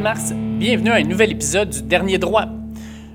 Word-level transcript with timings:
mars. 0.02 0.32
Bienvenue 0.34 0.90
à 0.90 0.94
un 0.94 1.02
nouvel 1.02 1.32
épisode 1.32 1.70
du 1.70 1.82
Dernier 1.82 2.18
Droit. 2.18 2.46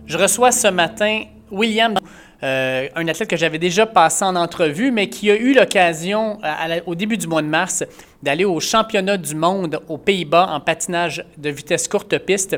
Je 0.05 0.17
reçois 0.17 0.51
ce 0.51 0.67
matin 0.67 1.23
William, 1.51 1.95
euh, 2.43 2.87
un 2.95 3.07
athlète 3.07 3.29
que 3.29 3.37
j'avais 3.37 3.59
déjà 3.59 3.85
passé 3.85 4.23
en 4.23 4.35
entrevue, 4.35 4.91
mais 4.91 5.09
qui 5.09 5.29
a 5.31 5.35
eu 5.35 5.53
l'occasion 5.53 6.39
au 6.85 6.95
début 6.95 7.17
du 7.17 7.27
mois 7.27 7.41
de 7.41 7.47
mars 7.47 7.83
d'aller 8.23 8.45
au 8.45 8.59
championnat 8.59 9.17
du 9.17 9.35
monde 9.35 9.81
aux 9.87 9.97
Pays-Bas 9.97 10.49
en 10.51 10.59
patinage 10.59 11.23
de 11.37 11.49
vitesse 11.49 11.87
courte 11.87 12.17
piste. 12.19 12.57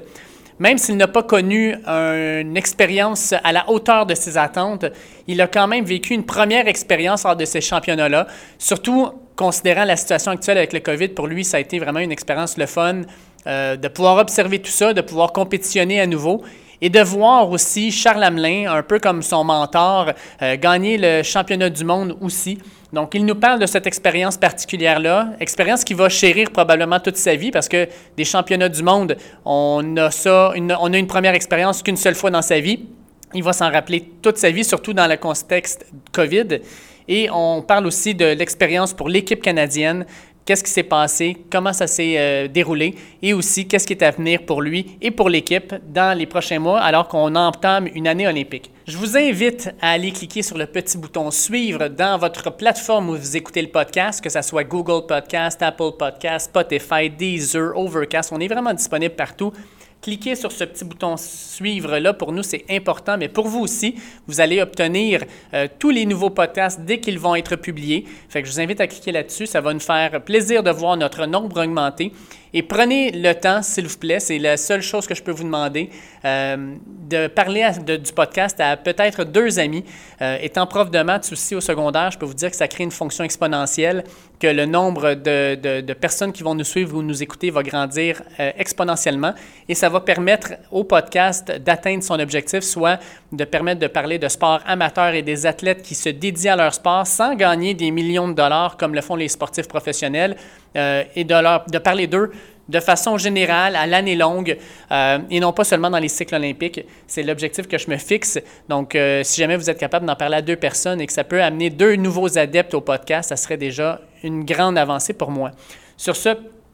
Même 0.59 0.77
s'il 0.77 0.97
n'a 0.97 1.07
pas 1.07 1.23
connu 1.23 1.73
une 1.87 2.57
expérience 2.57 3.33
à 3.43 3.51
la 3.51 3.69
hauteur 3.69 4.05
de 4.05 4.13
ses 4.13 4.37
attentes, 4.37 4.85
il 5.27 5.41
a 5.41 5.47
quand 5.47 5.67
même 5.67 5.85
vécu 5.85 6.13
une 6.13 6.25
première 6.25 6.67
expérience 6.67 7.23
lors 7.23 7.35
de 7.35 7.45
ces 7.45 7.61
championnats-là. 7.61 8.27
Surtout 8.59 9.09
considérant 9.35 9.85
la 9.85 9.95
situation 9.95 10.31
actuelle 10.31 10.59
avec 10.59 10.71
le 10.71 10.79
COVID, 10.79 11.09
pour 11.09 11.25
lui, 11.25 11.43
ça 11.43 11.57
a 11.57 11.59
été 11.59 11.79
vraiment 11.79 11.99
une 11.99 12.11
expérience 12.11 12.57
le 12.57 12.67
fun 12.67 13.01
euh, 13.47 13.75
de 13.75 13.87
pouvoir 13.87 14.17
observer 14.17 14.59
tout 14.59 14.71
ça, 14.71 14.93
de 14.93 15.01
pouvoir 15.01 15.31
compétitionner 15.31 15.99
à 15.99 16.07
nouveau 16.07 16.43
et 16.81 16.89
de 16.89 16.99
voir 16.99 17.49
aussi 17.49 17.91
Charles 17.91 18.23
Hamelin, 18.23 18.71
un 18.71 18.83
peu 18.83 18.99
comme 18.99 19.21
son 19.21 19.43
mentor, 19.43 20.11
euh, 20.41 20.57
gagner 20.57 20.97
le 20.97 21.23
championnat 21.23 21.69
du 21.69 21.83
monde 21.83 22.17
aussi. 22.21 22.57
Donc, 22.91 23.13
il 23.13 23.25
nous 23.25 23.35
parle 23.35 23.59
de 23.59 23.65
cette 23.65 23.87
expérience 23.87 24.35
particulière-là, 24.35 25.29
expérience 25.39 25.83
qui 25.83 25.93
va 25.93 26.09
chérir 26.09 26.49
probablement 26.51 26.99
toute 26.99 27.17
sa 27.17 27.35
vie 27.35 27.51
parce 27.51 27.69
que 27.69 27.87
des 28.17 28.25
championnats 28.25 28.67
du 28.67 28.83
monde, 28.83 29.15
on 29.45 29.95
a 29.95 30.11
ça, 30.11 30.53
on 30.57 30.93
a 30.93 30.97
une 30.97 31.07
première 31.07 31.33
expérience 31.33 31.81
qu'une 31.83 31.97
seule 31.97 32.15
fois 32.15 32.31
dans 32.31 32.41
sa 32.41 32.59
vie. 32.59 32.85
Il 33.33 33.43
va 33.43 33.53
s'en 33.53 33.71
rappeler 33.71 34.09
toute 34.21 34.37
sa 34.37 34.49
vie, 34.51 34.65
surtout 34.65 34.91
dans 34.91 35.07
le 35.07 35.15
contexte 35.15 35.85
COVID. 36.11 36.59
Et 37.07 37.29
on 37.31 37.61
parle 37.61 37.87
aussi 37.87 38.13
de 38.13 38.25
l'expérience 38.25 38.93
pour 38.93 39.07
l'équipe 39.07 39.41
canadienne, 39.41 40.05
qu'est-ce 40.45 40.63
qui 40.63 40.71
s'est 40.71 40.83
passé, 40.83 41.37
comment 41.49 41.73
ça 41.73 41.87
s'est 41.87 42.15
euh, 42.17 42.47
déroulé 42.47 42.95
et 43.21 43.33
aussi 43.33 43.67
qu'est-ce 43.67 43.85
qui 43.85 43.93
est 43.93 44.03
à 44.03 44.11
venir 44.11 44.45
pour 44.45 44.61
lui 44.61 44.97
et 45.01 45.11
pour 45.11 45.29
l'équipe 45.29 45.73
dans 45.93 46.17
les 46.17 46.25
prochains 46.25 46.59
mois 46.59 46.79
alors 46.79 47.07
qu'on 47.07 47.35
entame 47.35 47.87
une 47.93 48.07
année 48.07 48.27
olympique. 48.27 48.71
Je 48.87 48.97
vous 48.97 49.15
invite 49.15 49.69
à 49.81 49.91
aller 49.91 50.11
cliquer 50.11 50.41
sur 50.41 50.57
le 50.57 50.65
petit 50.65 50.97
bouton 50.97 51.31
suivre 51.31 51.87
dans 51.87 52.17
votre 52.17 52.49
plateforme 52.49 53.09
où 53.09 53.15
vous 53.15 53.37
écoutez 53.37 53.61
le 53.61 53.69
podcast, 53.69 54.21
que 54.21 54.29
ce 54.29 54.41
soit 54.41 54.63
Google 54.63 55.05
Podcast, 55.07 55.61
Apple 55.61 55.91
Podcast, 55.97 56.47
Spotify, 56.47 57.09
Deezer, 57.09 57.77
Overcast. 57.77 58.31
On 58.33 58.39
est 58.39 58.47
vraiment 58.47 58.73
disponible 58.73 59.15
partout 59.15 59.53
cliquez 60.01 60.35
sur 60.35 60.51
ce 60.51 60.63
petit 60.63 60.83
bouton 60.83 61.15
suivre-là. 61.17 62.13
Pour 62.13 62.31
nous, 62.31 62.43
c'est 62.43 62.65
important, 62.69 63.17
mais 63.17 63.29
pour 63.29 63.47
vous 63.47 63.59
aussi, 63.59 63.95
vous 64.27 64.41
allez 64.41 64.61
obtenir 64.61 65.23
euh, 65.53 65.67
tous 65.79 65.91
les 65.91 66.05
nouveaux 66.05 66.29
podcasts 66.31 66.81
dès 66.81 66.99
qu'ils 66.99 67.19
vont 67.19 67.35
être 67.35 67.55
publiés. 67.55 68.05
Fait 68.29 68.41
que 68.41 68.47
je 68.47 68.53
vous 68.53 68.59
invite 68.59 68.81
à 68.81 68.87
cliquer 68.87 69.11
là-dessus. 69.11 69.45
Ça 69.45 69.61
va 69.61 69.73
nous 69.73 69.79
faire 69.79 70.21
plaisir 70.23 70.63
de 70.63 70.71
voir 70.71 70.97
notre 70.97 71.25
nombre 71.25 71.63
augmenter. 71.63 72.11
Et 72.53 72.63
prenez 72.63 73.11
le 73.11 73.33
temps, 73.33 73.61
s'il 73.61 73.87
vous 73.87 73.97
plaît, 73.97 74.19
c'est 74.19 74.37
la 74.37 74.57
seule 74.57 74.81
chose 74.81 75.07
que 75.07 75.15
je 75.15 75.23
peux 75.23 75.31
vous 75.31 75.45
demander, 75.45 75.89
euh, 76.25 76.75
de 77.09 77.27
parler 77.27 77.65
du 77.85 78.11
podcast 78.11 78.59
à 78.59 78.75
peut-être 78.75 79.23
deux 79.23 79.57
amis. 79.57 79.85
Euh, 80.21 80.37
étant 80.41 80.67
prof 80.67 80.91
de 80.91 81.01
maths 81.01 81.29
aussi 81.31 81.55
au 81.55 81.61
secondaire, 81.61 82.11
je 82.11 82.17
peux 82.17 82.25
vous 82.25 82.33
dire 82.33 82.49
que 82.49 82.57
ça 82.57 82.67
crée 82.67 82.83
une 82.83 82.91
fonction 82.91 83.23
exponentielle, 83.23 84.03
que 84.37 84.47
le 84.47 84.65
nombre 84.65 85.13
de, 85.13 85.93
personnes 85.93 86.33
qui 86.33 86.43
vont 86.43 86.55
nous 86.55 86.65
suivre 86.65 86.97
ou 86.97 87.01
nous 87.01 87.23
écouter 87.23 87.51
va 87.51 87.63
grandir 87.63 88.21
euh, 88.39 88.51
exponentiellement. 88.57 89.33
Et 89.69 89.75
ça 89.75 89.87
va 89.87 90.01
permettre 90.01 90.53
au 90.71 90.83
podcast 90.83 91.51
d'atteindre 91.51 92.03
son 92.03 92.19
objectif, 92.19 92.61
soit 92.61 92.99
de 93.31 93.45
permettre 93.45 93.79
de 93.79 93.87
parler 93.87 94.19
de 94.19 94.27
sport 94.27 94.59
amateur 94.65 95.13
et 95.13 95.21
des 95.21 95.45
athlètes 95.45 95.83
qui 95.83 95.95
se 95.95 96.09
dédient 96.09 96.53
à 96.53 96.57
leur 96.57 96.73
sport 96.73 97.07
sans 97.07 97.33
gagner 97.35 97.73
des 97.75 97.91
millions 97.91 98.27
de 98.27 98.33
dollars 98.33 98.75
comme 98.75 98.93
le 98.93 99.01
font 99.01 99.15
les 99.15 99.29
sportifs 99.29 99.69
professionnels, 99.69 100.35
euh, 100.75 101.03
et 101.15 101.23
de, 101.23 101.33
leur, 101.33 101.65
de 101.65 101.77
parler 101.77 102.07
d'eux 102.07 102.31
de 102.71 102.79
façon 102.79 103.17
générale, 103.17 103.75
à 103.75 103.85
l'année 103.85 104.15
longue, 104.15 104.57
euh, 104.91 105.19
et 105.29 105.39
non 105.39 105.53
pas 105.53 105.63
seulement 105.63 105.89
dans 105.89 105.99
les 105.99 106.07
cycles 106.07 106.33
olympiques. 106.35 106.81
C'est 107.05 107.23
l'objectif 107.23 107.67
que 107.67 107.77
je 107.77 107.89
me 107.89 107.97
fixe. 107.97 108.39
Donc, 108.69 108.95
euh, 108.95 109.23
si 109.23 109.41
jamais 109.41 109.57
vous 109.57 109.69
êtes 109.69 109.77
capable 109.77 110.05
d'en 110.05 110.15
parler 110.15 110.37
à 110.37 110.41
deux 110.41 110.55
personnes 110.55 111.01
et 111.01 111.05
que 111.05 111.13
ça 111.13 111.23
peut 111.23 111.43
amener 111.43 111.69
deux 111.69 111.95
nouveaux 111.95 112.37
adeptes 112.37 112.73
au 112.73 112.81
podcast, 112.81 113.29
ça 113.29 113.35
serait 113.35 113.57
déjà 113.57 114.01
une 114.23 114.45
grande 114.45 114.77
avancée 114.77 115.13
pour 115.13 115.31
moi. 115.31 115.51
Sur 115.97 116.15
ce, 116.15 116.29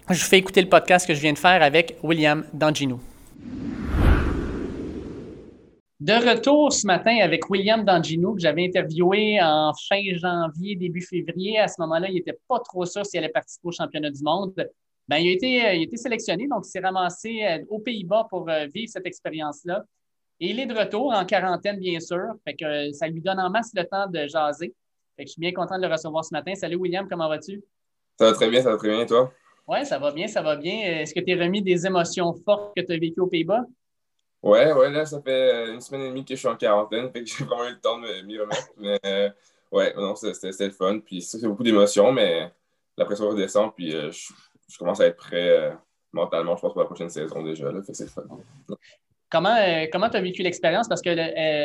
je 0.09 0.23
fais 0.23 0.37
écouter 0.37 0.61
le 0.61 0.69
podcast 0.69 1.07
que 1.07 1.13
je 1.13 1.19
viens 1.19 1.33
de 1.33 1.39
faire 1.39 1.61
avec 1.63 1.95
William 2.03 2.45
Dangino. 2.53 2.99
De 5.99 6.13
retour 6.13 6.71
ce 6.71 6.85
matin 6.85 7.17
avec 7.23 7.49
William 7.49 7.83
Dangino, 7.83 8.35
que 8.35 8.39
j'avais 8.39 8.65
interviewé 8.65 9.41
en 9.41 9.73
fin 9.89 9.99
janvier, 10.13 10.75
début 10.75 11.01
février. 11.01 11.57
À 11.57 11.67
ce 11.67 11.81
moment-là, 11.81 12.07
il 12.07 12.13
n'était 12.13 12.37
pas 12.47 12.59
trop 12.59 12.85
sûr 12.85 13.03
s'il 13.03 13.17
allait 13.17 13.29
participer 13.29 13.67
au 13.67 13.71
championnat 13.71 14.11
du 14.11 14.21
monde. 14.21 14.53
Ben, 15.07 15.17
il, 15.17 15.29
a 15.29 15.31
été, 15.31 15.47
il 15.55 15.65
a 15.65 15.73
été 15.73 15.97
sélectionné, 15.97 16.47
donc 16.47 16.65
il 16.67 16.69
s'est 16.69 16.81
ramassé 16.81 17.43
euh, 17.43 17.65
aux 17.69 17.79
Pays-Bas 17.79 18.27
pour 18.29 18.47
euh, 18.47 18.67
vivre 18.67 18.91
cette 18.91 19.07
expérience-là. 19.07 19.83
Et 20.39 20.51
il 20.51 20.59
est 20.59 20.67
de 20.67 20.77
retour 20.77 21.13
en 21.13 21.25
quarantaine, 21.25 21.79
bien 21.79 21.99
sûr. 21.99 22.25
Fait 22.43 22.53
que 22.53 22.65
euh, 22.65 22.91
ça 22.91 23.07
lui 23.07 23.21
donne 23.21 23.39
en 23.39 23.49
masse 23.49 23.71
le 23.73 23.83
temps 23.83 24.05
de 24.05 24.27
jaser. 24.27 24.75
Fait 25.15 25.23
que 25.23 25.29
je 25.29 25.31
suis 25.31 25.39
bien 25.39 25.53
content 25.53 25.77
de 25.77 25.87
le 25.87 25.91
recevoir 25.91 26.23
ce 26.23 26.31
matin. 26.31 26.53
Salut 26.53 26.75
William, 26.75 27.07
comment 27.09 27.27
vas-tu? 27.27 27.63
Ça 28.19 28.25
va 28.25 28.33
très 28.33 28.49
bien, 28.51 28.61
ça 28.61 28.69
va 28.69 28.77
très 28.77 28.89
bien, 28.89 29.05
toi? 29.07 29.33
Oui, 29.67 29.83
ça 29.83 29.97
va 29.97 30.11
bien, 30.11 30.27
ça 30.27 30.43
va 30.43 30.57
bien. 30.57 30.79
Est-ce 30.79 31.15
que 31.15 31.21
tu 31.21 31.31
es 31.31 31.35
remis 31.35 31.63
des 31.63 31.87
émotions 31.87 32.33
fortes 32.45 32.75
que 32.75 32.83
tu 32.83 32.91
as 32.93 32.99
vécues 32.99 33.21
aux 33.21 33.27
Pays-Bas? 33.27 33.65
Ouais, 34.43 34.71
ouais, 34.71 34.91
là, 34.91 35.05
ça 35.05 35.21
fait 35.21 35.73
une 35.73 35.81
semaine 35.81 36.01
et 36.01 36.09
demie 36.09 36.23
que 36.23 36.35
je 36.35 36.39
suis 36.39 36.47
en 36.47 36.55
quarantaine, 36.55 37.11
fait 37.11 37.23
que 37.23 37.25
j'ai 37.37 37.43
vraiment 37.43 37.67
eu 37.67 37.71
le 37.71 37.79
temps 37.79 37.99
de 37.99 38.21
m'y 38.21 38.37
remettre. 38.37 38.69
Mais 38.77 38.99
euh, 39.05 39.29
ouais, 39.71 39.93
non, 39.95 40.15
c'était 40.15 40.65
le 40.65 40.71
fun. 40.71 40.99
Puis 40.99 41.21
c'est 41.21 41.45
beaucoup 41.47 41.63
d'émotions, 41.63 42.11
mais 42.11 42.51
la 42.97 43.05
pression 43.05 43.29
redescend, 43.29 43.73
puis 43.75 43.95
euh, 43.95 44.11
je, 44.11 44.77
commence 44.77 44.99
à 44.99 45.07
être 45.07 45.17
prêt 45.17 45.49
euh, 45.49 45.71
mentalement, 46.11 46.55
je 46.55 46.61
pense, 46.61 46.73
pour 46.73 46.81
la 46.81 46.87
prochaine 46.87 47.09
saison 47.09 47.43
déjà. 47.43 47.71
Là, 47.71 47.81
fait 47.81 47.91
que 47.91 47.97
c'est 47.97 48.05
le 48.05 48.09
fun. 48.09 48.23
Comment 49.29 49.57
comment 49.91 50.09
tu 50.09 50.17
as 50.17 50.21
vécu 50.21 50.41
l'expérience? 50.41 50.87
Parce 50.87 51.01
que 51.01 51.09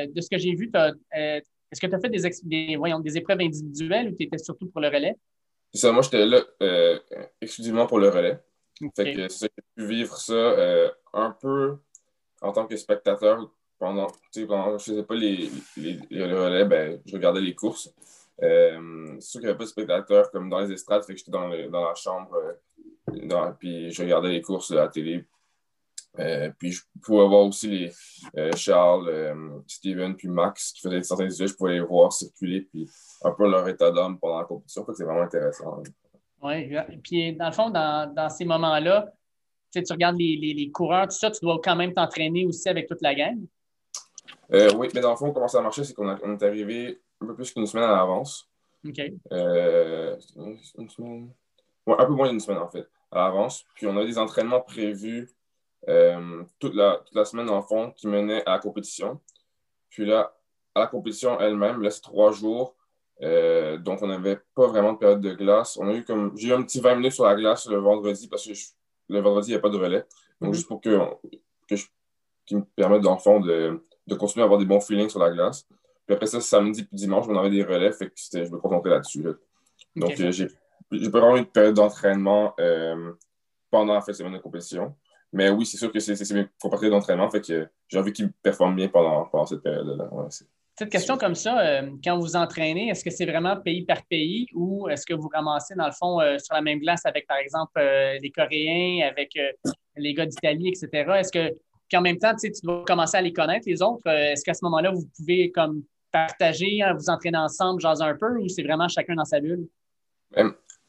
de 0.07 0.21
ce 0.21 0.29
que 0.29 0.39
j'ai 0.39 0.55
vu, 0.55 0.71
est-ce 1.15 1.81
que 1.81 1.87
tu 1.87 1.95
as 1.95 2.01
fait 2.01 2.09
des, 2.09 2.29
des, 2.43 2.77
voyons, 2.77 2.99
des 2.99 3.17
épreuves 3.17 3.41
individuelles 3.41 4.09
ou 4.09 4.17
tu 4.17 4.25
étais 4.25 4.39
surtout 4.39 4.69
pour 4.69 4.81
le 4.81 4.89
relais? 4.89 5.15
C'est 5.73 5.83
ça, 5.83 5.93
moi, 5.93 6.03
j'étais 6.03 6.27
là 6.27 6.41
exclusivement 7.41 7.87
pour 7.87 8.01
le 8.01 8.09
relais. 8.09 8.41
Fait 8.97 9.15
que 9.15 9.29
j'ai 9.29 9.49
pu 9.77 9.87
vivre 9.87 10.17
ça 10.17 10.57
un 11.13 11.31
peu 11.41 11.77
en 12.43 12.53
tant 12.53 12.67
que 12.67 12.77
spectateur, 12.77 13.51
pendant, 13.79 14.09
pendant 14.47 14.79
je 14.79 14.85
faisais 14.85 15.03
pas 15.03 15.15
les, 15.15 15.51
les, 15.77 16.25
relais, 16.25 16.65
ben, 16.65 17.01
je 17.05 17.15
regardais 17.15 17.41
les 17.41 17.55
courses. 17.55 17.93
Euh, 18.43 19.17
c'est 19.21 19.31
sûr 19.31 19.41
qu'il 19.41 19.47
n'y 19.47 19.51
avait 19.51 19.59
pas 19.59 19.65
de 19.65 19.69
spectateurs 19.69 20.31
comme 20.31 20.49
dans 20.49 20.61
les 20.61 20.73
estrades, 20.73 21.05
fait 21.05 21.15
que 21.15 21.19
j'étais 21.19 21.31
dans, 21.31 21.49
dans, 21.49 21.89
la 21.89 21.95
chambre, 21.95 22.35
euh, 22.35 23.53
puis 23.59 23.91
je 23.91 24.03
regardais 24.03 24.31
les 24.31 24.43
courses 24.43 24.71
à 24.73 24.77
la 24.77 24.89
télé. 24.89 25.25
Euh, 26.19 26.51
puis 26.59 26.73
je 26.73 26.83
pouvais 27.03 27.27
voir 27.27 27.47
aussi 27.47 27.91
les 28.35 28.51
Charles, 28.55 29.35
Steven, 29.67 30.15
puis 30.15 30.29
Max 30.29 30.73
qui 30.73 30.83
faisaient 30.83 31.03
certains 31.03 31.31
sujets, 31.31 31.49
je 31.49 31.55
pouvais 31.55 31.73
les 31.73 31.81
voir 31.81 32.13
circuler, 32.13 32.63
puis 32.63 32.89
un 33.23 33.33
peu 33.33 33.49
leur 33.49 33.67
état 33.69 33.91
d'âme 33.91 34.19
pendant 34.19 34.41
la 34.41 34.45
compétition. 34.45 34.85
c'est 34.95 35.05
vraiment 35.05 35.23
intéressant. 35.23 35.83
Oui, 36.43 36.75
puis 37.03 37.35
dans 37.35 37.47
le 37.47 37.53
fond, 37.53 37.71
dans, 37.71 38.13
dans 38.13 38.29
ces 38.29 38.45
moments-là, 38.45 39.13
tu 39.81 39.93
regardes 39.93 40.17
les, 40.19 40.71
coureurs, 40.73 41.09
tout 41.09 41.17
ça, 41.17 41.31
tu 41.31 41.41
dois 41.45 41.61
quand 41.63 41.77
même 41.77 41.95
t'entraîner 41.95 42.47
aussi 42.47 42.69
avec 42.69 42.89
toute 42.89 43.01
la 43.03 43.15
gang. 43.15 43.39
Euh, 44.53 44.71
oui, 44.77 44.89
mais 44.95 45.01
dans 45.01 45.11
le 45.11 45.17
fond, 45.17 45.33
comment 45.33 45.49
ça 45.49 45.59
a 45.59 45.63
marché, 45.63 45.85
c'est 45.85 45.95
qu'on 45.95 46.09
est 46.09 46.43
arrivé 46.43 47.01
un 47.21 47.27
peu 47.27 47.35
plus 47.35 47.53
qu'une 47.53 47.67
semaine 47.67 47.85
à 47.85 47.97
l'avance. 47.97 48.49
OK. 48.87 49.01
Euh, 49.33 50.17
une 50.37 50.89
semaine. 50.89 51.31
un 51.87 52.07
peu 52.07 52.13
moins 52.13 52.29
d'une 52.29 52.41
semaine, 52.41 52.59
en 52.59 52.69
fait, 52.69 52.87
à 53.11 53.25
l'avance. 53.25 53.65
Puis 53.75 53.87
on 53.87 53.97
a 53.97 54.05
des 54.05 54.19
entraînements 54.19 54.61
prévus 54.61 55.31
euh, 55.89 56.43
toute, 56.59 56.75
la, 56.75 57.03
toute 57.05 57.15
la 57.15 57.25
semaine, 57.25 57.47
dans 57.47 57.57
le 57.57 57.63
fond, 57.63 57.93
qui 57.93 58.09
menaient 58.09 58.45
à 58.47 58.53
la 58.53 58.59
compétition. 58.59 59.21
Puis 59.89 60.05
là, 60.05 60.35
à 60.75 60.81
la 60.81 60.87
compétition 60.87 61.41
elle-même, 61.41 61.81
là, 61.81 61.91
c'est 61.91 62.03
trois 62.03 62.33
jours. 62.33 62.75
donc, 63.21 64.03
on 64.03 64.07
n'avait 64.07 64.41
pas 64.55 64.67
vraiment 64.67 64.93
de 64.93 64.99
période 64.99 65.21
de 65.21 65.33
glace. 65.35 65.79
On 65.81 65.89
a 65.89 65.95
eu 65.95 66.05
comme. 66.05 66.37
J'ai 66.37 66.49
eu 66.49 66.53
un 66.53 66.63
petit 66.63 66.81
20 66.81 66.97
minutes 66.97 67.13
sur 67.13 67.25
la 67.25 67.35
glace 67.35 67.67
le 67.69 67.79
vendredi 67.79 68.29
parce 68.29 68.47
que 68.47 68.53
je 68.53 68.67
le 69.13 69.21
vendredi, 69.21 69.49
il 69.49 69.53
n'y 69.53 69.59
a 69.59 69.61
pas 69.61 69.71
de 69.71 69.79
relais. 69.79 70.05
Donc, 70.41 70.51
mhm. 70.51 70.55
juste 70.55 70.69
pour 70.69 70.81
que, 70.81 70.99
que 71.69 71.77
je, 71.77 71.87
qui 72.47 72.57
me 72.57 72.63
permette, 72.77 73.03
dans 73.03 73.15
le 73.15 73.21
fond, 73.21 73.41
de, 73.41 73.83
de, 74.07 74.15
continuer 74.15 74.43
à 74.43 74.45
avoir 74.45 74.59
des 74.59 74.67
bons 74.67 74.81
feelings 74.81 75.09
sur 75.09 75.21
la 75.21 75.31
glace. 75.31 75.67
Puis 76.07 76.15
après 76.15 76.27
ça, 76.27 76.41
samedi 76.41 76.85
puis 76.85 76.97
dimanche, 76.97 77.27
on 77.29 77.37
avait 77.37 77.51
des 77.51 77.63
relais, 77.63 77.93
fait 77.93 78.07
que 78.09 78.13
je 78.17 78.51
me 78.51 78.59
concentrais 78.59 78.91
là-dessus. 78.91 79.25
Donc, 79.95 80.19
euh, 80.21 80.33
j'ai 80.33 81.11
pas 81.11 81.21
vraiment 81.21 81.37
une 81.37 81.47
période 81.47 81.75
d'entraînement 81.75 82.55
euh, 82.59 83.13
pendant 83.71 83.95
la 83.95 84.01
fin 84.01 84.13
de 84.13 84.17
semaine 84.17 84.33
de 84.33 84.39
compétition. 84.39 84.95
Mais 85.33 85.49
oui, 85.49 85.65
c'est 85.65 85.79
sûr 85.79 85.91
que 85.91 85.99
c'est 85.99 86.35
mes 86.35 86.47
compatriotes 86.61 86.93
d'entraînement, 86.93 87.31
fait 87.31 87.41
que 87.41 87.69
j'ai 87.89 87.99
envie 87.99 88.13
qu'ils 88.13 88.31
performent 88.33 88.77
bien 88.77 88.89
pendant, 88.89 89.25
pendant 89.27 89.47
cette 89.47 89.63
période-là. 89.63 90.11
Cette 90.79 90.91
question 90.91 91.19
comme 91.19 91.35
ça, 91.35 91.59
euh, 91.61 91.91
quand 92.03 92.19
vous 92.19 92.37
entraînez, 92.37 92.89
est-ce 92.89 93.05
que 93.05 93.11
c'est 93.11 93.27
vraiment 93.27 93.57
pays 93.57 93.85
par 93.85 94.03
pays 94.07 94.47
ou 94.55 94.89
est-ce 94.89 95.05
que 95.05 95.15
vous 95.15 95.29
ramassez, 95.33 95.75
dans 95.75 95.87
le 95.87 95.93
fond, 95.93 96.19
sur 96.39 96.55
la 96.55 96.63
même 96.63 96.79
glace 96.79 97.05
avec, 97.05 97.27
par 97.27 97.37
exemple, 97.39 97.81
les 98.21 98.31
Coréens, 98.31 99.07
avec 99.09 99.39
les 99.97 100.15
gars 100.15 100.27
d'Italie, 100.27 100.69
etc. 100.69 101.11
Est-ce 101.19 101.33
que, 101.33 101.55
puis 101.89 101.97
en 101.97 102.01
même 102.01 102.19
temps, 102.19 102.35
tu 102.35 102.51
dois 102.63 102.85
commencer 102.87 103.17
à 103.17 103.21
les 103.21 103.33
connaître, 103.33 103.69
les 103.69 103.83
autres. 103.83 104.07
Est-ce 104.09 104.45
qu'à 104.45 104.55
ce, 104.55 104.65
moment-là, 104.65 104.91
vous 104.93 105.07
pouvez 105.17 105.51
comme 105.51 105.83
partager, 106.11 106.83
hein, 106.83 106.95
vous 106.95 107.11
entraîner 107.11 107.39
ensemble, 107.39 107.81
jaser 107.81 108.05
un 108.05 108.17
peu 108.17 108.39
ou 108.39 108.49
c'est 108.49 108.63
vraiment 108.63 108.89
chacun 108.89 109.15
dans 109.15 109.25
sa 109.25 109.41
bulle? 109.41 109.69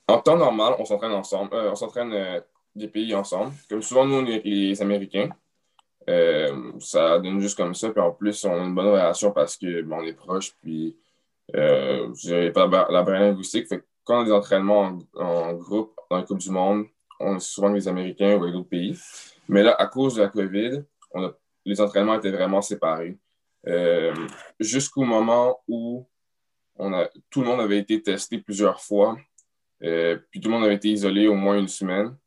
En 0.08 0.20
temps 0.20 0.38
normal, 0.38 0.76
on 0.80 0.86
s'entraîne 0.86 1.12
ensemble. 1.12 1.54
on 1.54 1.76
s'entraîne 1.76 2.42
des 2.76 2.88
pays 2.88 3.14
ensemble. 3.14 3.52
Comme 3.70 3.82
souvent, 3.82 4.06
nous, 4.06 4.26
les 4.26 4.82
Américains, 4.82 5.30
euh, 5.30 5.43
ça 6.80 7.20
donne 7.20 7.40
juste 7.40 7.58
comme 7.58 7.74
ça. 7.74 7.90
Puis 7.90 8.02
en 8.02 8.12
plus, 8.12 8.44
on 8.46 8.54
a 8.54 8.64
une 8.64 8.76
bonne 8.76 8.88
relation 8.88 9.32
parce 9.32 9.58
que 9.58 9.84
on 9.90 10.04
est 10.04 10.14
proches. 10.14 10.54
Puis 10.62 10.98
euh, 11.56 12.14
j'ai 12.16 12.52
pas 12.52 12.68
la 12.68 13.04
barrière 13.04 13.32
linguistique. 13.32 13.68
Fait 13.68 13.84
quand 14.04 14.20
on 14.20 14.22
a 14.22 14.26
des 14.26 14.32
entraînements 14.32 15.00
en, 15.16 15.54
groupe 15.54 15.96
dans 16.10 16.18
la 16.18 16.24
Coupe 16.24 16.40
du 16.40 16.50
Monde, 16.50 16.86
on 17.20 17.38
est 17.38 17.40
souvent 17.40 17.68
avec 17.68 17.84
les 17.84 17.88
Américains 17.88 18.36
ou 18.36 18.44
avec 18.44 18.54
d'autres 18.54 18.70
pays. 18.70 18.98
Mais 19.48 19.64
là, 19.64 19.76
à 19.78 19.88
cause 19.88 20.16
de 20.16 20.22
la 20.22 20.30
COVID, 20.30 20.84
on 21.12 21.34
les 21.66 21.80
entraînements 21.80 22.16
étaient 22.16 22.32
vraiment 22.32 22.62
séparés. 22.62 23.18
Euh, 23.68 24.14
jusqu'au 24.60 25.04
moment 25.04 25.62
où 25.70 26.06
on 26.76 26.94
a, 26.94 27.10
tout 27.30 27.40
le 27.40 27.48
monde 27.48 27.62
avait 27.62 27.78
été 27.78 28.02
testé 28.02 28.40
plusieurs 28.40 28.82
fois. 28.82 29.18
Euh, 29.84 30.18
puis 30.30 30.42
tout 30.42 30.50
le 30.50 30.56
monde 30.56 30.66
avait 30.66 30.76
été 30.76 30.90
isolé 30.90 31.28
au 31.28 31.36
moins 31.36 31.58
une 31.58 31.70
semaine 31.70 32.18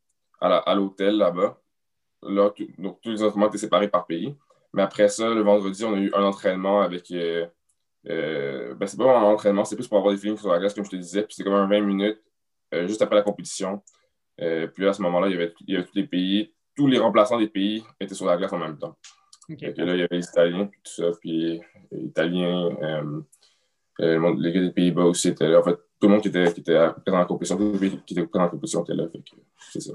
à 0.40 0.74
l'hôtel 0.74 1.16
là-bas. 1.16 1.58
Là, 2.28 2.52
donc, 2.78 3.00
tous 3.02 3.10
les 3.10 3.22
entraînements 3.22 3.48
étaient 3.48 3.58
séparés 3.58 3.88
par 3.88 4.06
pays. 4.06 4.34
Mais 4.72 4.82
après 4.82 5.08
ça, 5.08 5.28
le 5.30 5.40
vendredi, 5.42 5.84
on 5.84 5.94
a 5.94 5.98
eu 5.98 6.10
un 6.14 6.24
entraînement 6.24 6.82
avec. 6.82 7.10
Euh, 7.10 7.46
euh, 8.08 8.74
ben, 8.74 8.86
c'est 8.86 8.96
pas 8.96 9.18
un 9.18 9.22
entraînement, 9.22 9.64
c'est 9.64 9.76
plus 9.76 9.88
pour 9.88 9.98
avoir 9.98 10.12
des 10.14 10.20
feelings 10.20 10.36
sur 10.36 10.50
la 10.50 10.58
glace, 10.58 10.74
comme 10.74 10.84
je 10.84 10.90
te 10.90 10.96
disais. 10.96 11.22
Puis 11.22 11.34
c'est 11.34 11.44
comme 11.44 11.54
un 11.54 11.66
20 11.66 11.80
minutes 11.80 12.20
juste 12.86 13.00
après 13.00 13.16
la 13.16 13.22
compétition. 13.22 13.82
puis 14.36 14.86
à 14.86 14.92
ce 14.92 15.00
moment-là, 15.02 15.28
il 15.28 15.32
y, 15.32 15.34
avait, 15.36 15.54
il 15.66 15.74
y 15.74 15.76
avait 15.76 15.86
tous 15.86 15.94
les 15.94 16.06
pays, 16.06 16.52
tous 16.76 16.86
les 16.88 16.98
remplaçants 16.98 17.38
des 17.38 17.48
pays 17.48 17.82
étaient 18.00 18.14
sur 18.14 18.26
la 18.26 18.36
glace 18.36 18.52
en 18.52 18.58
même 18.58 18.76
temps. 18.76 18.96
là, 19.48 19.56
il 19.58 19.78
y 19.78 20.02
avait 20.02 20.08
les 20.10 20.24
Italiens, 20.24 20.66
puis 20.66 20.80
tout 20.84 20.92
ça, 20.92 21.10
puis 21.20 21.60
les 21.90 22.04
Italiens, 22.04 22.68
les 23.98 24.52
gars 24.52 24.60
des 24.60 24.72
Pays-Bas 24.72 25.04
aussi 25.04 25.28
étaient 25.28 25.48
là. 25.48 25.60
En 25.60 25.62
fait, 25.62 25.76
tout 25.98 26.06
le 26.06 26.08
monde 26.08 26.22
qui 26.22 26.28
était, 26.28 26.52
qui 26.52 26.60
était 26.60 26.74
présent 26.74 27.02
dans 27.06 27.18
la 27.18 27.24
compétition, 27.24 27.56
tous 27.56 27.72
les 27.72 27.78
pays 27.78 28.00
qui 28.04 28.14
étaient 28.14 28.26
présents 28.26 28.38
dans 28.38 28.44
la 28.44 28.50
compétition 28.50 28.84
étaient 28.84 28.94
là. 28.94 29.06
C'est 29.72 29.80
ça. 29.80 29.94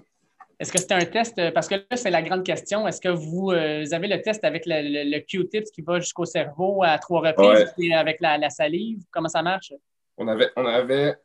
Est-ce 0.62 0.72
que 0.72 0.80
c'était 0.80 0.94
un 0.94 1.06
test? 1.06 1.40
Euh, 1.40 1.50
parce 1.50 1.68
que 1.68 1.74
là, 1.74 1.98
c'est 1.98 2.12
la 2.12 2.22
grande 2.22 2.44
question. 2.44 2.88
Est-ce 2.88 3.02
que 3.02 3.10
vous, 3.10 3.50
euh, 3.50 3.84
avez 3.94 4.08
le 4.08 4.22
test 4.22 4.44
avec 4.44 4.68
le, 4.68 5.10
le, 5.10 5.20
Q-tips 5.22 5.72
qui 5.72 5.82
va 5.82 6.00
jusqu'au 6.00 6.26
cerveau 6.26 6.84
à 6.84 7.00
trois 7.00 7.22
reprises 7.22 7.74
et 7.80 7.96
avec 7.96 8.22
la, 8.22 8.48
salive? 8.52 9.04
Comment 9.10 9.28
ça 9.28 9.42
marche? 9.42 9.74
On 10.20 10.28
avait, 10.28 10.52
on 10.56 10.64
avait 10.68 11.16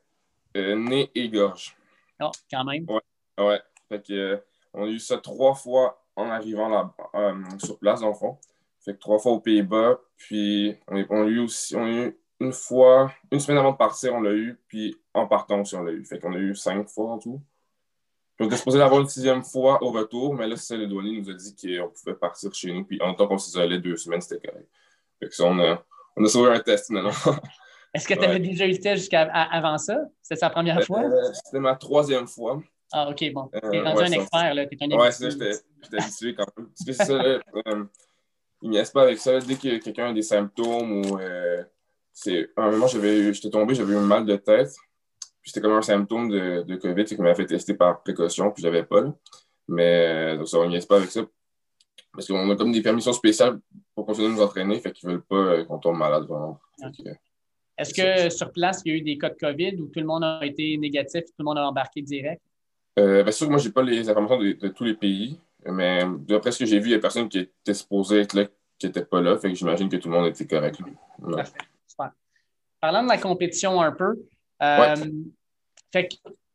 euh, 0.57 0.75
nez 0.75 1.11
et 1.15 1.29
gorge. 1.29 1.77
Oh, 2.19 2.31
quand 2.51 2.65
même. 2.65 2.87
Oui. 2.89 3.01
Ouais. 3.37 3.61
Fait 3.91 4.07
que, 4.07 4.43
on 4.73 4.85
a 4.85 4.89
eu 4.89 4.99
ça 4.99 5.19
trois 5.19 5.55
fois 5.55 6.03
en 6.17 6.31
arrivant 6.31 6.71
là, 6.71 6.95
sur 7.59 7.79
place, 7.79 8.01
dans 8.01 8.09
le 8.09 8.15
fond. 8.15 8.39
Fait 8.81 8.95
que 8.95 8.99
trois 8.99 9.19
fois 9.19 9.33
aux 9.33 9.41
Pays-Bas. 9.41 10.01
Puis, 10.17 10.75
on, 10.89 11.05
on, 11.11 11.25
a 11.25 11.27
eu 11.27 11.41
aussi 11.41 11.77
on 11.77 11.85
a 11.85 11.91
eu 11.91 12.19
une 12.41 12.53
fois, 12.55 13.13
une 13.31 13.41
semaine 13.41 13.59
avant 13.59 13.73
de 13.73 13.77
partir, 13.77 14.15
on 14.15 14.23
l'a 14.23 14.33
eu. 14.33 14.59
Puis, 14.67 14.97
en 15.13 15.27
partant 15.27 15.61
aussi, 15.61 15.77
on 15.77 15.83
l'a 15.83 15.93
eu. 15.93 16.07
Fait 16.07 16.19
qu'on 16.19 16.33
a 16.33 16.39
eu 16.39 16.55
cinq 16.55 16.89
fois 16.89 17.11
en 17.11 17.19
tout. 17.19 17.43
On 18.39 18.47
était 18.47 18.57
supposé 18.57 18.79
l'avoir 18.79 19.01
une 19.01 19.09
sixième 19.09 19.43
fois 19.43 19.83
au 19.83 19.91
retour, 19.91 20.35
mais 20.35 20.47
là, 20.47 20.57
c'est 20.57 20.77
le 20.77 20.87
douanier 20.87 21.21
nous 21.21 21.31
a 21.31 21.33
dit 21.33 21.55
qu'on 21.55 21.89
pouvait 21.89 22.15
partir 22.17 22.53
chez 22.55 22.73
nous. 22.73 22.85
Puis 22.85 23.01
en 23.01 23.15
tant 23.15 23.27
qu'on 23.27 23.39
s'isolait 23.39 23.79
deux 23.79 23.97
semaines, 23.97 24.21
c'était 24.21 24.47
correct. 24.47 24.69
Fait 25.19 25.29
que 25.29 25.35
ça, 25.35 25.45
on 25.45 25.59
a, 25.59 25.83
on 26.17 26.25
a 26.25 26.29
sauvé 26.29 26.51
un 26.51 26.61
test 26.61 26.91
maintenant. 26.91 27.13
Est-ce 27.95 28.07
que 28.07 28.13
tu 28.13 28.25
avais 28.25 28.41
déjà 28.41 28.67
eu 28.67 28.73
le 28.73 28.79
test 28.79 28.97
jusqu'avant 28.99 29.79
ça? 29.79 29.99
C'était 30.21 30.39
sa 30.39 30.51
première 30.51 30.83
fois? 30.85 31.03
Euh, 31.03 31.33
c'était 31.45 31.61
ma 31.61 31.77
troisième 31.77 32.27
fois. 32.27 32.63
Ah, 32.93 33.09
OK, 33.09 33.25
bon. 33.33 33.49
Euh, 33.55 33.71
tu 33.71 33.79
es 33.79 33.81
rendu 33.81 34.03
un 34.03 34.13
expert, 34.13 34.55
là. 34.55 34.63
Es 34.63 34.69
un 34.81 34.99
ouais, 34.99 35.13
c'est 35.13 35.31
ça, 35.31 35.39
j'étais 35.83 36.03
habitué 36.03 36.35
quand 36.35 36.47
même. 36.59 36.67
Parce 36.67 36.85
que 36.85 36.93
c'est 36.93 37.05
ça, 37.05 37.23
là, 37.23 37.41
euh, 37.69 37.85
il 38.61 38.71
n'y 38.71 38.79
a 38.79 38.85
pas 38.85 39.03
avec 39.03 39.19
ça. 39.19 39.39
Dès 39.41 39.55
que 39.55 39.79
quelqu'un 39.79 40.11
a 40.11 40.13
des 40.13 40.23
symptômes 40.23 41.07
ou. 41.07 41.19
c'est, 42.13 42.51
à 42.57 42.65
un 42.65 42.71
moment, 42.71 42.87
j'étais 42.87 43.51
tombé, 43.51 43.75
j'avais 43.75 43.95
eu 43.95 43.97
un 43.97 44.03
mal 44.03 44.27
de 44.27 44.37
tête 44.37 44.77
c'était 45.47 45.61
comme 45.61 45.73
un 45.73 45.83
symptôme 45.83 46.29
de, 46.29 46.63
de 46.63 46.77
COVID, 46.77 47.07
c'est 47.07 47.17
qu'on 47.17 47.23
m'avait 47.23 47.37
fait 47.37 47.47
tester 47.47 47.75
par 47.75 48.03
précaution, 48.03 48.51
puis 48.51 48.63
je 48.63 48.69
n'avais 48.69 48.83
pas. 48.83 49.05
Mais 49.69 50.35
euh, 50.35 50.37
donc, 50.39 50.49
ça 50.49 50.59
ne 50.59 50.87
pas 50.87 50.97
avec 50.97 51.11
ça. 51.11 51.23
Parce 52.13 52.27
qu'on 52.27 52.51
a 52.51 52.57
comme 52.57 52.73
des 52.73 52.83
permissions 52.83 53.13
spéciales 53.13 53.61
pour 53.95 54.07
continuer 54.07 54.29
de 54.29 54.35
nous 54.35 54.43
entraîner, 54.43 54.81
fait 54.81 54.93
qu'ils 54.93 55.09
ne 55.09 55.15
veulent 55.15 55.25
pas 55.25 55.37
euh, 55.37 55.65
qu'on 55.65 55.79
tombe 55.79 55.97
malade 55.97 56.25
vraiment. 56.25 56.59
Est-ce 57.79 57.95
que 57.95 58.31
sur 58.31 58.51
place, 58.53 58.83
il 58.85 58.93
y 58.93 58.95
a 58.95 58.99
eu 58.99 59.03
des 59.03 59.19
cas 59.19 59.31
de 59.31 59.37
COVID 59.37 59.77
où 59.81 59.87
tout 59.87 60.01
le 60.01 60.07
monde 60.07 60.25
a 60.25 60.45
été 60.45 60.77
négatif 60.79 61.25
tout 61.27 61.33
le 61.39 61.45
monde 61.45 61.59
a 61.59 61.69
embarqué 61.69 62.03
direct? 62.03 62.43
Euh, 62.99 63.23
bien 63.23 63.33
sûr 63.33 63.49
moi, 63.51 63.59
je 63.59 63.69
n'ai 63.69 63.73
pas 63.73 63.83
les 63.83 64.09
informations 64.09 64.39
de, 64.39 64.69
tous 64.69 64.85
les 64.85 64.95
pays, 64.95 65.39
mais 65.67 66.05
d'après 66.27 66.53
ce 66.53 66.61
que 66.61 66.65
j'ai 66.65 66.79
vu, 66.79 66.89
il 66.89 66.93
y 66.93 66.95
a 66.95 66.99
personne 66.99 67.29
qui 67.29 67.41
était 67.41 67.75
supposé 67.75 68.21
être 68.21 68.35
là 68.35 68.47
qui 68.79 68.87
n'était 68.87 69.05
pas 69.05 69.21
là, 69.21 69.39
fait 69.39 69.49
que 69.49 69.55
j'imagine 69.55 69.89
que 69.89 69.97
tout 69.97 70.09
le 70.09 70.15
monde 70.15 70.27
était 70.27 70.47
correct. 70.47 70.79
Super. 71.87 72.13
Parlant 72.81 73.03
de 73.03 73.09
la 73.09 73.19
compétition 73.19 73.81
un 73.81 73.93
peu, 73.93 74.15
euh, 74.63 74.95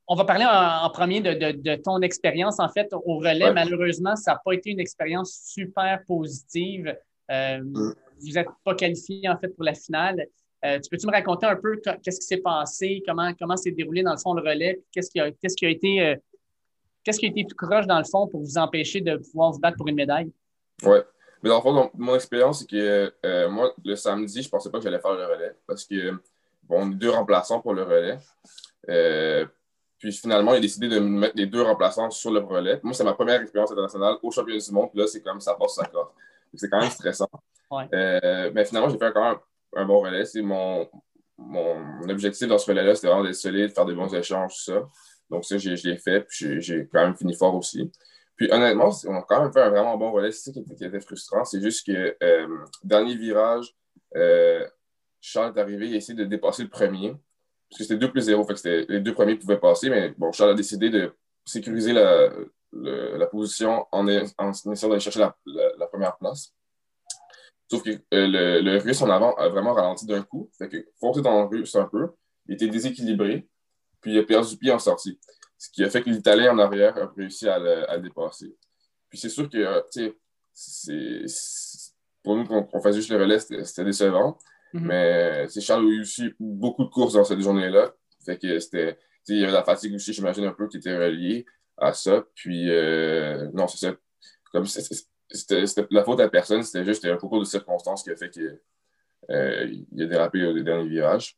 on 0.08 0.16
va 0.16 0.26
parler 0.26 0.46
en, 0.46 0.90
premier 0.90 1.22
de, 1.22 1.76
ton 1.76 2.02
expérience. 2.02 2.60
En 2.60 2.70
fait, 2.70 2.92
au 2.92 3.18
relais, 3.18 3.54
malheureusement, 3.54 4.16
ça 4.16 4.34
n'a 4.34 4.42
pas 4.44 4.54
été 4.54 4.72
une 4.72 4.80
expérience 4.80 5.40
super 5.46 6.02
positive. 6.06 6.96
Euh, 7.30 7.60
mm. 7.60 7.96
Vous 8.20 8.34
n'êtes 8.34 8.50
pas 8.64 8.76
qualifié, 8.76 9.28
en 9.30 9.38
fait, 9.38 9.50
pour 9.50 9.64
la 9.64 9.74
finale. 9.74 10.28
Euh, 10.64 10.80
tu 10.80 10.90
peux-tu 10.90 11.08
me 11.08 11.12
raconter 11.12 11.48
un 11.48 11.56
peu 11.56 11.82
qu'est-ce 12.04 12.20
qui 12.20 12.28
s'est 12.28 12.38
passé, 12.38 13.02
comment, 13.08 13.34
comment 13.34 13.58
s'est 13.58 13.72
déroulé, 13.72 14.04
dans 14.04 14.12
le 14.12 14.20
fond, 14.20 14.34
le 14.34 14.42
relais, 14.42 14.80
qu'est-ce 14.92 15.10
qui 15.10 15.20
a, 15.20 15.32
qu'est-ce 15.32 15.56
qui 15.56 15.66
a 15.66 15.70
été... 15.70 16.16
Qu'est-ce 17.04 17.18
qui 17.18 17.26
a 17.26 17.30
été 17.30 17.48
tout 17.48 17.56
croche 17.56 17.88
dans 17.88 17.98
le 17.98 18.04
fond 18.04 18.28
pour 18.28 18.42
vous 18.42 18.60
empêcher 18.60 19.02
de 19.02 19.18
pouvoir 19.18 19.52
vous 19.52 19.60
battre 19.60 19.76
pour 19.76 19.88
une 19.88 19.96
médaille? 19.96 20.32
Oui. 20.84 21.00
Mais 21.42 21.50
dans 21.50 21.56
le 21.56 21.62
fond, 21.64 21.90
mon 21.96 22.14
expérience, 22.14 22.60
c'est 22.60 22.70
que 22.70 23.48
moi, 23.48 23.74
le 23.84 23.96
samedi, 23.96 24.44
je 24.44 24.48
ne 24.48 24.52
pensais 24.52 24.70
pas 24.70 24.78
que 24.78 24.84
j'allais 24.84 25.00
faire 25.00 25.16
le 25.16 25.26
relais 25.26 25.56
parce 25.66 25.84
que 25.84 26.14
bon, 26.72 26.88
deux 26.88 27.10
remplaçants 27.10 27.60
pour 27.60 27.74
le 27.74 27.84
relais. 27.84 28.18
Euh, 28.90 29.46
puis 30.00 30.14
finalement, 30.14 30.54
il 30.54 30.58
a 30.58 30.60
décidé 30.62 30.88
de 30.88 31.00
mettre 31.00 31.36
les 31.36 31.46
deux 31.46 31.62
remplaçants 31.62 32.10
sur 32.10 32.32
le 32.32 32.40
relais. 32.40 32.80
Moi, 32.82 32.94
c'est 32.94 33.04
ma 33.04 33.14
première 33.14 33.42
expérience 33.42 33.72
internationale 33.72 34.16
au 34.24 34.32
championnat 34.32 34.60
du 34.60 34.72
monde. 34.72 34.90
Puis 34.90 35.02
là, 35.02 35.08
c'est 35.08 35.22
comme 35.22 35.42
ça 35.42 35.54
passe 35.56 35.76
sa 35.76 35.86
corde. 35.86 36.10
C'est 36.56 36.70
quand 36.70 36.80
même 36.80 36.90
stressant. 36.90 37.30
Euh, 37.94 38.52
mais 38.54 38.66
finalement, 38.66 38.90
j'ai 38.90 38.98
fait 38.98 39.12
quand 39.14 39.30
même 39.30 39.38
un 39.76 39.86
bon 39.86 40.00
relais. 40.00 40.26
C'est 40.26 40.42
mon, 40.42 40.90
mon 41.38 42.10
objectif 42.10 42.48
dans 42.48 42.58
ce 42.58 42.72
relais-là, 42.72 42.96
c'était 42.96 43.08
vraiment 43.08 43.24
d'être 43.24 43.36
solide, 43.36 43.72
faire 43.74 43.86
des 43.86 43.94
bons 43.94 44.14
échanges, 44.14 44.56
tout 44.56 44.72
ça. 44.72 44.88
Donc, 45.30 45.46
ça, 45.46 45.58
je 45.58 45.70
l'ai 45.70 45.98
fait. 45.98 46.22
Puis 46.22 46.62
j'ai 46.62 46.88
quand 46.92 47.04
même 47.04 47.16
fini 47.16 47.36
fort 47.36 47.56
aussi. 47.56 47.92
Puis 48.38 48.52
honnêtement, 48.52 48.90
on 49.08 49.16
a 49.18 49.22
quand 49.22 49.44
même 49.44 49.54
fait 49.54 49.62
un 49.62 49.70
vraiment 49.70 49.98
bon 49.98 50.12
relais. 50.12 50.32
C'est 50.32 50.52
ça 50.52 50.60
qui 50.60 50.84
était, 50.84 51.00
frustrant. 51.02 51.46
C'est 51.46 51.62
juste 51.62 51.86
que 51.86 52.18
euh, 52.24 52.48
dernier 52.84 53.16
virage, 53.16 53.76
Charles 55.22 55.54
est 55.56 55.62
arrivé, 55.62 55.88
il 55.88 55.94
a 55.94 55.98
essayé 55.98 56.18
de 56.18 56.26
dépasser 56.26 56.64
le 56.64 56.70
premier. 56.70 57.12
Parce 57.70 57.78
que 57.78 57.84
c'était 57.86 57.98
2 57.98 58.12
plus 58.12 58.22
0, 58.24 58.44
fait 58.44 58.62
que 58.62 58.92
les 58.92 59.00
deux 59.00 59.14
premiers 59.14 59.36
pouvaient 59.36 59.60
passer, 59.60 59.90
mais 59.90 60.10
bon, 60.18 60.32
Charles 60.34 60.52
a 60.52 60.56
décidé 60.56 60.90
de 60.90 61.16
sécuriser 61.46 61.94
la, 61.94 62.30
position 63.28 63.86
en, 63.92 64.08
essayant 64.08 64.90
d'aller 64.90 65.00
chercher 65.00 65.20
la, 65.20 65.88
première 65.88 66.18
place. 66.18 66.54
Sauf 67.70 67.84
que 67.84 67.92
euh, 68.14 68.62
le, 68.62 68.78
russe 68.80 69.02
en 69.02 69.10
avant 69.10 69.34
a 69.36 69.48
vraiment 69.48 69.74
ralenti 69.74 70.06
d'un 70.06 70.22
coup. 70.22 70.50
Fait 70.58 70.68
que 70.68 70.86
foncer 71.00 71.22
dans 71.22 71.44
le 71.44 71.48
russe 71.48 71.74
un 71.76 71.86
peu, 71.86 72.10
il 72.48 72.56
était 72.56 72.68
déséquilibré, 72.68 73.48
puis 74.02 74.14
il 74.14 74.20
a 74.20 74.24
perdu 74.24 74.50
du 74.50 74.58
pied 74.58 74.72
en 74.72 74.80
sortie. 74.80 75.18
Ce 75.58 75.70
qui 75.70 75.84
a 75.86 75.90
fait 75.90 76.02
que 76.02 76.10
l'Italien 76.10 76.54
en 76.54 76.60
arrière 76.60 76.98
a 76.98 77.14
réussi 77.16 77.48
à 77.48 77.58
le, 77.58 77.90
à 77.90 77.98
dépasser. 78.00 78.54
Puis 79.08 79.20
c'est 79.20 79.30
sûr 79.30 79.50
que, 79.50 79.58
euh, 79.58 79.82
tu 79.94 80.14
sais, 80.54 81.26
pour 82.24 82.36
nous 82.36 82.46
qu'on 82.46 82.82
faisait 82.82 83.00
juste 83.00 83.12
le 83.12 83.18
relais, 83.18 83.40
c'était 83.40 83.86
décevant. 83.86 84.38
Mhm. 84.74 84.86
Mais 84.86 85.48
c'est 85.50 85.62
Charles 85.62 85.86
a 85.86 85.90
eu 85.90 86.02
aussi 86.02 86.34
beaucoup 86.40 86.84
de 86.84 86.90
courses 86.90 87.14
dans 87.14 87.24
cette 87.24 87.42
journée-là. 87.42 87.94
Fait 88.26 88.38
que 88.38 88.60
c'était. 88.60 88.98
Il 89.28 89.38
y 89.38 89.44
avait 89.44 89.54
la 89.54 89.64
fatigue 89.64 89.94
aussi, 89.94 90.14
j'imagine, 90.14 90.46
un 90.46 90.54
peu 90.54 90.68
qui 90.68 90.78
était 90.78 90.98
reliée 90.98 91.46
à 91.78 91.94
ça. 91.94 92.26
Puis, 92.36 92.70
euh, 92.70 93.50
non, 93.54 93.68
c'est. 93.68 93.96
Comme 94.52 94.66
c'était 94.66 95.86
la 95.92 96.04
faute 96.04 96.20
à 96.20 96.30
personne, 96.30 96.64
c'était 96.64 96.84
juste 96.84 97.06
un 97.06 97.18
concours 97.18 97.40
de 97.40 97.46
circonstances 97.46 98.04
qui 98.04 98.12
a 98.12 98.16
fait 98.16 98.30
qu'il 98.30 98.60
euh, 99.30 99.76
a 100.00 100.06
dérapé 100.06 100.46
au 100.46 100.60
dernier 100.60 100.90
virage. 100.90 101.38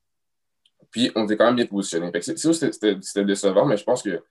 Puis, 0.90 1.12
on 1.16 1.26
était 1.26 1.38
quand 1.38 1.46
même 1.46 1.56
bien 1.56 1.66
positionné. 1.66 2.12
C'était 2.22 3.26
décevant, 3.26 3.66
mais 3.66 3.78
je 3.78 3.84
pense 3.84 4.02
que 4.02 4.24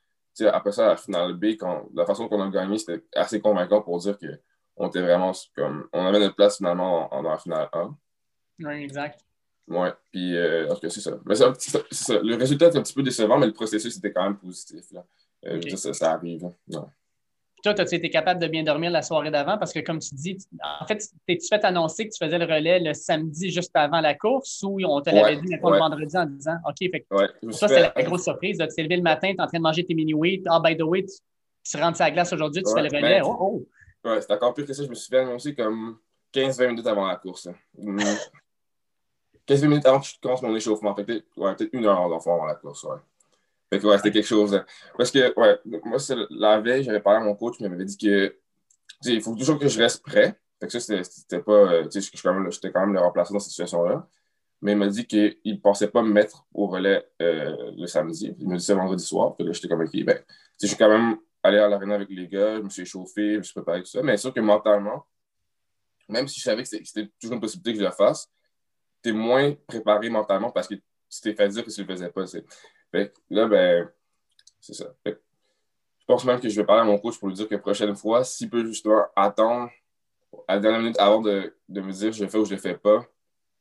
après 0.46 0.72
ça, 0.72 0.88
la 0.88 0.96
finale 0.96 1.34
B, 1.34 1.56
quand, 1.58 1.88
la 1.94 2.06
façon 2.06 2.28
qu'on 2.28 2.40
a 2.40 2.48
gagné, 2.48 2.78
c'était 2.78 3.04
assez 3.14 3.40
convaincant 3.40 3.82
pour 3.82 3.98
dire 3.98 4.16
qu'on 4.18 4.88
était 4.88 5.02
vraiment 5.02 5.32
comme. 5.54 5.88
On 5.92 6.06
avait 6.06 6.20
notre 6.20 6.34
place 6.34 6.56
finalement 6.56 7.14
en, 7.14 7.18
en 7.18 7.22
la 7.22 7.38
finale 7.38 7.68
1. 7.72 7.96
Oui, 8.58 8.74
exact. 8.82 9.20
Oui, 9.68 9.88
puis 10.10 10.36
euh, 10.36 10.68
en 10.68 10.74
tout 10.74 10.80
cas, 10.80 10.90
c'est 10.90 11.00
ça. 11.00 11.12
Mais 11.24 11.34
ça, 11.34 11.52
ça. 11.90 12.18
Le 12.22 12.36
résultat 12.36 12.66
est 12.66 12.76
un 12.76 12.82
petit 12.82 12.94
peu 12.94 13.02
décevant, 13.02 13.38
mais 13.38 13.46
le 13.46 13.52
processus 13.52 13.96
était 13.96 14.12
quand 14.12 14.24
même 14.24 14.36
positif. 14.36 14.84
Là. 14.92 15.04
Euh, 15.46 15.60
ça, 15.76 15.92
ça, 15.92 16.12
arrive. 16.12 16.50
Non. 16.68 16.88
Toi, 17.62 17.80
as-tu 17.80 17.94
été 17.94 18.10
capable 18.10 18.40
de 18.40 18.48
bien 18.48 18.64
dormir 18.64 18.90
la 18.90 19.02
soirée 19.02 19.30
d'avant? 19.30 19.56
Parce 19.56 19.72
que, 19.72 19.78
comme 19.78 20.00
tu 20.00 20.16
dis, 20.16 20.36
en 20.80 20.84
fait, 20.84 21.00
t'es-tu 21.28 21.46
fait 21.46 21.64
annoncer 21.64 22.08
que 22.08 22.12
tu 22.12 22.24
faisais 22.24 22.38
le 22.38 22.44
relais 22.44 22.80
le 22.80 22.92
samedi 22.92 23.50
juste 23.52 23.70
avant 23.74 24.00
la 24.00 24.14
course 24.14 24.64
ou 24.64 24.80
on 24.84 25.00
te 25.00 25.10
l'avait 25.10 25.36
dit 25.36 25.54
le 25.54 25.60
vendredi 25.60 26.16
en 26.16 26.26
disant 26.26 26.56
OK, 26.68 26.78
fait 26.78 27.06
que 27.08 27.52
ça, 27.52 27.68
c'est 27.68 27.92
la 27.94 28.02
grosse 28.02 28.24
surprise. 28.24 28.58
Tu 28.58 28.66
t'es 28.66 28.82
levé 28.82 28.96
le 28.96 29.02
matin, 29.02 29.28
tu 29.28 29.36
es 29.36 29.40
en 29.40 29.46
train 29.46 29.58
de 29.58 29.62
manger 29.62 29.84
tes 29.84 29.94
mini-wheats. 29.94 30.42
Ah, 30.48 30.60
by 30.62 30.76
the 30.76 30.82
way, 30.82 31.04
tu, 31.04 31.14
tu 31.64 31.76
rentres 31.76 31.96
sur 31.96 32.04
la 32.04 32.10
glace 32.10 32.32
aujourd'hui, 32.32 32.64
tu 32.64 32.74
fais 32.74 32.82
le 32.82 32.88
relais. 32.88 33.20
Ben, 33.20 33.22
oh, 33.24 33.36
oh. 33.40 34.08
Ouais, 34.08 34.20
c'est 34.20 34.32
encore 34.32 34.54
pire 34.54 34.66
que 34.66 34.72
ça. 34.72 34.82
Je 34.82 34.88
me 34.88 34.94
suis 34.94 35.08
fait 35.08 35.20
annoncer 35.20 35.54
comme 35.54 35.98
15-20 36.34 36.68
minutes 36.68 36.86
avant 36.88 37.06
la 37.06 37.16
course. 37.16 37.48
15 39.46 39.62
minutes 39.64 39.86
avant 39.86 40.00
que 40.00 40.06
je 40.06 40.14
commence 40.20 40.42
mon 40.42 40.54
échauffement. 40.54 40.94
Peut-être 40.94 41.24
ouais, 41.36 41.54
peut 41.56 41.68
une 41.72 41.86
heure 41.86 42.08
d'enfant 42.08 42.36
avant 42.36 42.46
la 42.46 42.54
course. 42.54 42.84
Ouais. 42.84 42.96
Fait 43.70 43.78
que 43.78 43.86
ouais, 43.86 43.96
c'était 43.96 44.12
quelque 44.12 44.26
chose. 44.26 44.62
Parce 44.96 45.10
que, 45.10 45.38
ouais, 45.38 45.58
moi, 45.84 45.98
la 46.30 46.60
veille, 46.60 46.84
j'avais 46.84 47.00
parlé 47.00 47.20
à 47.20 47.24
mon 47.24 47.34
coach, 47.34 47.56
il 47.58 47.68
m'avait 47.68 47.84
dit 47.84 47.96
que 47.96 48.36
il 49.04 49.22
faut 49.22 49.34
toujours 49.34 49.58
que 49.58 49.68
je 49.68 49.78
reste 49.78 50.02
prêt. 50.02 50.38
Fait 50.60 50.66
que 50.66 50.78
ça, 50.78 51.02
c'était 51.02 51.40
pas. 51.40 51.52
Euh, 51.52 51.88
j'étais 51.90 52.70
quand 52.70 52.80
même 52.80 52.92
le 52.92 53.00
remplaçant 53.00 53.34
dans 53.34 53.40
cette 53.40 53.50
situation-là. 53.50 54.06
Mais 54.60 54.72
il 54.72 54.78
m'a 54.78 54.86
dit 54.86 55.06
qu'il 55.06 55.36
ne 55.44 55.56
pensait 55.56 55.88
pas 55.88 56.02
me 56.02 56.12
mettre 56.12 56.46
au 56.54 56.68
relais 56.68 57.04
euh, 57.20 57.72
le 57.76 57.86
samedi. 57.86 58.32
Il 58.38 58.48
m'a 58.48 58.56
dit 58.56 58.64
ça 58.64 58.76
vendredi 58.76 59.04
soir. 59.04 59.34
Puis 59.34 59.44
là, 59.44 59.52
j'étais 59.52 59.66
comme, 59.66 59.80
OK, 59.80 60.04
ben, 60.04 60.22
je 60.60 60.66
suis 60.68 60.76
quand 60.76 60.88
même 60.88 61.16
allé 61.42 61.58
à 61.58 61.68
l'arena 61.68 61.96
avec 61.96 62.08
les 62.10 62.28
gars, 62.28 62.58
je 62.58 62.62
me 62.62 62.68
suis 62.68 62.82
échauffé, 62.82 63.32
je 63.32 63.38
me 63.38 63.42
suis 63.42 63.54
préparé 63.54 63.80
tout 63.80 63.88
ça. 63.88 64.02
Mais 64.02 64.16
c'est 64.16 64.22
sûr 64.22 64.34
que 64.34 64.40
mentalement, 64.40 65.04
même 66.08 66.28
si 66.28 66.38
je 66.38 66.44
savais 66.44 66.62
que 66.62 66.68
c'était 66.68 67.10
toujours 67.20 67.34
une 67.34 67.40
possibilité 67.40 67.72
que 67.72 67.80
je 67.80 67.84
le 67.84 67.90
fasse, 67.90 68.30
tu 69.02 69.10
es 69.10 69.12
moins 69.12 69.52
préparé 69.66 70.08
mentalement 70.08 70.50
parce 70.50 70.68
que 70.68 70.74
tu 70.74 71.20
t'es 71.22 71.34
fait 71.34 71.48
dire 71.48 71.64
que 71.64 71.70
tu 71.70 71.80
ne 71.80 71.86
le 71.86 71.92
faisais 71.92 72.10
pas. 72.10 72.24
Fait 72.90 73.12
là, 73.30 73.46
ben, 73.46 73.90
c'est 74.60 74.74
ça. 74.74 74.94
je 75.04 75.12
pense 76.06 76.24
même 76.24 76.40
que 76.40 76.48
je 76.48 76.60
vais 76.60 76.66
parler 76.66 76.82
à 76.82 76.84
mon 76.84 76.98
coach 76.98 77.18
pour 77.18 77.28
lui 77.28 77.34
dire 77.34 77.48
que 77.48 77.54
la 77.54 77.60
prochaine 77.60 77.94
fois, 77.94 78.24
s'il 78.24 78.48
peut 78.48 78.64
justement 78.64 79.04
attendre 79.16 79.70
à 80.48 80.54
la 80.54 80.60
dernière 80.60 80.80
minute 80.80 80.98
avant 80.98 81.20
de, 81.20 81.54
de 81.68 81.80
me 81.80 81.92
dire 81.92 82.12
je 82.12 82.24
le 82.24 82.30
fais 82.30 82.38
ou 82.38 82.44
je 82.44 82.54
le 82.54 82.60
fais 82.60 82.76
pas, 82.76 83.06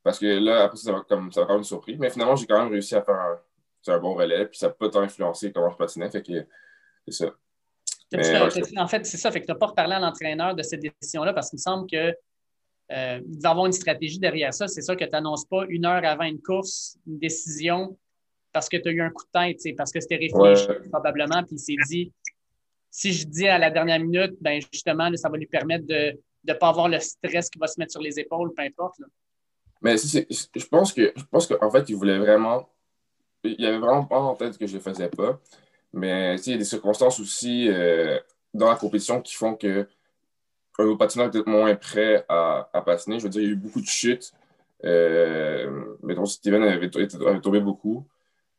parce 0.03 0.17
que 0.17 0.25
là, 0.25 0.63
après, 0.63 0.77
ça 0.77 0.91
va, 0.91 1.01
comme, 1.01 1.31
ça 1.31 1.41
va 1.41 1.47
quand 1.47 1.53
même 1.55 1.63
surpris. 1.63 1.97
Mais 1.97 2.09
finalement, 2.09 2.35
j'ai 2.35 2.47
quand 2.47 2.59
même 2.59 2.71
réussi 2.71 2.95
à 2.95 3.01
faire 3.01 3.15
un, 3.15 3.39
un 3.87 3.99
bon 3.99 4.13
relais, 4.13 4.45
puis 4.47 4.57
ça 4.57 4.69
peut 4.69 4.87
pas 4.87 4.89
tant 4.89 5.01
influencer 5.01 5.51
comment 5.51 5.69
je 5.69 5.77
patinais. 5.77 6.09
Fait 6.09 6.21
que 6.21 6.45
c'est 7.07 7.25
ça. 7.25 7.35
en 8.77 8.87
fait, 8.87 9.05
c'est 9.05 9.17
ça. 9.17 9.31
Fait 9.31 9.41
que 9.41 9.45
tu 9.45 9.51
n'as 9.51 9.57
pas 9.57 9.67
reparlé 9.67 9.95
à 9.95 9.99
l'entraîneur 9.99 10.55
de 10.55 10.63
cette 10.63 10.81
décision-là 10.81 11.33
parce 11.33 11.49
qu'il 11.49 11.57
me 11.57 11.61
semble 11.61 11.89
que 11.89 12.15
euh, 12.91 13.21
il 13.27 13.41
va 13.41 13.51
avoir 13.51 13.65
une 13.65 13.71
stratégie 13.71 14.19
derrière 14.19 14.53
ça. 14.53 14.67
C'est 14.67 14.81
ça 14.81 14.95
que 14.95 15.03
tu 15.03 15.11
n'annonces 15.11 15.45
pas 15.45 15.65
une 15.69 15.85
heure 15.85 16.03
avant 16.03 16.25
une 16.25 16.41
course, 16.41 16.97
une 17.07 17.19
décision 17.19 17.97
parce 18.53 18.67
que 18.67 18.77
tu 18.77 18.89
as 18.89 18.91
eu 18.91 19.01
un 19.01 19.09
coup 19.09 19.23
de 19.23 19.39
tête, 19.39 19.75
parce 19.77 19.91
que 19.91 20.01
c'était 20.01 20.17
réfléchi 20.17 20.67
probablement, 20.91 21.41
puis 21.43 21.55
il 21.55 21.59
s'est 21.59 21.75
dit 21.87 22.11
si 22.89 23.13
je 23.13 23.25
dis 23.25 23.47
à 23.47 23.57
la 23.57 23.71
dernière 23.71 23.99
minute, 23.99 24.35
ben 24.41 24.61
justement, 24.71 25.09
ça 25.15 25.29
va 25.29 25.37
lui 25.37 25.47
permettre 25.47 25.87
de 25.87 26.19
ne 26.47 26.53
pas 26.53 26.67
avoir 26.67 26.89
le 26.89 26.99
stress 26.99 27.49
qui 27.49 27.57
va 27.57 27.67
se 27.67 27.79
mettre 27.79 27.93
sur 27.93 28.01
les 28.01 28.19
épaules, 28.19 28.53
peu 28.53 28.63
importe. 28.63 28.99
Mais 29.81 29.95
je 29.97 30.67
pense 30.67 30.93
que 30.93 31.13
je 31.15 31.23
pense 31.23 31.47
qu'en 31.47 31.71
fait, 31.71 31.89
il 31.89 31.95
voulait 31.95 32.19
vraiment. 32.19 32.69
Il 33.43 33.65
avait 33.65 33.79
vraiment 33.79 34.05
pas 34.05 34.19
en 34.19 34.35
tête 34.35 34.57
que 34.57 34.67
je 34.67 34.73
ne 34.73 34.77
le 34.77 34.83
faisais 34.83 35.09
pas. 35.09 35.39
Mais 35.93 36.35
il 36.45 36.51
y 36.51 36.55
a 36.55 36.57
des 36.57 36.65
circonstances 36.65 37.19
aussi 37.19 37.67
euh, 37.69 38.19
dans 38.53 38.69
la 38.69 38.75
compétition 38.75 39.21
qui 39.21 39.33
font 39.33 39.55
que 39.55 39.87
un 40.81 40.95
patineur 40.95 41.31
peut-être 41.31 41.47
moins 41.47 41.75
prêt 41.75 42.25
à, 42.29 42.69
patiner. 42.85 43.19
Je 43.19 43.23
veux 43.23 43.29
dire, 43.29 43.41
il 43.41 43.47
y 43.47 43.49
a 43.49 43.53
eu 43.53 43.55
beaucoup 43.55 43.81
de 43.81 43.87
chutes. 43.87 44.31
Euh, 44.83 45.95
mettons, 46.01 46.25
Steven 46.25 46.63
avait, 46.63 46.89
tombé 46.89 47.59
beaucoup. 47.59 48.05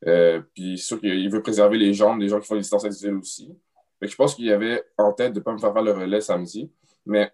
Euh, 0.06 0.40
puis 0.54 0.78
sûr 0.78 1.00
qu'il 1.00 1.30
veut 1.30 1.42
préserver 1.42 1.78
les 1.78 1.94
jambes 1.94 2.18
des 2.18 2.28
gens 2.28 2.40
qui 2.40 2.46
font 2.46 2.54
des 2.54 2.62
distances 2.62 2.84
individuelles 2.84 3.16
aussi. 3.16 3.54
je 4.00 4.16
pense 4.16 4.34
qu'il 4.34 4.50
avait 4.50 4.82
en 4.98 5.12
tête 5.12 5.32
de 5.32 5.38
ne 5.38 5.44
pas 5.44 5.52
me 5.52 5.58
faire 5.58 5.72
faire 5.72 5.82
le 5.82 5.92
relais 5.92 6.20
samedi. 6.20 6.70
Mais 7.06 7.32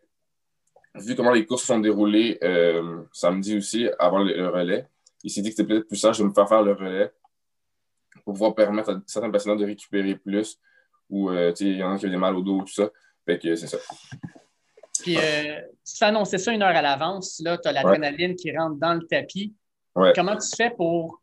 vu 0.94 1.14
comment 1.14 1.32
les 1.32 1.46
courses 1.46 1.64
sont 1.64 1.78
déroulées 1.78 2.38
euh, 2.42 3.02
samedi 3.12 3.56
aussi, 3.56 3.88
avant 3.98 4.18
le, 4.18 4.48
relais, 4.48 4.86
il 5.22 5.30
s'est 5.30 5.40
dit 5.40 5.50
que 5.50 5.56
c'était 5.56 5.68
peut-être 5.68 5.88
plus 5.88 5.96
sage 5.96 6.18
de 6.18 6.24
me 6.24 6.32
faire 6.32 6.48
faire 6.48 6.62
le 6.62 6.72
relais 6.72 7.12
pour 8.24 8.34
pouvoir 8.34 8.54
permettre 8.54 8.90
à 8.90 9.00
certains 9.06 9.30
patients 9.30 9.56
de 9.56 9.64
récupérer 9.64 10.16
plus 10.16 10.58
ou 11.10 11.30
euh, 11.30 11.52
il 11.60 11.76
y 11.76 11.82
en 11.82 11.94
a 11.94 11.98
qui 11.98 12.06
ont 12.06 12.10
des 12.10 12.16
mal 12.16 12.36
au 12.36 12.42
dos, 12.42 12.60
tout 12.60 12.72
ça. 12.72 12.90
Fait 13.24 13.38
que 13.38 13.54
c'est 13.56 13.66
ça. 13.66 13.78
Puis, 15.02 15.16
euh, 15.16 15.60
tu 15.86 15.96
fais 15.96 16.06
annoncer 16.06 16.38
ça 16.38 16.52
une 16.52 16.62
heure 16.62 16.76
à 16.76 16.82
l'avance. 16.82 17.40
Là, 17.44 17.58
tu 17.58 17.68
as 17.68 17.72
l'adrénaline 17.72 18.34
qui 18.36 18.56
rentre 18.56 18.76
dans 18.76 18.94
le 18.94 19.06
tapis. 19.06 19.54
Comment 20.14 20.36
tu 20.36 20.48
fais 20.56 20.70
pour 20.70 21.20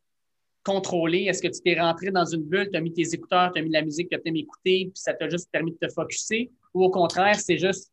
contrôler? 0.63 1.24
Est-ce 1.24 1.41
que 1.41 1.48
tu 1.48 1.62
t'es 1.62 1.79
rentré 1.79 2.12
dans 2.12 2.25
une 2.25 2.44
bulle, 2.44 2.70
tu 2.72 2.77
as 2.77 2.82
mis 2.82 2.91
tes 2.91 3.13
écouteurs, 3.13 3.51
tu 3.53 3.60
as 3.60 3.63
mis 3.63 3.70
la 3.70 3.84
musique 3.84 4.10
que 4.10 4.17
tu 4.17 4.27
aimes 4.27 4.36
écouter, 4.36 4.91
puis 4.91 4.96
ça 4.96 5.13
t'a 5.13 5.29
juste 5.29 5.50
permis 5.51 5.72
de 5.72 5.88
te 5.88 5.94
focuser? 5.94 6.51
Ou 6.74 6.84
au 6.84 6.89
contraire, 6.89 7.39
c'est 7.39 7.58
juste 7.58 7.91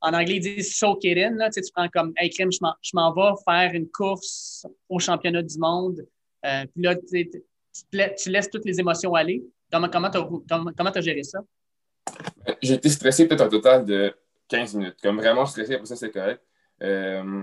en 0.00 0.14
anglais, 0.14 0.36
ils 0.36 0.40
disent 0.40 0.76
soak 0.76 1.04
it 1.04 1.18
in. 1.18 1.36
Là, 1.36 1.48
tu, 1.50 1.60
prends 1.74 1.88
comme, 1.88 2.12
hey, 2.16 2.28
crime, 2.28 2.50
je 2.50 2.90
m'en 2.94 3.12
vais 3.12 3.34
faire 3.44 3.72
une 3.72 3.88
course 3.88 4.66
au 4.88 4.98
championnat 4.98 5.42
du 5.42 5.58
monde. 5.58 6.04
Euh, 6.44 6.64
puis 6.74 6.82
là, 6.82 6.96
tu, 6.96 7.30
tu, 7.90 8.30
laisses 8.30 8.50
toutes 8.50 8.64
les 8.64 8.80
émotions 8.80 9.14
aller. 9.14 9.44
Comment 9.70 9.88
tu 9.88 10.18
as, 10.18 11.00
géré 11.00 11.22
ça? 11.22 11.38
J'ai 12.60 12.74
été 12.74 12.88
stressé 12.88 13.28
peut-être 13.28 13.42
un 13.42 13.48
total 13.48 13.84
de 13.84 14.12
15 14.52 14.74
minutes. 14.74 14.96
Comme 15.02 15.16
vraiment 15.16 15.46
stressé, 15.46 15.74
après 15.74 15.86
ça, 15.86 15.96
c'est 15.96 16.10
correct. 16.10 16.42
Euh, 16.82 17.42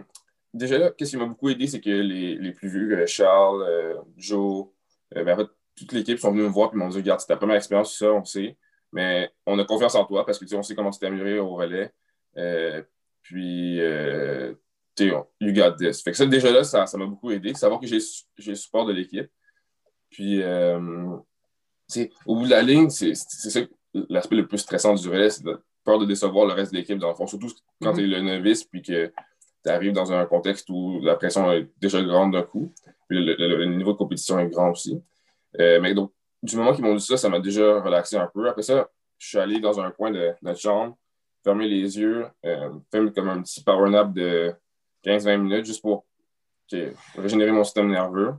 déjà 0.53 0.77
là, 0.77 0.91
qu'est-ce 0.91 1.11
qui 1.11 1.17
m'a 1.17 1.25
beaucoup 1.25 1.49
aidé, 1.49 1.65
c'est 1.67 1.81
que 1.81 1.89
les, 1.89 2.35
les, 2.35 2.51
plus 2.51 2.69
vieux, 2.69 2.97
euh, 2.97 3.07
Charles, 3.07 3.97
Joe, 4.15 4.67
ben, 5.11 5.27
en 5.27 5.37
fait, 5.37 5.47
toute 5.75 5.91
l'équipe 5.93 6.19
sont 6.19 6.31
venus 6.31 6.45
me 6.45 6.49
voir 6.49 6.71
et 6.73 6.75
m'ont 6.75 6.89
dit 6.89 6.97
Regarde, 6.97 7.19
c'est 7.19 7.27
ta 7.27 7.37
première 7.37 7.55
expérience, 7.55 7.97
ça, 7.97 8.11
on 8.11 8.23
sait. 8.23 8.57
Mais 8.91 9.29
on 9.45 9.57
a 9.59 9.65
confiance 9.65 9.95
en 9.95 10.05
toi 10.05 10.25
parce 10.25 10.39
que 10.39 10.55
on 10.55 10.63
sait 10.63 10.75
comment 10.75 10.91
tu 10.91 10.99
t'es 10.99 11.07
amélioré 11.07 11.39
au 11.39 11.55
relais. 11.55 11.91
Euh, 12.37 12.83
puis, 13.21 13.79
euh, 13.79 14.53
you 14.99 15.53
got 15.53 15.75
this. 15.77 16.01
Fait 16.01 16.11
que 16.11 16.17
ça, 16.17 16.25
déjà 16.25 16.51
là, 16.51 16.63
ça 16.63 16.85
m'a 16.95 17.05
beaucoup 17.05 17.31
aidé. 17.31 17.53
Savoir 17.53 17.79
que 17.79 17.87
j'ai 17.87 17.99
le 18.45 18.55
support 18.55 18.85
de 18.85 18.93
l'équipe. 18.93 19.29
Puis, 20.09 20.41
euh, 20.41 21.17
au 22.25 22.35
bout 22.35 22.45
de 22.45 22.49
la 22.49 22.61
ligne, 22.61 22.89
c'est 22.89 23.15
ça 23.15 23.61
l'aspect 23.93 24.35
le 24.35 24.47
plus 24.47 24.59
stressant 24.59 24.93
du 24.93 25.09
relais, 25.09 25.29
c'est 25.29 25.45
la 25.45 25.57
peur 25.89 25.99
de 25.99 26.05
décevoir 26.05 26.45
le 26.45 26.53
reste 26.53 26.71
de 26.71 26.77
l'équipe, 26.77 26.97
dans 26.97 27.09
le 27.09 27.15
fond. 27.15 27.27
Surtout 27.27 27.49
quand 27.81 27.93
tu 27.93 28.03
es 28.03 28.07
le 28.07 28.21
novice, 28.21 28.63
puis 28.63 28.81
que 28.81 29.11
tu 29.63 29.69
arrives 29.69 29.93
dans 29.93 30.11
un 30.11 30.25
contexte 30.25 30.69
où 30.69 30.99
la 31.01 31.15
pression 31.15 31.51
est 31.51 31.69
déjà 31.79 32.01
grande 32.01 32.33
d'un 32.33 32.43
coup. 32.43 32.71
Puis 33.07 33.23
le, 33.23 33.65
niveau 33.65 33.93
de 33.93 33.97
compétition 33.97 34.39
est 34.39 34.47
grand 34.47 34.71
aussi. 34.71 35.01
mais 35.57 35.93
donc, 35.93 36.11
du 36.41 36.55
moment 36.55 36.73
qu'ils 36.73 36.83
m'ont 36.83 36.95
dit 36.95 37.05
ça, 37.05 37.17
ça 37.17 37.29
m'a 37.29 37.39
déjà 37.39 37.81
relaxé 37.81 38.15
un 38.17 38.29
peu. 38.33 38.47
Après 38.47 38.61
ça, 38.61 38.89
je 39.17 39.27
suis 39.27 39.37
allé 39.37 39.59
dans 39.59 39.79
un 39.79 39.91
coin 39.91 40.11
de 40.11 40.31
notre 40.41 40.59
chambre 40.59 40.95
fermer 41.43 41.67
les 41.67 41.97
yeux, 41.97 42.25
euh, 42.45 42.69
faire 42.91 43.13
comme 43.13 43.29
un 43.29 43.41
petit 43.41 43.63
power 43.63 43.89
nap 43.89 44.13
de 44.13 44.53
15-20 45.03 45.37
minutes 45.37 45.65
juste 45.65 45.81
pour 45.81 46.05
régénérer 47.17 47.51
mon 47.51 47.63
système 47.63 47.89
nerveux. 47.89 48.33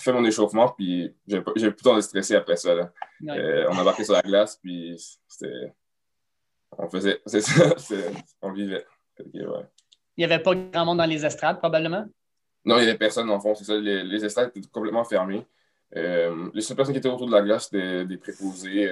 Faire 0.00 0.14
mon, 0.14 0.24
échauffement, 0.24 0.68
puis 0.70 1.14
j'ai 1.28 1.40
plus 1.40 1.64
le 1.64 1.76
temps 1.76 1.94
de 1.94 2.00
stresser 2.00 2.34
après 2.34 2.56
ça. 2.56 2.74
Là. 2.74 2.92
Euh, 3.28 3.66
on 3.70 3.78
embarquait 3.78 4.02
sur 4.02 4.14
la 4.14 4.22
glace, 4.22 4.58
puis 4.60 4.96
c'était. 5.28 5.72
On 6.78 6.88
faisait. 6.88 7.20
C'est 7.26 7.40
ça, 7.40 7.74
on 8.42 8.52
vivait. 8.52 8.86
Il 9.34 9.46
n'y 10.18 10.24
avait 10.24 10.40
pas 10.40 10.54
grand 10.54 10.84
monde 10.84 10.98
dans 10.98 11.06
les 11.06 11.24
estrades, 11.24 11.58
probablement? 11.58 12.04
Non, 12.64 12.76
il 12.78 12.82
n'y 12.82 12.88
avait 12.88 12.98
personne, 12.98 13.30
en 13.30 13.40
fond. 13.40 13.54
C'est 13.54 13.64
ça, 13.64 13.76
les, 13.76 14.24
estrades 14.24 14.50
étaient 14.54 14.68
complètement 14.68 15.04
fermées. 15.04 15.46
Euh, 15.96 16.50
les 16.54 16.62
seules 16.62 16.76
personnes 16.76 16.94
qui 16.94 16.98
étaient 16.98 17.08
autour 17.08 17.26
de 17.26 17.32
la 17.32 17.42
glace, 17.42 17.68
c'était 17.70 18.04
des 18.04 18.16
préposés 18.16 18.90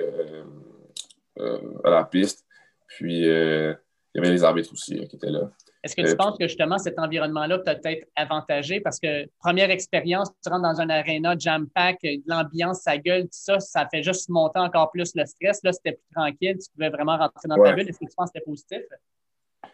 à 1.39 1.91
la 1.91 2.05
piste. 2.05 2.45
Puis, 2.87 3.29
euh, 3.29 3.75
il 4.15 4.19
y 4.19 4.25
avait 4.25 4.35
les 4.35 4.45
arbitres 4.45 4.73
aussi 4.73 5.07
qui 5.07 5.17
étaient 5.17 5.31
là. 5.31 5.51
Est-ce 5.83 5.97
que 5.97 6.03
tu 6.03 6.11
euh, 6.11 6.17
penses 6.17 6.39
que 6.39 6.47
justement 6.47 6.79
cet 6.79 6.99
environnement-là 6.99 7.59
peut 7.59 7.81
être 7.85 8.09
avantagé? 8.15 8.81
Parce 8.81 9.01
que 9.01 9.27
première 9.41 9.71
expérience, 9.71 10.31
tu 10.43 10.49
rentres 10.49 10.63
dans 10.63 10.81
un 10.81 10.89
aréna 10.91 11.37
jam-pack, 11.37 11.99
l'ambiance, 12.27 12.83
sa 12.83 12.99
gueule, 12.99 13.23
tout 13.25 13.31
ça, 13.33 13.59
ça 13.59 13.89
fait 13.89 14.03
juste 14.03 14.29
monter 14.29 14.61
encore 14.61 14.91
plus 14.93 15.13
le 15.17 15.27
stress. 15.27 15.61
Là, 15.65 15.73
c'était 15.73 15.93
plus 15.93 16.15
tranquille, 16.15 16.57
tu 16.59 16.71
pouvais 16.73 16.91
vraiment 16.91 17.17
rentrer 17.17 17.49
dans 17.49 17.61
ta 17.63 17.73
bulle. 17.73 17.89
Est-ce 17.89 17.99
que 17.99 18.05
tu 18.05 18.15
penses 18.17 18.31
que 18.31 18.39
c'était 18.39 18.45
positif? 18.45 18.83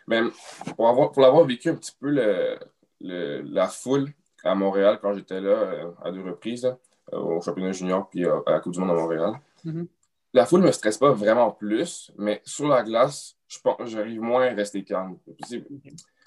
Même 0.06 0.30
pour, 0.76 1.12
pour 1.12 1.22
l'avoir 1.22 1.44
vécu 1.44 1.68
un 1.68 1.74
petit 1.74 1.92
peu 2.00 2.10
le, 2.10 2.58
la 3.00 3.68
foule 3.68 4.08
à 4.44 4.54
Montréal 4.54 4.98
quand 5.02 5.14
j'étais 5.14 5.40
là 5.40 5.50
euh, 5.50 5.90
à 6.02 6.10
deux 6.10 6.22
reprises, 6.22 6.74
au 7.12 7.40
championnat 7.40 7.72
junior 7.72 8.08
puis 8.08 8.24
à 8.26 8.42
la 8.46 8.60
Coupe 8.60 8.72
du 8.72 8.80
Monde 8.80 8.90
à 8.90 8.94
Montréal. 8.94 9.32
Mm-hmm 9.64 9.86
la 10.32 10.46
foule 10.46 10.60
ne 10.60 10.66
me 10.66 10.72
stresse 10.72 10.98
pas 10.98 11.12
vraiment 11.12 11.50
plus, 11.50 12.12
mais 12.18 12.42
sur 12.44 12.68
la 12.68 12.82
glace, 12.82 13.36
j'arrive 13.84 14.20
moins 14.20 14.46
à 14.46 14.54
rester 14.54 14.84
calme. 14.84 15.18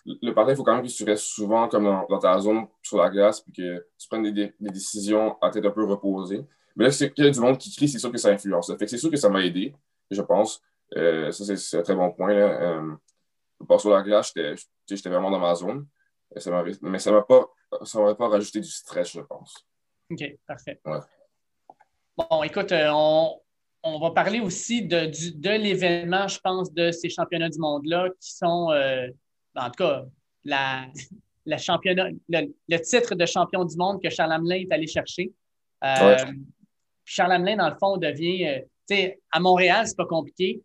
Le 0.06 0.32
parti, 0.32 0.52
il 0.52 0.56
faut 0.58 0.64
quand 0.64 0.76
même 0.76 0.86
que 0.86 0.92
tu 0.92 1.04
restes 1.04 1.26
souvent 1.26 1.68
comme 1.68 1.84
dans, 1.84 2.20
ta 2.20 2.40
zone 2.40 2.66
sur 2.82 2.98
la 2.98 3.10
glace, 3.10 3.42
puis 3.42 3.54
que 3.54 3.88
tu 3.98 4.08
prennes 4.08 4.32
des, 4.32 4.54
décisions 4.60 5.38
à 5.42 5.52
tête 5.52 5.66
un 5.66 5.72
peu 5.72 5.86
reposée. 5.86 6.44
Mais 6.76 6.86
là, 6.86 6.92
c'est 6.92 7.14
qu'il 7.14 7.26
y 7.26 7.28
a 7.28 7.32
du 7.32 7.40
monde 7.40 7.58
qui 7.58 7.76
crie, 7.76 7.88
c'est 7.88 8.00
sûr 8.00 8.12
que 8.12 8.18
ça 8.18 8.30
influence. 8.30 8.72
c'est 8.80 8.98
sûr 8.98 9.12
que 9.12 9.18
ça 9.18 9.30
m'a 9.30 9.44
aidé, 9.44 9.76
je 10.10 10.22
pense. 10.22 10.62
Euh, 10.96 11.32
ça, 11.32 11.56
c'est 11.56 11.78
un 11.78 11.84
très 11.84 11.96
bon 11.96 12.12
point. 12.12 12.34
Là. 12.34 12.62
Euh, 12.62 13.78
sur 13.78 13.92
la 13.92 14.02
glace, 14.02 14.34
j'étais 14.90 15.10
vraiment 15.10 15.30
dans 15.30 15.40
ma 15.40 15.54
zone. 15.54 15.86
Ça 16.38 16.64
mais 16.82 17.00
ça 17.00 17.12
ne 17.12 17.18
m'a 17.18 17.22
pas, 17.24 17.46
pas 18.16 18.28
rajouté 18.28 18.60
du 18.62 18.70
stress, 18.70 19.12
je 19.12 19.22
pense. 19.22 19.68
OK, 20.10 20.24
parfait. 20.48 20.82
Bon, 22.18 22.44
écoute, 22.44 22.72
euh, 22.72 22.90
on, 22.92 23.40
on 23.84 24.00
va 24.00 24.12
parler 24.12 24.40
aussi 24.40 24.84
de, 24.84 25.12
de 25.36 25.50
l'événement, 25.50 26.28
je 26.28 26.40
pense, 26.40 26.74
de 26.74 26.92
ces 26.92 27.10
championnats 27.10 27.50
du 27.50 27.60
monde-là 27.60 28.10
qui 28.20 28.32
sont, 28.34 28.72
euh, 28.72 29.08
en 29.56 29.66
tout 29.66 29.84
cas, 29.84 30.06
la, 30.44 30.86
la 31.46 31.58
championnat, 31.58 32.10
le, 32.30 32.78
titre 32.78 33.16
de 33.16 33.26
champion 33.26 33.66
du 33.66 33.76
monde 33.78 34.02
que 34.02 34.10
Charles 34.10 34.32
Hamelin 34.32 34.58
est 34.58 34.72
allé 34.72 34.88
chercher. 34.88 35.32
Euh, 35.84 36.16
Charles 37.06 37.32
Hamelin, 37.32 37.58
dans 37.58 37.70
le 37.70 37.76
fond, 37.80 37.98
devient, 37.98 38.48
euh, 38.48 38.60
tu 38.88 38.96
sais, 38.96 39.20
à 39.32 39.40
Montréal, 39.40 39.88
c'est 39.88 39.98
pas 39.98 40.06
compliqué. 40.06 40.62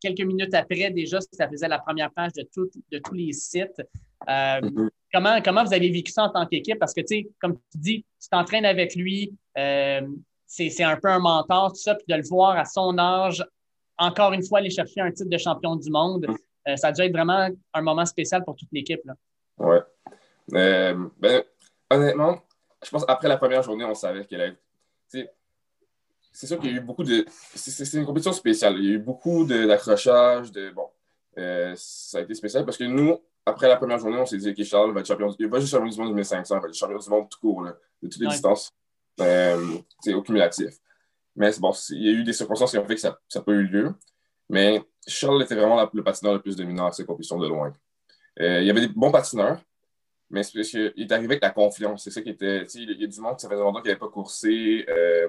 quelques 0.00 0.22
minutes 0.22 0.54
après, 0.54 0.90
déjà, 0.90 1.20
ça 1.20 1.48
faisait 1.48 1.68
la 1.68 1.78
première 1.78 2.10
page 2.10 2.32
de, 2.32 2.48
de 2.90 2.98
tous 2.98 3.14
les 3.14 3.32
sites. 3.32 3.80
Mm-hmm. 4.26 4.88
comment, 5.12 5.42
comment 5.42 5.64
vous 5.64 5.74
avez 5.74 5.90
vécu 5.90 6.10
ça 6.10 6.24
en 6.24 6.30
tant 6.30 6.46
qu'équipe? 6.46 6.78
Parce 6.78 6.94
que, 6.94 7.02
tu 7.02 7.06
sais, 7.08 7.28
comme 7.38 7.56
tu 7.70 7.78
dis, 7.78 8.04
tu 8.20 8.28
t'entraînes 8.28 8.64
avec 8.64 8.96
lui, 8.96 9.32
c'est 10.54 10.84
un 10.84 10.96
peu 10.96 11.08
un 11.08 11.18
mentor, 11.18 11.72
tout 11.72 11.78
ça, 11.78 11.94
puis 11.94 12.04
de 12.08 12.14
le 12.14 12.26
voir 12.28 12.56
à 12.56 12.64
son 12.64 12.96
âge, 12.98 13.44
encore 13.98 14.32
une 14.32 14.44
fois, 14.44 14.58
aller 14.58 14.70
chercher 14.70 15.00
un 15.00 15.10
titre 15.10 15.28
de 15.28 15.38
champion 15.38 15.76
du 15.76 15.90
monde, 15.90 16.26
mm. 16.28 16.36
euh, 16.68 16.76
ça 16.76 16.88
a 16.88 16.92
dû 16.92 17.02
être 17.02 17.12
vraiment 17.12 17.48
un 17.72 17.82
moment 17.82 18.06
spécial 18.06 18.44
pour 18.44 18.54
toute 18.56 18.68
l'équipe. 18.72 19.00
Oui. 19.58 19.78
Euh, 20.54 21.08
ben, 21.18 21.42
honnêtement, 21.90 22.40
je 22.84 22.90
pense 22.90 23.04
après 23.08 23.28
la 23.28 23.36
première 23.36 23.62
journée, 23.62 23.84
on 23.84 23.94
savait 23.94 24.24
qu'elle 24.24 24.40
allait. 24.40 24.56
C'est 26.36 26.48
sûr 26.48 26.58
qu'il 26.58 26.70
y 26.70 26.74
a 26.74 26.78
eu 26.78 26.80
beaucoup 26.80 27.04
de. 27.04 27.24
C'est 27.54 27.96
une 27.96 28.04
compétition 28.04 28.32
spéciale. 28.32 28.74
Il 28.78 28.84
y 28.84 28.88
a 28.88 28.94
eu 28.94 28.98
beaucoup 28.98 29.44
d'accrochages, 29.44 30.50
de, 30.50 30.70
Bon, 30.70 30.88
euh, 31.38 31.72
ça 31.76 32.18
a 32.18 32.20
été 32.22 32.34
spécial 32.34 32.64
parce 32.64 32.76
que 32.76 32.84
nous, 32.84 33.20
après 33.46 33.68
la 33.68 33.76
première 33.76 33.98
journée, 33.98 34.18
on 34.18 34.26
s'est 34.26 34.38
dit, 34.38 34.50
OK, 34.50 34.64
Charles 34.64 34.92
va 34.92 35.00
être 35.00 35.06
champion, 35.06 35.34
il 35.38 35.48
va 35.48 35.60
juste 35.60 35.70
champion 35.70 35.88
du 35.88 35.96
monde 35.96 36.08
du 36.08 36.14
1500, 36.14 36.56
il 36.56 36.60
va 36.60 36.68
être 36.68 36.74
champion 36.74 36.98
du 36.98 37.08
monde 37.08 37.28
tout 37.28 37.38
court, 37.38 37.64
de 37.64 38.08
toutes 38.08 38.20
les 38.20 38.26
distances. 38.26 38.72
Euh, 39.20 39.78
au 40.08 40.22
cumulatif. 40.22 40.74
Mais 41.36 41.50
bon, 41.58 41.72
il 41.90 42.02
y 42.02 42.08
a 42.08 42.12
eu 42.12 42.24
des 42.24 42.32
circonstances 42.32 42.72
qui 42.72 42.78
ont 42.78 42.86
fait 42.86 42.94
que 42.94 43.00
ça 43.00 43.18
n'a 43.34 43.40
pas 43.40 43.52
eu 43.52 43.64
lieu. 43.64 43.94
Mais 44.48 44.82
Charles 45.06 45.42
était 45.42 45.54
vraiment 45.54 45.88
le 45.92 46.04
patineur 46.04 46.34
le 46.34 46.42
plus 46.42 46.56
dominant 46.56 46.86
à 46.86 46.92
cette 46.92 47.06
compétition 47.06 47.38
de 47.38 47.48
loin. 47.48 47.72
Euh, 48.40 48.60
il 48.60 48.66
y 48.66 48.70
avait 48.70 48.80
des 48.80 48.88
bons 48.88 49.10
patineurs, 49.10 49.60
mais 50.30 50.42
c'est 50.42 50.52
parce 50.54 50.68
qu'il 50.68 50.92
est 50.96 51.12
arrivé 51.12 51.34
avec 51.34 51.42
la 51.42 51.50
confiance. 51.50 52.04
C'est 52.04 52.10
ça 52.10 52.22
qui 52.22 52.30
était. 52.30 52.64
Il 52.74 53.00
y 53.00 53.04
a 53.04 53.06
du 53.06 53.20
monde 53.20 53.36
qui 53.36 53.46
faisait 53.46 53.56
qu'il 53.56 53.72
n'avait 53.72 53.96
pas 53.96 54.08
coursé. 54.08 54.84
Euh, 54.88 55.28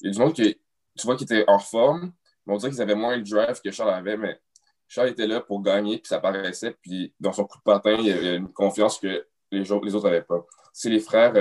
il 0.00 0.08
y 0.08 0.10
a 0.10 0.12
du 0.12 0.18
monde 0.18 0.34
qui, 0.34 0.54
tu 0.98 1.06
vois, 1.06 1.16
qui 1.16 1.24
était 1.24 1.44
hors 1.46 1.64
forme. 1.64 2.12
On 2.46 2.56
dirait 2.56 2.72
qu'ils 2.72 2.82
avaient 2.82 2.96
moins 2.96 3.16
le 3.16 3.22
drive 3.22 3.60
que 3.62 3.70
Charles 3.70 3.94
avait, 3.94 4.16
mais 4.16 4.40
Charles 4.88 5.10
était 5.10 5.28
là 5.28 5.40
pour 5.40 5.62
gagner, 5.62 5.98
puis 5.98 6.08
ça 6.08 6.18
paraissait. 6.18 6.76
Puis 6.82 7.14
dans 7.20 7.32
son 7.32 7.44
coup 7.44 7.58
de 7.58 7.62
patin, 7.62 7.96
il 7.98 8.06
y 8.06 8.12
avait 8.12 8.36
une 8.36 8.52
confiance 8.52 8.98
que 8.98 9.26
les, 9.52 9.62
les 9.62 9.72
autres 9.72 10.04
n'avaient 10.04 10.22
pas. 10.22 10.44
C'est 10.72 10.90
les 10.90 11.00
frères 11.00 11.32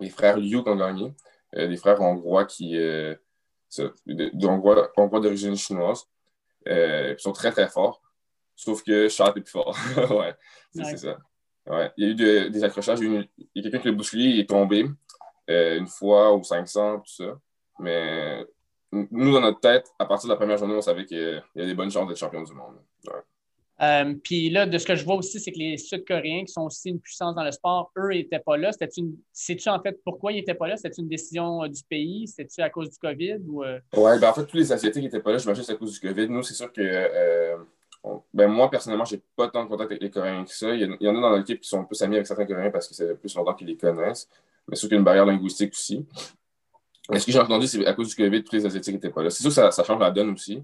les 0.00 0.10
frères 0.10 0.36
Liu 0.36 0.62
qui 0.62 0.68
ont 0.68 0.76
gagné, 0.76 1.12
euh, 1.56 1.66
des 1.68 1.76
frères 1.76 2.00
hongrois 2.00 2.44
qui 2.44 2.76
euh, 2.76 3.14
hongrois, 4.42 5.20
d'origine 5.20 5.56
chinoise. 5.56 6.06
Euh, 6.68 7.14
ils 7.16 7.20
sont 7.20 7.32
très, 7.32 7.50
très 7.50 7.68
forts. 7.68 8.02
Sauf 8.56 8.82
que 8.82 9.08
Charles 9.08 9.38
est 9.38 9.40
plus 9.40 9.50
fort. 9.50 9.76
ouais, 10.10 10.34
c'est 10.72 10.96
ça. 10.96 11.18
Ouais. 11.66 11.90
Il 11.96 12.04
y 12.04 12.06
a 12.06 12.46
eu 12.46 12.50
des 12.50 12.64
accrochages. 12.64 13.00
Il 13.00 13.28
y 13.54 13.60
a, 13.60 13.62
quelqu'un 13.62 13.78
qui 13.78 13.88
l'a 13.88 13.94
bousculé, 13.94 14.24
il 14.24 14.40
est 14.40 14.48
tombé 14.48 14.86
une 15.48 15.86
fois 15.86 16.32
au 16.32 16.42
500, 16.42 17.00
tout 17.00 17.12
ça. 17.12 17.38
Mais 17.78 18.44
nous, 18.92 19.32
dans 19.32 19.40
notre 19.40 19.60
tête, 19.60 19.90
à 19.98 20.04
partir 20.04 20.28
de 20.28 20.34
la 20.34 20.36
première 20.36 20.58
journée, 20.58 20.74
on 20.74 20.82
savait 20.82 21.06
qu'il 21.06 21.42
y 21.54 21.62
a 21.62 21.66
des 21.66 21.74
bonnes 21.74 21.90
chances 21.90 22.06
d'être 22.08 22.18
champion 22.18 22.42
du 22.42 22.52
monde. 22.52 22.76
Ouais. 23.06 23.20
Euh, 23.82 24.14
puis 24.22 24.50
là, 24.50 24.66
de 24.66 24.76
ce 24.76 24.84
que 24.84 24.94
je 24.94 25.04
vois 25.04 25.14
aussi, 25.14 25.40
c'est 25.40 25.52
que 25.52 25.58
les 25.58 25.78
Sud-Coréens, 25.78 26.44
qui 26.44 26.52
sont 26.52 26.62
aussi 26.62 26.90
une 26.90 27.00
puissance 27.00 27.34
dans 27.34 27.44
le 27.44 27.52
sport, 27.52 27.90
eux, 27.96 28.10
n'étaient 28.10 28.38
pas 28.38 28.56
là. 28.56 28.70
Sais-tu 29.32 29.68
en 29.68 29.80
fait 29.80 29.98
pourquoi 30.04 30.32
ils 30.32 30.36
n'étaient 30.36 30.54
pas 30.54 30.68
là? 30.68 30.76
C'était 30.76 31.00
une 31.00 31.08
décision 31.08 31.64
euh, 31.64 31.68
du 31.68 31.82
pays? 31.88 32.28
C'était-tu 32.28 32.60
à 32.60 32.68
cause 32.68 32.90
du 32.90 32.98
COVID? 32.98 33.38
Ou, 33.48 33.64
euh? 33.64 33.78
Oui, 33.96 34.18
ben 34.20 34.28
en 34.28 34.34
fait, 34.34 34.44
tous 34.44 34.56
les 34.56 34.70
Asiatiques 34.70 35.02
n'étaient 35.02 35.20
pas 35.20 35.32
là. 35.32 35.38
Je 35.38 35.44
m'imagine 35.44 35.64
c'est 35.64 35.72
à 35.72 35.76
cause 35.76 35.98
du 35.98 36.00
COVID. 36.00 36.28
Nous, 36.28 36.42
c'est 36.42 36.54
sûr 36.54 36.70
que 36.72 37.56
ben, 38.34 38.48
moi, 38.48 38.70
personnellement, 38.70 39.04
je 39.04 39.16
n'ai 39.16 39.22
pas 39.36 39.48
tant 39.48 39.64
de 39.64 39.68
contact 39.68 39.90
avec 39.90 40.02
les 40.02 40.10
Coréens 40.10 40.44
que 40.44 40.52
ça. 40.52 40.74
Il 40.74 40.96
y, 41.00 41.08
en 41.08 41.16
a 41.16 41.20
dans 41.20 41.36
l'équipe 41.36 41.60
qui 41.60 41.68
sont 41.68 41.84
plus 41.84 42.00
amis 42.02 42.16
avec 42.16 42.26
certains 42.26 42.46
Coréens 42.46 42.70
parce 42.70 42.88
que 42.88 42.94
c'est 42.94 43.14
plus 43.14 43.34
longtemps 43.34 43.54
qu'ils 43.54 43.66
les 43.66 43.76
connaissent. 43.76 44.28
Mais 44.68 44.76
c'est 44.76 44.80
sûr 44.80 44.88
qu'il 44.88 44.96
y 44.96 44.98
a 44.98 45.00
une 45.00 45.04
barrière 45.04 45.26
linguistique 45.26 45.72
aussi. 45.72 46.06
Mais 47.10 47.18
ce 47.18 47.26
que 47.26 47.32
j'ai 47.32 47.40
entendu, 47.40 47.66
c'est 47.66 47.84
à 47.86 47.92
cause 47.92 48.08
du 48.08 48.14
COVID, 48.14 48.44
tous 48.44 48.56
les 48.56 48.66
Asiatiques 48.66 48.94
n'étaient 48.94 49.10
pas 49.10 49.22
là. 49.22 49.30
C'est 49.30 49.42
sûr 49.42 49.48
que 49.48 49.70
ça, 49.70 49.84
change 49.84 50.00
la 50.00 50.10
donne 50.10 50.30
aussi 50.30 50.62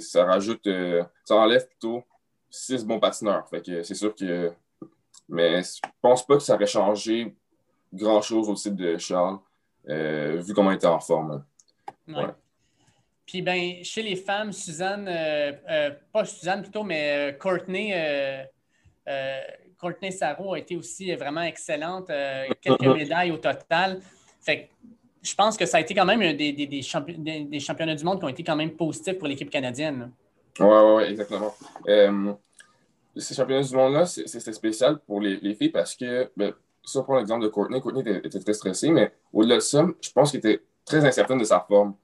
ça 0.00 0.24
rajoute, 0.24 0.66
euh, 0.66 1.04
ça 1.24 1.36
enlève 1.36 1.66
plutôt 1.66 2.04
six 2.50 2.84
bons 2.84 3.00
patineurs. 3.00 3.48
Fait 3.48 3.62
que 3.62 3.82
c'est 3.82 3.94
sûr 3.94 4.14
que. 4.14 4.52
Mais 5.28 5.62
je 5.62 5.80
pense 6.00 6.24
pas 6.24 6.36
que 6.36 6.42
ça 6.42 6.54
aurait 6.54 6.66
changé 6.66 7.34
grand 7.92 8.20
chose 8.20 8.48
au 8.48 8.54
titre 8.54 8.76
de 8.76 8.96
Charles, 8.98 9.38
euh, 9.88 10.40
vu 10.40 10.54
comment 10.54 10.70
il 10.70 10.76
était 10.76 10.86
en 10.86 11.00
forme. 11.00 11.44
Puis 13.26 13.42
ben, 13.42 13.82
chez 13.82 14.02
les 14.02 14.14
femmes, 14.14 14.52
Suzanne, 14.52 15.08
euh, 15.08 15.90
pas 16.12 16.24
Suzanne 16.24 16.62
plutôt, 16.62 16.84
mais 16.84 17.36
Courtney, 17.40 17.92
Courtney 19.78 20.12
Sarro 20.12 20.54
a 20.54 20.60
été 20.60 20.76
aussi 20.76 21.12
vraiment 21.16 21.42
excellente. 21.42 22.06
quelques 22.60 22.80
médailles 22.96 23.32
au 23.32 23.38
total. 23.38 24.00
Fait 24.40 24.70
je 25.26 25.34
pense 25.34 25.56
que 25.56 25.66
ça 25.66 25.78
a 25.78 25.80
été 25.80 25.92
quand 25.92 26.04
même 26.04 26.36
des, 26.36 26.52
des, 26.52 26.66
des, 26.66 26.82
championnats 26.82 27.94
du 27.94 28.04
monde 28.04 28.20
qui 28.20 28.24
ont 28.24 28.28
été 28.28 28.44
quand 28.44 28.54
même 28.54 28.70
positifs 28.70 29.18
pour 29.18 29.26
l'équipe 29.26 29.50
canadienne. 29.50 30.12
Oui, 30.60 30.66
oui, 30.66 30.94
ouais, 30.94 31.10
exactement. 31.10 31.52
Euh, 31.88 32.32
ces 33.16 33.34
championnats 33.34 33.62
du 33.62 33.74
monde-là, 33.74 34.06
c'était 34.06 34.52
spécial 34.52 35.00
pour 35.00 35.20
les, 35.20 35.38
les, 35.38 35.54
filles 35.54 35.70
parce 35.70 35.96
que, 35.96 36.30
ben, 36.36 36.52
ça, 36.84 37.02
pour 37.02 37.16
l'exemple 37.16 37.42
de 37.42 37.48
Courtney, 37.48 37.80
Courtney 37.80 38.02
était, 38.02 38.38
très 38.38 38.52
stressée, 38.52 38.90
mais 38.90 39.12
au-delà 39.32 39.56
de 39.56 39.60
ça, 39.60 39.84
je 40.00 40.10
pense 40.12 40.30
qu'il 40.30 40.38
était 40.38 40.62
très 40.84 41.04
incertaine 41.04 41.38
de 41.38 41.44
sa 41.44 41.60
forme. 41.60 41.94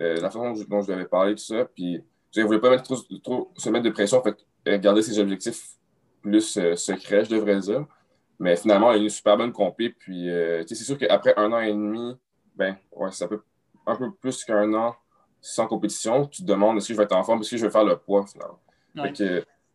Euh, 0.00 0.14
la 0.16 0.30
façon 0.30 0.52
dont 0.68 0.80
je, 0.80 0.86
lui 0.86 0.94
avais 0.94 1.04
parlé, 1.04 1.34
tout 1.34 1.42
ça, 1.42 1.66
puis 1.66 2.02
je 2.34 2.40
ne 2.40 2.46
voulais 2.46 2.60
pas 2.60 2.70
mettre 2.70 2.84
trop, 2.84 3.52
se 3.54 3.68
mettre 3.68 3.84
de 3.84 3.90
pression, 3.90 4.18
en 4.18 4.22
fait, 4.22 4.36
euh, 4.66 4.78
garder 4.78 5.02
ses 5.02 5.18
objectifs 5.18 5.76
plus 6.22 6.58
secrets, 6.76 7.26
je 7.26 7.30
devrais 7.30 7.58
dire. 7.60 7.84
Mais 8.38 8.56
finalement, 8.56 8.90
elle 8.90 8.98
a 8.98 9.00
eu 9.00 9.04
une 9.04 9.10
super 9.10 9.36
bonne 9.36 9.52
compé. 9.52 9.90
Puis, 9.90 10.28
c'est 10.66 10.74
sûr 10.74 10.96
qu'après 10.96 11.34
un 11.36 11.52
an 11.52 11.60
et 11.60 11.72
demi 11.72 12.16
ben, 12.56 12.76
ouais, 12.92 13.10
ça 13.12 13.28
peut 13.28 13.42
un 13.86 13.96
peu 13.96 14.12
plus 14.12 14.44
qu'un 14.44 14.72
an 14.74 14.94
sans 15.40 15.66
compétition. 15.66 16.26
Tu 16.26 16.42
te 16.42 16.46
demandes 16.46 16.76
est-ce 16.76 16.88
que 16.88 16.94
je 16.94 16.98
vais 16.98 17.04
être 17.04 17.16
en 17.16 17.24
forme, 17.24 17.40
est-ce 17.40 17.50
que 17.50 17.56
je 17.56 17.66
vais 17.66 17.72
faire 17.72 17.84
le 17.84 17.96
poids 17.96 18.24
finalement. 18.26 18.60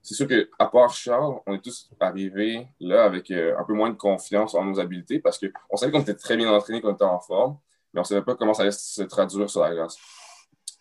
c'est 0.02 0.14
sûr 0.14 0.28
qu'à 0.28 0.66
part 0.68 0.94
Charles, 0.94 1.40
on 1.46 1.56
est 1.56 1.62
tous 1.62 1.90
arrivés 2.00 2.68
là 2.80 3.04
avec 3.04 3.30
euh, 3.30 3.58
un 3.58 3.64
peu 3.66 3.74
moins 3.74 3.90
de 3.90 3.98
confiance 3.98 4.56
en 4.56 4.64
nos 4.64 4.80
habiletés 4.80 5.20
parce 5.20 5.38
qu'on 5.38 5.76
savait 5.76 5.92
qu'on 5.92 6.02
était 6.02 6.16
très 6.16 6.38
bien 6.38 6.50
entraînés, 6.52 6.82
qu'on 6.82 6.94
était 6.94 7.04
en 7.04 7.20
forme, 7.20 7.58
mais 7.94 8.00
on 8.00 8.04
ne 8.04 8.08
savait 8.08 8.22
pas 8.22 8.36
comment 8.36 8.54
ça 8.54 8.62
allait 8.62 8.72
se 8.72 9.04
traduire 9.04 9.50
sur 9.50 9.62
la 9.62 9.74
glace. 9.74 9.98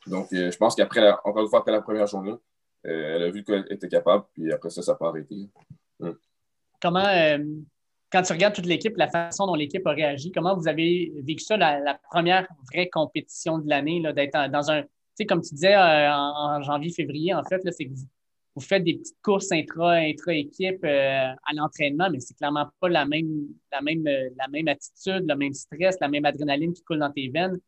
Donc, 0.06 0.32
euh, 0.32 0.52
je 0.52 0.56
pense 0.56 0.76
qu'après, 0.76 1.10
encore 1.24 1.42
une 1.42 1.48
fois, 1.48 1.58
après 1.58 1.72
la 1.72 1.82
première 1.82 2.06
journée, 2.06 2.36
euh, 2.86 3.16
elle 3.16 3.22
a 3.24 3.30
vu 3.30 3.42
qu'elle 3.42 3.66
était 3.70 3.88
capable, 3.88 4.24
puis 4.32 4.52
après 4.52 4.70
ça, 4.70 4.80
ça 4.80 4.92
n'a 4.92 4.98
pas 4.98 5.08
arrêté. 5.08 5.48
Mm. 5.98 6.10
Comment, 6.80 7.38
quand 8.10 8.22
tu 8.22 8.32
regardes 8.32 8.54
toute 8.54 8.66
l'équipe, 8.66 8.96
la 8.96 9.08
façon 9.08 9.46
dont 9.46 9.54
l'équipe 9.54 9.86
a 9.86 9.92
réagi, 9.92 10.30
comment 10.30 10.56
vous 10.56 10.68
avez 10.68 11.12
vécu 11.22 11.44
ça, 11.44 11.56
la, 11.56 11.98
première 12.10 12.46
vraie 12.72 12.88
compétition 12.88 13.58
de 13.58 13.68
l'année, 13.68 14.02
d'être 14.14 14.50
dans 14.50 14.70
un, 14.70 14.82
tu 14.82 14.88
sais, 15.14 15.26
comme 15.26 15.40
tu 15.40 15.54
disais 15.54 15.74
euh, 15.74 16.12
en, 16.12 16.62
janvier, 16.62 16.92
février, 16.92 17.34
en 17.34 17.42
fait, 17.44 17.60
c'est 17.72 17.86
que 17.86 17.94
vous, 18.54 18.60
faites 18.60 18.84
des 18.84 18.94
petites 18.94 19.20
courses 19.22 19.52
intra, 19.52 19.96
intra-équipe 19.96 20.82
euh, 20.84 21.28
à 21.28 21.52
l'entraînement, 21.54 22.08
mais 22.10 22.20
c'est 22.20 22.34
clairement 22.34 22.66
pas 22.80 22.88
la 22.88 23.04
même, 23.04 23.48
la, 23.70 23.82
même, 23.82 24.04
la 24.04 24.48
même 24.48 24.68
attitude, 24.68 25.24
le 25.28 25.36
même 25.36 25.52
stress, 25.52 25.96
la 26.00 26.08
même 26.08 26.24
adrénaline 26.24 26.72
qui 26.72 26.82
coule 26.82 27.00
dans 27.00 27.12
tes 27.12 27.28
veines. 27.28 27.58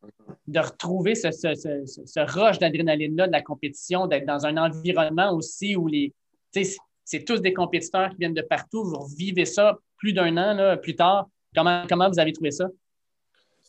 De 0.46 0.61
retrouver 0.61 1.14
ce, 1.14 1.31
ce, 1.31 1.55
ce, 1.55 2.20
rush 2.20 2.59
d'adrénaline-là 2.59 3.27
de 3.27 3.33
la 3.33 3.42
compétition, 3.42 4.07
d'être 4.07 4.24
dans 4.24 4.46
un 4.46 4.57
environnement 4.57 5.33
aussi 5.35 5.77
où 5.77 5.88
les, 5.88 6.14
c'est 6.53 7.24
tous 7.24 7.40
des 7.40 7.53
compétiteurs 7.53 8.11
qui 8.11 8.16
viennent 8.18 8.35
de 8.35 8.42
partout. 8.42 8.85
Vous 8.85 8.98
revivez 8.98 9.44
ça 9.44 9.79
plus 9.98 10.12
d'un 10.12 10.37
an 10.37 10.54
là, 10.54 10.76
plus 10.76 10.96
tard. 10.96 11.28
Comment, 11.54 11.84
comment 11.88 12.08
vous 12.08 12.18
avez 12.18 12.32
trouvé 12.32 12.50
ça? 12.50 12.66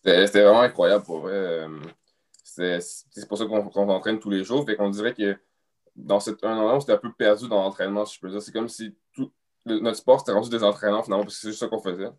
C'était 0.04 0.44
vraiment 0.44 0.62
incroyable 0.62 1.04
pour 1.04 1.20
vrai. 1.20 1.68
C'est 2.44 3.28
pour 3.28 3.38
ça 3.38 3.46
qu'on 3.46 3.72
s'entraîne 3.72 4.20
tous 4.20 4.30
les 4.30 4.44
jours. 4.44 4.66
Fait 4.66 4.76
qu'on 4.76 4.90
dirait 4.90 5.14
que 5.14 5.38
dans 5.96 6.20
cet 6.20 6.44
un 6.44 6.58
an, 6.58 6.76
on 6.76 6.80
s'était 6.80 6.94
un 6.94 6.98
peu 6.98 7.12
perdu 7.12 7.48
dans 7.48 7.62
l'entraînement, 7.64 8.06
si 8.06 8.16
je 8.16 8.22
peux 8.22 8.30
dire. 8.30 8.42
C'est 8.42 8.52
comme 8.52 8.70
si 8.70 8.96
tout, 9.14 9.32
notre 9.66 9.98
sport 9.98 10.20
s'était 10.20 10.32
rendu 10.32 10.50
des 10.50 10.64
entraînements 10.64 11.04
finalement, 11.04 11.24
parce 11.24 11.36
que 11.36 11.42
c'est 11.42 11.48
juste 11.50 11.60
ça 11.60 11.68
qu'on 11.68 11.82
faisait. 11.82 12.10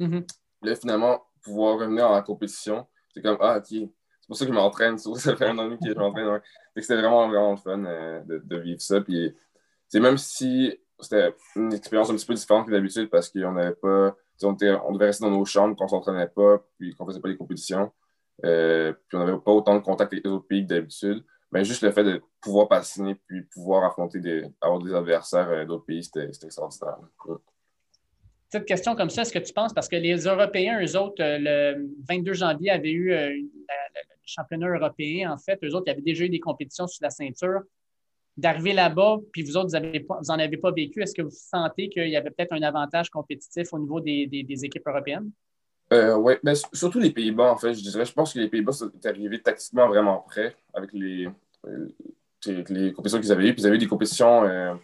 Mm-hmm. 0.00 0.26
Là, 0.62 0.76
finalement, 0.76 1.24
pouvoir 1.42 1.78
revenir 1.78 2.08
en 2.10 2.22
compétition, 2.22 2.86
c'est 3.12 3.22
comme 3.22 3.36
Ah, 3.40 3.58
ok, 3.58 3.66
c'est 3.68 4.26
pour 4.26 4.36
ça 4.36 4.46
que 4.46 4.52
je 4.52 4.56
m'entraîne. 4.56 4.98
C'est 4.98 5.14
ça 5.16 5.36
fait 5.36 5.46
un 5.46 5.58
an 5.58 5.76
que 5.76 5.88
je 5.88 5.94
m'entraîne. 5.94 6.40
C'était 6.76 6.96
vraiment, 6.96 7.28
vraiment 7.28 7.56
fun 7.56 7.84
euh, 7.84 8.20
de, 8.24 8.38
de, 8.38 8.56
vivre 8.56 8.80
ça. 8.80 9.00
Puis, 9.00 9.34
même 9.94 10.18
si 10.18 10.76
c'était 11.00 11.34
une 11.56 11.72
expérience 11.72 12.10
un 12.10 12.14
petit 12.14 12.26
peu 12.26 12.34
différente 12.34 12.66
que 12.66 12.70
d'habitude 12.70 13.10
parce 13.10 13.28
qu'on 13.28 13.52
n'avait 13.52 13.74
pas. 13.74 14.16
On, 14.42 14.52
devait 14.52 15.06
rester 15.06 15.24
dans 15.24 15.30
nos 15.30 15.44
chambres, 15.44 15.76
qu'on 15.76 15.84
ne 15.84 15.90
s'entraînait 15.90 16.26
pas, 16.26 16.64
puis 16.76 16.94
qu'on 16.94 17.04
ne 17.04 17.10
faisait 17.10 17.20
pas 17.20 17.28
les 17.28 17.36
compétitions. 17.36 17.92
Euh, 18.44 18.92
puis 19.06 19.16
on 19.16 19.24
n'avait 19.24 19.38
pas 19.38 19.52
autant 19.52 19.76
de 19.76 19.80
contact 19.80 20.12
avec 20.12 20.24
les 20.24 20.30
autres 20.30 20.46
pays 20.46 20.66
que 20.66 20.74
d'habitude. 20.74 21.24
Mais 21.52 21.64
juste 21.64 21.82
le 21.82 21.92
fait 21.92 22.02
de 22.02 22.20
pouvoir 22.40 22.68
patiner 22.68 23.14
puis 23.26 23.42
pouvoir 23.42 23.84
affronter 23.84 24.18
des, 24.18 24.44
avoir 24.60 24.82
des 24.82 24.92
adversaires 24.92 25.48
euh, 25.50 25.64
d'autres 25.64 25.84
pays, 25.84 26.02
c'était 26.02 26.24
extraordinaire. 26.26 26.96
Cette 28.48 28.66
question 28.66 28.96
comme 28.96 29.10
ça, 29.10 29.22
est-ce 29.22 29.32
que 29.32 29.38
tu 29.38 29.52
penses, 29.52 29.72
parce 29.72 29.88
que 29.88 29.96
les 29.96 30.16
Européens, 30.24 30.80
eux 30.84 30.98
autres, 30.98 31.22
euh, 31.22 31.38
le 31.40 31.88
22 32.08 32.32
janvier, 32.32 32.70
avaient 32.70 32.90
eu 32.90 33.10
le 33.10 33.48
championnat 34.26 34.68
européen, 34.68 35.32
en 35.32 35.38
fait, 35.38 35.58
eux 35.62 35.74
autres, 35.74 35.84
ils 35.86 35.90
avaient 35.92 36.02
déjà 36.02 36.24
eu 36.24 36.28
des 36.28 36.40
compétitions 36.40 36.88
sur 36.88 37.04
la 37.04 37.10
ceinture 37.10 37.60
d'arriver 38.36 38.72
là-bas, 38.72 39.18
puis 39.32 39.42
vous 39.42 39.56
autres, 39.56 39.78
vous 39.78 40.14
n'en 40.28 40.38
avez 40.38 40.56
pas 40.56 40.72
vécu, 40.72 41.02
est-ce 41.02 41.14
que 41.14 41.22
vous 41.22 41.30
sentez 41.30 41.88
qu'il 41.88 42.08
y 42.08 42.16
avait 42.16 42.30
peut-être 42.30 42.52
un 42.52 42.62
avantage 42.62 43.10
compétitif 43.10 43.72
au 43.72 43.78
niveau 43.78 44.00
des, 44.00 44.64
équipes 44.64 44.86
européennes? 44.86 45.30
Euh, 45.92 46.16
oui, 46.16 46.34
mais 46.42 46.54
surtout 46.72 46.98
les 46.98 47.10
Pays-Bas, 47.10 47.52
en 47.52 47.56
fait, 47.56 47.74
je 47.74 47.82
dirais. 47.82 48.04
Je 48.04 48.12
pense 48.12 48.32
que 48.32 48.38
les 48.38 48.48
Pays-Bas 48.48 48.72
sont 48.72 48.90
arrivés 49.04 49.40
tactiquement 49.40 49.86
vraiment 49.86 50.24
prêts 50.26 50.56
avec 50.72 50.92
les, 50.92 51.28
euh, 51.66 51.88
les 52.46 52.92
compétitions 52.92 53.20
qu'ils 53.20 53.32
avaient 53.32 53.48
eues. 53.48 53.52
Puis 53.52 53.62
ils 53.62 53.66
avaient 53.66 53.76
eu 53.76 53.80
des 53.80 53.86
compétitions. 53.86 54.44
Euh, 54.44 54.74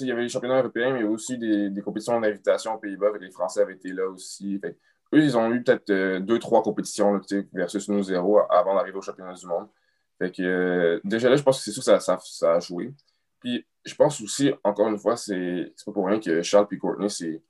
il 0.00 0.06
y 0.06 0.12
avait 0.12 0.22
les 0.22 0.28
championnats 0.28 0.60
européens, 0.60 0.92
mais 0.92 1.02
aussi 1.02 1.38
des, 1.38 1.70
des 1.70 1.82
compétitions 1.82 2.20
d'invitation 2.20 2.74
aux 2.74 2.78
Pays-Bas. 2.78 3.12
Les 3.18 3.30
Français 3.30 3.62
avaient 3.62 3.74
été 3.74 3.92
là 3.92 4.08
aussi. 4.08 4.60
eux, 4.62 5.18
ils 5.18 5.36
ont 5.36 5.50
eu 5.50 5.62
peut-être 5.62 6.18
deux, 6.18 6.38
trois 6.38 6.62
compétitions 6.62 7.20
versus 7.52 7.88
nous 7.88 8.02
zéro 8.02 8.40
avant 8.48 8.74
d'arriver 8.74 8.98
au 8.98 9.02
championnat 9.02 9.34
du 9.34 9.46
monde. 9.46 9.66
Fait 10.20 10.30
que, 10.30 10.42
euh, 10.42 11.00
déjà 11.02 11.30
là, 11.30 11.36
je 11.36 11.42
pense 11.42 11.58
que 11.58 11.64
c'est 11.64 11.72
sûr 11.72 11.82
que 11.82 11.98
ça, 11.98 12.18
ça, 12.20 12.54
a 12.54 12.60
joué. 12.60 12.92
Puis 13.40 13.66
je 13.86 13.94
pense 13.94 14.20
aussi, 14.20 14.52
encore 14.62 14.88
une 14.88 14.98
fois, 14.98 15.16
c'est 15.16 15.72
pas 15.86 15.92
pour 15.92 16.06
rien 16.06 16.20
que 16.20 16.42
Charles 16.42 16.66
et 16.70 16.76
Courtney, 16.76 17.08
c'est 17.08 17.42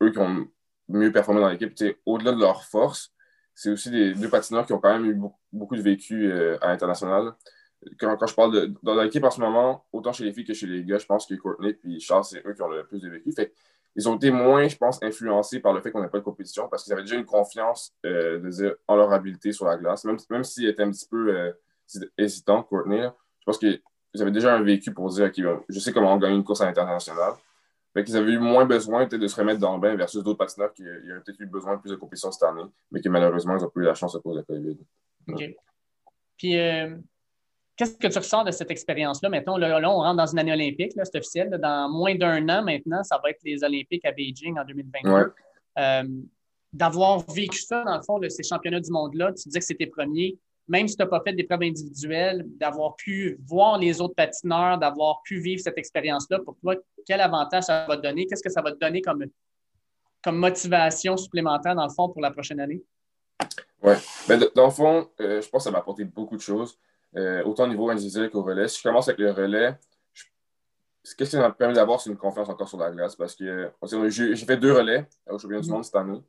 eux 0.00 0.12
qui 0.12 0.18
ont 0.18 0.46
mieux 0.88 1.10
performé 1.10 1.40
dans 1.40 1.48
l'équipe. 1.48 1.74
Au-delà 2.06 2.30
de 2.30 2.40
leur 2.40 2.64
force, 2.64 3.12
c'est 3.56 3.70
aussi 3.70 3.90
des 3.90 4.14
deux 4.14 4.28
patineurs 4.28 4.66
qui 4.66 4.72
ont 4.72 4.78
quand 4.78 4.96
même 4.96 5.10
eu 5.10 5.20
beaucoup, 5.52 5.74
de 5.74 5.82
vécu 5.82 6.30
euh, 6.30 6.56
à 6.60 6.68
l'international. 6.68 7.34
Quand, 7.98 8.16
quand, 8.16 8.26
je 8.28 8.34
parle 8.34 8.52
de 8.52 8.74
dans 8.84 8.94
l'équipe 9.02 9.24
en 9.24 9.30
ce 9.30 9.40
moment, 9.40 9.84
autant 9.92 10.12
chez 10.12 10.24
les 10.24 10.32
filles 10.32 10.44
que 10.44 10.54
chez 10.54 10.66
les 10.66 10.84
gars, 10.84 10.98
je 10.98 11.06
pense 11.06 11.26
que 11.26 11.34
Courtney 11.34 11.76
et 11.84 11.98
Charles, 11.98 12.24
c'est 12.24 12.46
eux 12.46 12.54
qui 12.54 12.62
ont 12.62 12.68
le 12.68 12.86
plus 12.86 13.00
de 13.00 13.10
vécu. 13.10 13.32
Fait 13.32 13.52
ils 13.96 14.08
ont 14.08 14.16
été 14.16 14.30
moins, 14.30 14.68
je 14.68 14.76
pense, 14.76 15.02
influencés 15.02 15.58
par 15.58 15.72
le 15.72 15.80
fait 15.80 15.90
qu'on 15.90 16.02
n'ait 16.02 16.08
pas 16.08 16.18
de 16.18 16.24
compétition 16.24 16.68
parce 16.68 16.84
qu'ils 16.84 16.92
avaient 16.92 17.02
déjà 17.02 17.16
une 17.16 17.24
confiance 17.24 17.94
euh, 18.04 18.76
en 18.86 18.94
leur 18.94 19.10
habileté 19.12 19.52
sur 19.52 19.64
la 19.64 19.78
glace. 19.78 20.04
Même, 20.04 20.18
même 20.30 20.44
s'ils 20.44 20.68
étaient 20.68 20.82
un 20.82 20.90
petit 20.90 21.08
peu 21.08 21.54
euh, 21.96 22.10
hésitants, 22.18 22.62
Courtney, 22.62 23.02
je 23.02 23.44
pense 23.44 23.58
qu'ils 23.58 23.80
avaient 24.20 24.30
déjà 24.30 24.54
un 24.54 24.62
vécu 24.62 24.92
pour 24.92 25.08
dire 25.10 25.30
que 25.30 25.42
je 25.68 25.78
sais 25.78 25.92
comment 25.92 26.12
on 26.12 26.18
gagne 26.18 26.36
une 26.36 26.44
course 26.44 26.60
à 26.60 26.66
l'international. 26.66 27.32
Fait 27.94 28.04
qu'ils 28.04 28.16
avaient 28.16 28.32
eu 28.32 28.38
moins 28.38 28.66
besoin 28.66 29.06
peut-être 29.06 29.22
de 29.22 29.26
se 29.26 29.36
remettre 29.36 29.60
dans 29.60 29.74
le 29.74 29.80
bain 29.80 29.96
versus 29.96 30.22
d'autres 30.22 30.38
patineurs 30.38 30.72
qui 30.74 30.82
auraient 30.82 31.20
peut-être 31.24 31.40
eu 31.40 31.46
besoin 31.46 31.76
de 31.76 31.80
plus 31.80 31.90
de 31.90 31.96
compétition 31.96 32.30
cette 32.30 32.42
année, 32.42 32.64
mais 32.90 33.00
qui 33.00 33.08
malheureusement, 33.08 33.56
ils 33.56 33.62
n'ont 33.62 33.70
pas 33.70 33.80
eu 33.80 33.84
la 33.84 33.94
chance 33.94 34.14
à 34.14 34.20
cause 34.20 34.34
de 34.34 34.40
la 34.40 34.44
COVID. 34.44 34.78
OK. 35.28 35.56
Puis, 36.36 36.58
euh, 36.58 36.94
Qu'est-ce 37.76 37.98
que 37.98 38.06
tu 38.06 38.18
ressens 38.18 38.44
de 38.44 38.50
cette 38.52 38.70
expérience-là? 38.70 39.28
Mettons, 39.28 39.58
là, 39.58 39.78
on 39.90 39.98
rentre 39.98 40.16
dans 40.16 40.26
une 40.26 40.38
année 40.38 40.52
olympique, 40.52 40.92
c'est 40.96 41.16
officiel. 41.16 41.50
dans 41.60 41.90
moins 41.90 42.14
d'un 42.14 42.48
an 42.48 42.62
maintenant, 42.62 43.02
ça 43.04 43.20
va 43.22 43.30
être 43.30 43.40
les 43.44 43.62
Olympiques 43.62 44.04
à 44.06 44.12
Beijing 44.12 44.58
en 44.58 44.64
2022. 44.64 45.32
Euh, 45.78 46.04
d'avoir 46.72 47.18
vécu 47.30 47.58
ça, 47.58 47.84
dans 47.84 47.96
le 47.96 48.02
fond, 48.02 48.18
de 48.18 48.30
ces 48.30 48.42
championnats 48.42 48.80
du 48.80 48.90
monde-là, 48.90 49.32
tu 49.34 49.48
disais 49.48 49.58
que 49.58 49.64
c'était 49.64 49.86
premier, 49.86 50.38
même 50.68 50.88
si 50.88 50.96
tu 50.96 51.02
n'as 51.02 51.08
pas 51.08 51.20
fait 51.24 51.32
des 51.32 51.44
preuves 51.44 51.62
individuelles, 51.62 52.44
d'avoir 52.58 52.96
pu 52.96 53.38
voir 53.46 53.78
les 53.78 54.00
autres 54.00 54.14
patineurs, 54.14 54.78
d'avoir 54.78 55.22
pu 55.22 55.38
vivre 55.38 55.60
cette 55.62 55.78
expérience-là, 55.78 56.40
pour 56.40 56.56
toi, 56.58 56.74
quel 57.06 57.20
avantage 57.20 57.64
ça 57.64 57.86
va 57.86 57.96
te 57.96 58.02
donner? 58.02 58.26
Qu'est-ce 58.26 58.42
que 58.42 58.50
ça 58.50 58.62
va 58.62 58.72
te 58.72 58.78
donner 58.78 59.00
comme, 59.00 59.24
comme 60.22 60.38
motivation 60.38 61.16
supplémentaire, 61.16 61.74
dans 61.74 61.86
le 61.86 61.92
fond, 61.92 62.08
pour 62.08 62.20
la 62.20 62.30
prochaine 62.30 62.60
année? 62.60 62.82
Oui. 63.82 63.94
Ben, 64.28 64.44
dans 64.54 64.66
le 64.66 64.72
fond, 64.72 65.08
euh, 65.20 65.40
je 65.40 65.48
pense 65.48 65.62
que 65.62 65.64
ça 65.64 65.70
m'a 65.70 65.78
apporté 65.78 66.04
beaucoup 66.04 66.36
de 66.36 66.42
choses. 66.42 66.78
Euh, 67.16 67.42
autant 67.44 67.64
au 67.64 67.68
niveau 67.68 67.88
individuel 67.88 68.30
qu'au 68.30 68.42
relais. 68.42 68.68
Si 68.68 68.78
je 68.78 68.82
commence 68.82 69.08
avec 69.08 69.20
le 69.20 69.30
relais, 69.30 69.78
ce 71.02 71.14
que 71.14 71.24
ça 71.24 71.38
m'a 71.38 71.50
permis 71.50 71.74
d'avoir, 71.74 72.00
c'est 72.00 72.10
une 72.10 72.16
confiance 72.16 72.48
encore 72.48 72.68
sur 72.68 72.78
la 72.78 72.90
glace 72.90 73.14
parce 73.16 73.34
que 73.34 73.70
j'ai 74.08 74.36
fait 74.36 74.56
deux 74.56 74.72
relais 74.72 75.06
au 75.30 75.38
championnat 75.38 75.62
du 75.62 75.70
monde 75.70 75.84
cette 75.84 75.94
année. 75.94 76.20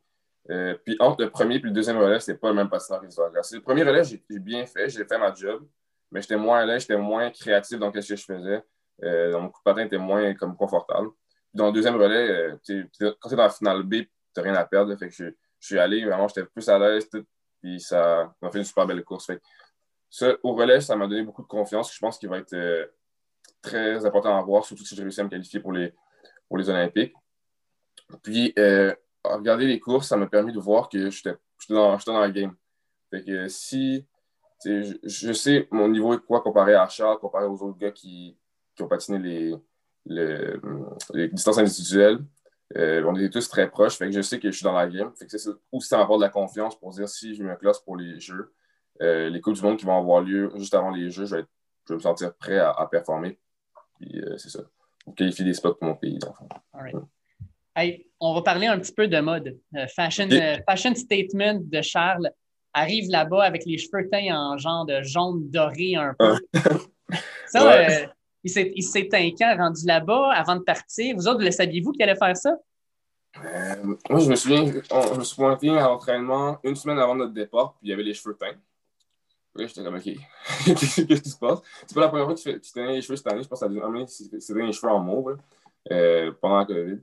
Euh, 0.50 0.76
puis 0.86 0.96
entre 1.00 1.24
le 1.24 1.30
premier 1.30 1.56
et 1.56 1.60
le 1.60 1.72
deuxième 1.72 1.98
relais, 1.98 2.20
c'était 2.20 2.38
pas 2.38 2.50
le 2.50 2.56
même 2.56 2.70
patineur 2.70 3.02
qui 3.02 3.08
glace. 3.08 3.54
Le 3.54 3.62
premier 3.62 3.84
relais, 3.84 4.04
j'ai 4.04 4.22
bien 4.40 4.66
fait, 4.66 4.90
j'ai 4.90 5.06
fait 5.06 5.18
ma 5.18 5.34
job, 5.34 5.68
mais 6.12 6.22
j'étais 6.22 6.38
moins 6.38 6.60
à 6.60 6.66
l'aise, 6.66 6.82
j'étais 6.82 6.98
moins 6.98 7.30
créatif 7.32 7.78
dans 7.80 7.92
ce 7.92 8.00
que 8.00 8.16
je 8.16 8.24
faisais. 8.24 8.64
Euh, 9.04 9.32
donc, 9.32 9.42
mon 9.42 9.50
coup 9.50 9.60
de 9.60 9.64
patin 9.64 9.86
était 9.86 9.98
moins 9.98 10.34
comme 10.36 10.56
confortable. 10.56 11.10
dans 11.54 11.68
le 11.68 11.74
deuxième 11.74 11.96
relais, 11.96 12.52
quand 12.52 12.60
tu 12.64 13.34
es 13.34 13.36
dans 13.36 13.44
la 13.44 13.50
finale 13.50 13.84
B, 13.84 13.94
tu 13.94 14.10
n'as 14.38 14.44
rien 14.44 14.56
à 14.56 14.66
perdre. 14.66 14.96
Je, 15.00 15.32
suis 15.60 15.80
allé, 15.80 16.06
vraiment, 16.06 16.28
j'étais 16.28 16.46
plus 16.46 16.68
à 16.70 16.80
l'aise, 16.80 17.10
puis 17.62 17.80
ça 17.80 18.34
m'a 18.42 18.50
fait 18.50 18.60
une 18.60 18.64
super 18.64 18.86
belle 18.86 19.04
course. 19.04 19.26
Fait 19.26 19.42
au 20.44 20.54
relais, 20.54 20.82
ça 20.82 20.96
m'a 20.96 21.08
donné 21.08 21.24
beaucoup 21.24 21.42
de 21.42 21.48
confiance. 21.48 21.94
Je 21.94 22.00
pense 22.00 22.18
qu'il 22.18 22.30
va 22.30 22.38
être 22.38 22.54
euh, 22.54 22.86
très 23.62 24.06
important 24.06 24.38
à 24.38 24.42
voir, 24.42 24.64
surtout 24.66 24.86
si 24.86 24.96
j'ai 24.96 25.04
réussi 25.04 25.20
à 25.20 25.24
me 25.24 25.30
qualifier 25.30 25.60
pour 25.60 25.74
les, 25.74 25.94
pour 26.48 26.58
les 26.58 26.70
Olympiques. 26.70 27.14
Puis, 28.24 28.54
euh, 28.58 28.96
regarder 29.36 29.66
les 29.66 29.80
courses, 29.80 30.08
ça 30.08 30.18
m'a 30.18 30.28
permis 30.28 30.54
de 30.54 30.60
voir 30.60 30.90
que 30.90 31.10
j'étais 31.10 31.36
dans, 31.70 31.98
dans 32.06 32.20
la 32.20 32.30
game. 32.30 32.56
Fait 33.10 33.24
que 33.24 33.48
si 33.48 34.06
je, 34.66 35.34
sais 35.34 35.68
mon 35.72 35.88
niveau 35.88 36.13
est 36.13 36.20
quoi 36.20 36.42
comparé 36.42 36.74
à 36.74 36.88
Charles, 36.88 37.20
comparé 37.20 37.46
aux 37.46 37.62
autres 37.62 37.78
gars 37.78 37.92
qui, 37.92 38.38
ont 38.80 38.88
patiné 38.88 39.20
les, 40.06 40.58
les, 41.13 41.28
distances 41.30 41.58
individuelles. 41.58 42.20
Euh, 42.76 43.04
on 43.08 43.16
était 43.16 43.30
tous 43.30 43.48
très 43.48 43.70
proches, 43.70 43.98
fait 43.98 44.08
que 44.08 44.12
je 44.12 44.22
sais 44.22 44.40
que 44.40 44.52
je 44.52 44.58
suis 44.58 44.63
dans 44.63 44.74
la 44.74 44.88
game. 44.88 45.12
Fait 45.16 45.26
que 45.26 45.38
c'est 45.38 45.50
aussi 45.72 45.88
ça 45.88 45.98
m'apporte 45.98 46.20
de 46.20 46.26
la 46.26 46.30
confiance 46.30 46.78
pour 46.78 46.92
dire 46.92 47.08
si 47.08 47.34
je 47.34 47.44
me 47.44 47.56
classe 47.56 47.80
pour 47.80 47.96
les 47.96 48.20
jeux, 48.20 48.54
euh, 49.02 49.30
les 49.30 49.42
Coupes 49.42 49.56
du 49.56 49.62
Monde 49.62 49.78
qui 49.78 49.86
vont 49.86 49.98
avoir 49.98 50.22
lieu 50.22 50.52
juste 50.56 50.74
avant 50.74 50.92
les 50.92 51.10
Jeux, 51.10 51.26
je 51.26 51.38
vais, 51.38 51.46
me 51.90 52.00
sentir 52.00 52.36
prêt 52.36 52.58
à, 52.58 52.88
performer. 52.92 53.40
Puis 54.00 54.20
euh, 54.20 54.38
c'est 54.38 54.50
ça. 54.50 54.63
Pour 55.06 55.16
qualifier 55.16 55.46
des 55.46 55.54
spots 55.54 55.76
pour 55.76 55.88
mon 55.88 55.96
pays, 55.96 56.20
dans 56.20 56.36
on 58.20 58.34
va 58.34 58.42
parler 58.42 58.68
un 58.68 58.80
petit 58.80 58.94
peu 58.94 59.08
de 59.08 59.20
mode. 59.20 59.58
Euh, 59.76 59.88
fashion, 59.96 60.28
fashion 60.68 60.96
statement 60.96 61.60
de 61.62 61.82
Charles 61.82 62.32
arrive 62.74 63.10
là-bas 63.10 63.44
avec 63.44 63.66
les 63.66 63.78
cheveux 63.78 64.08
teints 64.10 64.36
en 64.36 64.58
genre 64.58 64.86
de 64.86 65.02
jaune 65.04 65.50
doré 65.50 65.96
un 65.96 66.16
peu. 66.18 66.36
ça, 67.48 68.08
il 68.44 68.84
s'est 68.84 69.08
teint 69.08 69.30
quand 69.38 69.56
rendu 69.58 69.86
là-bas 69.86 70.32
avant 70.34 70.56
de 70.56 70.63
partir? 70.63 71.16
Vous 71.16 71.28
autres, 71.28 71.44
le 71.44 71.52
saviez-vous 71.52 71.92
qu'il 71.92 72.04
allait 72.04 72.16
faire 72.16 72.36
ça? 72.36 72.56
moi, 74.10 74.20
je 74.20 74.30
me 74.30 74.36
souviens, 74.36 74.66
je 74.66 75.18
me 75.20 75.24
suis 75.24 75.36
pointé 75.36 75.70
à 75.70 75.88
l'entraînement 75.88 76.58
une 76.63 76.76
semaine 76.76 76.98
avant 76.98 77.13
notre 77.13 77.34
départ, 77.34 77.74
puis 77.74 77.88
il 77.88 77.90
y 77.92 77.94
avait 77.94 78.04
les 78.04 78.16
cheveux 78.16 78.36
teints 78.36 78.58
j'étais 79.66 79.84
comme, 79.84 79.96
OK, 79.96 80.04
qu'est-ce 80.66 81.02
qui 81.22 81.30
se 81.30 81.38
passe? 81.38 81.60
C'est 81.86 81.96
pas 81.96 82.02
la 82.02 82.10
première 82.10 82.26
fois 82.26 82.36
que 82.36 82.40
tu, 82.40 82.62
tu 82.62 82.88
les 82.88 83.02
cheveux 83.02 83.16
cette 83.16 83.28
année. 83.28 83.44
Je 83.44 83.48
pense 83.48 83.60
que 83.60 84.06
c'était 84.08 84.54
les 84.62 84.72
cheveux 84.72 84.92
en 84.92 85.00
mauve 85.00 85.38
euh, 85.92 86.32
pendant 86.40 86.60
la 86.60 86.66
COVID. 86.66 87.00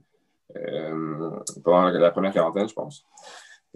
Euh, 0.57 1.31
pendant 1.65 1.89
la, 1.89 2.11
première 2.11 2.33
quarantaine, 2.33 2.69
je 2.69 2.75
pense. 2.75 3.05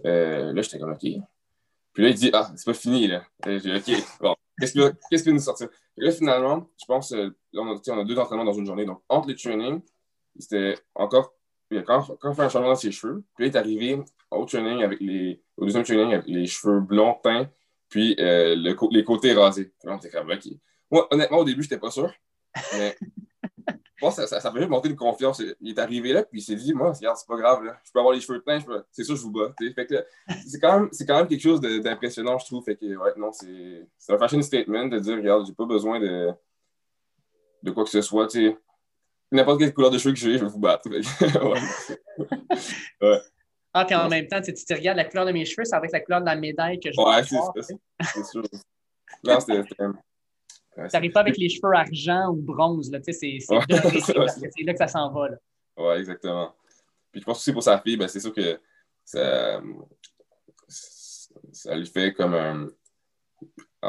Euh, 0.05 0.53
là, 0.53 0.61
j'étais 0.61 0.79
comme, 0.79 0.91
OK. 0.91 0.99
Puis 0.99 2.03
là, 2.03 2.09
il 2.09 2.15
dit, 2.15 2.29
ah, 2.33 2.51
c'est 2.55 2.65
pas 2.65 2.73
fini, 2.73 3.07
là. 3.07 3.23
J'ai 3.45 3.75
OK, 3.75 4.03
bon, 4.21 4.35
qu'est-ce 4.59 4.73
qui 4.73 4.79
va, 4.79 4.89
va 4.89 5.31
nous 5.31 5.39
sortir? 5.39 5.69
Là, 5.97 6.11
finalement, 6.11 6.69
je 6.79 6.85
pense, 6.85 7.11
là, 7.11 7.29
on, 7.55 7.75
a, 7.75 7.81
on 7.87 7.99
a 7.99 8.03
deux 8.05 8.17
entraînements 8.17 8.45
dans 8.45 8.53
une 8.53 8.65
journée. 8.65 8.85
Donc, 8.85 9.01
entre 9.09 9.27
les 9.27 9.35
trainings, 9.35 9.81
c'était 10.37 10.75
encore 10.95 11.33
il 11.71 11.77
a 11.77 11.81
encore, 11.81 12.11
encore 12.11 12.35
fait 12.35 12.41
un 12.43 12.49
changement 12.49 12.69
dans 12.69 12.75
ses 12.75 12.91
cheveux. 12.91 13.23
Puis 13.35 13.45
là, 13.45 13.47
il 13.47 13.55
est 13.55 13.57
arrivé 13.57 14.01
au 14.31 14.45
training 14.45 14.83
avec 14.83 14.99
les, 14.99 15.41
au 15.57 15.65
deuxième 15.65 15.83
training 15.83 16.13
avec 16.13 16.27
les 16.27 16.45
cheveux 16.45 16.79
blonds 16.79 17.19
teints 17.23 17.49
puis 17.89 18.15
euh, 18.19 18.55
le, 18.55 18.75
les 18.91 19.03
côtés 19.03 19.33
rasés. 19.33 19.73
Moi, 20.91 21.07
honnêtement, 21.11 21.37
au 21.39 21.43
début, 21.43 21.63
je 21.63 21.67
n'étais 21.67 21.79
pas 21.79 21.91
sûr. 21.91 22.11
Mais 22.73 22.97
bon, 24.01 24.11
ça, 24.11 24.27
ça, 24.27 24.39
ça 24.39 24.51
fait 24.51 24.59
juste 24.59 24.69
monter 24.69 24.89
une 24.89 24.95
confiance. 24.95 25.41
Il 25.59 25.71
est 25.71 25.79
arrivé 25.79 26.13
là, 26.13 26.23
puis 26.23 26.39
il 26.39 26.43
s'est 26.43 26.55
dit 26.55 26.73
Moi, 26.73 26.91
regarde, 26.91 27.17
c'est 27.17 27.27
pas 27.27 27.37
grave, 27.37 27.63
là. 27.63 27.77
je 27.83 27.91
peux 27.91 27.99
avoir 27.99 28.13
les 28.13 28.21
cheveux 28.21 28.41
teints, 28.41 28.59
c'est 28.91 29.03
sûr, 29.03 29.15
je 29.15 29.21
vous 29.21 29.31
bats. 29.31 29.53
c'est 29.59 30.59
quand, 30.59 30.79
même, 30.79 30.89
quand 31.07 31.17
même 31.17 31.27
quelque 31.27 31.41
chose 31.41 31.61
d'impressionnant, 31.61 32.37
je 32.37 32.45
trouve. 32.45 32.63
Fait 32.63 32.75
que, 32.75 32.85
ouais, 32.85 33.13
non, 33.17 33.31
c'est 33.31 33.87
un 34.09 34.17
fashion 34.17 34.41
statement 34.41 34.85
de 34.85 34.99
dire 34.99 35.17
Regarde, 35.17 35.45
j'ai 35.45 35.53
pas 35.53 35.65
besoin 35.65 35.99
de, 35.99 36.31
de 37.63 37.71
quoi 37.71 37.83
que 37.83 37.89
ce 37.89 38.01
soit. 38.01 38.27
N'importe 39.31 39.59
quelle 39.59 39.73
couleur 39.73 39.91
de 39.91 39.97
cheveux 39.97 40.13
que 40.13 40.19
j'ai, 40.19 40.37
je 40.37 40.45
vais 40.45 40.51
vous 40.51 40.59
battre. 40.59 40.89
ouais. 43.01 43.19
Ah, 43.73 43.85
puis 43.85 43.95
en 43.95 44.09
même 44.09 44.27
temps, 44.27 44.41
tu 44.41 44.53
te 44.53 44.73
regardes 44.73 44.97
la 44.97 45.05
couleur 45.05 45.25
de 45.25 45.31
mes 45.31 45.45
cheveux, 45.45 45.65
ça 45.65 45.79
va 45.79 45.85
être 45.85 45.93
la 45.93 45.99
couleur 45.99 46.21
de 46.21 46.25
la 46.25 46.35
médaille 46.35 46.79
que 46.79 46.91
je 46.91 46.99
Ouais, 46.99 47.21
c'est 48.01 48.25
sûr. 48.25 48.43
Non, 49.23 49.39
c'était. 49.39 49.63
Tu 50.87 50.95
n'arrives 50.95 51.11
pas 51.11 51.21
avec 51.21 51.37
les 51.37 51.49
cheveux 51.49 51.73
argent 51.73 52.29
ou 52.29 52.35
bronze, 52.35 52.91
là, 52.91 52.99
tu 52.99 53.13
sais, 53.13 53.37
c'est 53.39 53.53
là 53.53 54.73
que 54.73 54.77
ça 54.77 54.87
s'en 54.87 55.11
va. 55.11 55.29
Là. 55.29 55.37
Ouais, 55.77 55.99
exactement. 55.99 56.53
Puis 57.11 57.21
je 57.21 57.25
pense 57.25 57.37
aussi 57.37 57.53
pour 57.53 57.63
sa 57.63 57.79
fille, 57.79 57.97
ben, 57.97 58.07
c'est 58.07 58.19
sûr 58.19 58.33
que 58.33 58.59
ça, 59.03 59.61
ça 61.51 61.75
lui 61.75 61.85
fait 61.85 62.13
comme 62.13 62.33
un. 62.33 62.67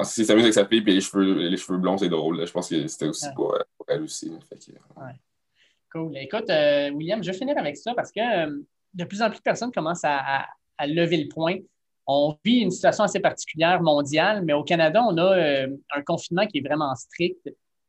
Si 0.04 0.24
s'amuse 0.24 0.44
avec 0.44 0.54
sa 0.54 0.66
fille, 0.66 0.82
puis 0.82 0.94
les 0.94 1.00
cheveux, 1.00 1.48
les 1.48 1.56
cheveux 1.56 1.78
blonds, 1.78 1.98
c'est 1.98 2.08
drôle. 2.08 2.46
Je 2.46 2.52
pense 2.52 2.68
que 2.68 2.86
c'était 2.86 3.08
aussi 3.08 3.26
pour, 3.34 3.58
pour, 3.76 3.86
elle 3.88 4.02
aussi. 4.02 4.30
Fait 4.48 4.72
ouais. 4.96 5.12
Cool. 5.92 6.16
Écoute, 6.16 6.48
euh, 6.48 6.90
William, 6.90 7.22
je 7.22 7.32
vais 7.32 7.36
finir 7.36 7.58
avec 7.58 7.76
ça 7.76 7.92
parce 7.94 8.12
que 8.12 8.20
euh, 8.20 8.62
de 8.94 9.04
plus 9.04 9.20
en 9.22 9.28
plus 9.28 9.38
de 9.38 9.42
personnes 9.42 9.72
commencent 9.72 10.04
à, 10.04 10.46
lever 10.86 11.18
le 11.18 11.28
point. 11.28 11.56
On 12.12 12.36
vit 12.44 12.58
une 12.58 12.72
situation 12.72 13.04
assez 13.04 13.20
particulière 13.20 13.80
mondiale, 13.80 14.42
mais 14.44 14.52
au 14.52 14.64
Canada, 14.64 15.00
on 15.08 15.16
a 15.16 15.38
euh, 15.38 15.68
un 15.94 16.02
confinement 16.02 16.44
qui 16.44 16.58
est 16.58 16.60
vraiment 16.60 16.92
strict. 16.96 17.38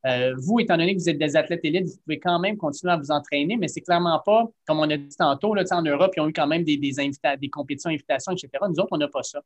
Euh, 0.06 0.36
vous, 0.38 0.60
étant 0.60 0.78
donné 0.78 0.96
que 0.96 1.02
vous 1.02 1.10
êtes 1.10 1.18
des 1.18 1.36
athlètes 1.36 1.62
élites, 1.64 1.88
vous 1.88 1.98
pouvez 2.06 2.20
quand 2.20 2.38
même 2.38 2.56
continuer 2.56 2.94
à 2.94 2.98
vous 2.98 3.10
entraîner, 3.10 3.58
mais 3.58 3.68
c'est 3.68 3.82
clairement 3.82 4.22
pas, 4.24 4.46
comme 4.68 4.80
on 4.80 4.88
a 4.92 4.96
dit 4.96 5.16
tantôt, 5.18 5.56
là, 5.56 5.64
en 5.72 5.82
Europe, 5.82 6.14
ils 6.16 6.20
ont 6.20 6.28
eu 6.28 6.34
quand 6.34 6.46
même 6.46 6.64
des, 6.64 6.78
des, 6.78 6.92
des 6.92 7.50
compétitions, 7.50 7.90
invitations, 7.90 8.34
etc. 8.34 8.50
Nous 8.70 8.80
autres, 8.80 8.90
on 8.92 8.98
n'a 8.98 9.08
pas 9.08 9.24
ça. 9.24 9.42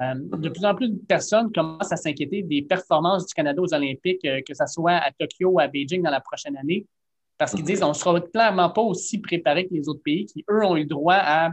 Euh, 0.00 0.14
de 0.14 0.48
plus 0.48 0.64
en 0.64 0.74
plus 0.74 0.88
de 0.88 0.98
personnes 1.06 1.52
commencent 1.52 1.92
à 1.92 1.96
s'inquiéter 1.96 2.42
des 2.42 2.62
performances 2.62 3.26
du 3.26 3.34
Canada 3.34 3.60
aux 3.60 3.74
Olympiques, 3.74 4.22
que 4.22 4.54
ce 4.54 4.64
soit 4.68 4.92
à 4.94 5.12
Tokyo 5.12 5.50
ou 5.50 5.60
à 5.60 5.66
Beijing 5.66 6.02
dans 6.02 6.10
la 6.10 6.22
prochaine 6.22 6.56
année. 6.56 6.86
Parce 7.36 7.52
qu'ils 7.52 7.64
disent 7.64 7.82
on 7.82 7.88
ne 7.88 7.92
sera 7.92 8.18
clairement 8.22 8.70
pas 8.70 8.80
aussi 8.80 9.18
préparé 9.18 9.66
que 9.66 9.74
les 9.74 9.86
autres 9.86 10.02
pays 10.02 10.24
qui, 10.24 10.46
eux, 10.50 10.64
ont 10.64 10.76
eu 10.76 10.86
droit 10.86 11.18
à 11.18 11.50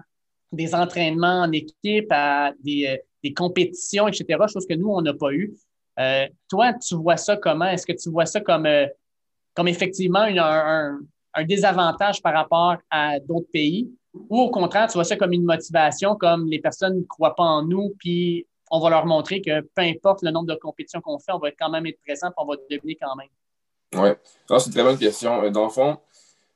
des 0.51 0.75
entraînements 0.75 1.41
en 1.41 1.51
équipe, 1.51 2.07
à 2.11 2.51
des, 2.63 2.87
euh, 2.87 3.29
compétitions, 3.35 4.07
etc., 4.07 4.39
chose 4.51 4.65
que 4.67 4.73
nous, 4.73 4.89
on 4.89 5.01
n'a 5.01 5.13
pas 5.13 5.31
eu. 5.31 5.53
Euh, 5.99 6.27
toi, 6.49 6.73
tu 6.73 6.95
vois 6.95 7.17
ça 7.17 7.37
comment? 7.37 7.65
Est-ce 7.65 7.85
que 7.85 7.93
tu 7.93 8.09
vois 8.09 8.25
ça 8.25 8.41
comme, 8.41 8.65
euh, 8.65 8.87
comme 9.55 9.67
effectivement 9.67 10.23
un, 10.23 10.99
désavantage 11.45 12.21
par 12.21 12.33
rapport 12.33 12.77
à 12.89 13.19
d'autres 13.19 13.49
pays? 13.53 13.89
Ou 14.13 14.41
au 14.41 14.49
contraire, 14.49 14.87
tu 14.87 14.93
vois 14.93 15.03
ça 15.03 15.15
comme 15.15 15.31
une 15.31 15.45
motivation, 15.45 16.15
comme 16.15 16.47
les 16.47 16.59
personnes 16.59 16.97
ne 16.97 17.03
croient 17.03 17.35
pas 17.35 17.43
en 17.43 17.63
nous, 17.63 17.93
puis 17.99 18.45
on 18.69 18.79
va 18.79 18.89
leur 18.89 19.05
montrer 19.05 19.41
que 19.41 19.61
peu 19.61 19.81
importe 19.83 20.23
le 20.23 20.31
nombre 20.31 20.47
de 20.47 20.55
compétitions 20.55 20.99
qu'on 20.99 21.19
fait, 21.19 21.31
on 21.31 21.39
va 21.39 21.51
quand 21.51 21.69
même 21.69 21.85
être 21.85 21.99
présent, 22.05 22.27
puis 22.27 22.35
on 22.37 22.45
va 22.45 22.55
devenir 22.69 22.97
quand 22.99 23.15
même. 23.15 23.27
Oui, 23.93 24.09
c'est 24.47 24.67
une 24.67 24.73
très 24.73 24.83
bonne 24.83 24.97
question. 24.97 25.49
Dans 25.51 25.65
le 25.65 25.69
fond, 25.69 25.97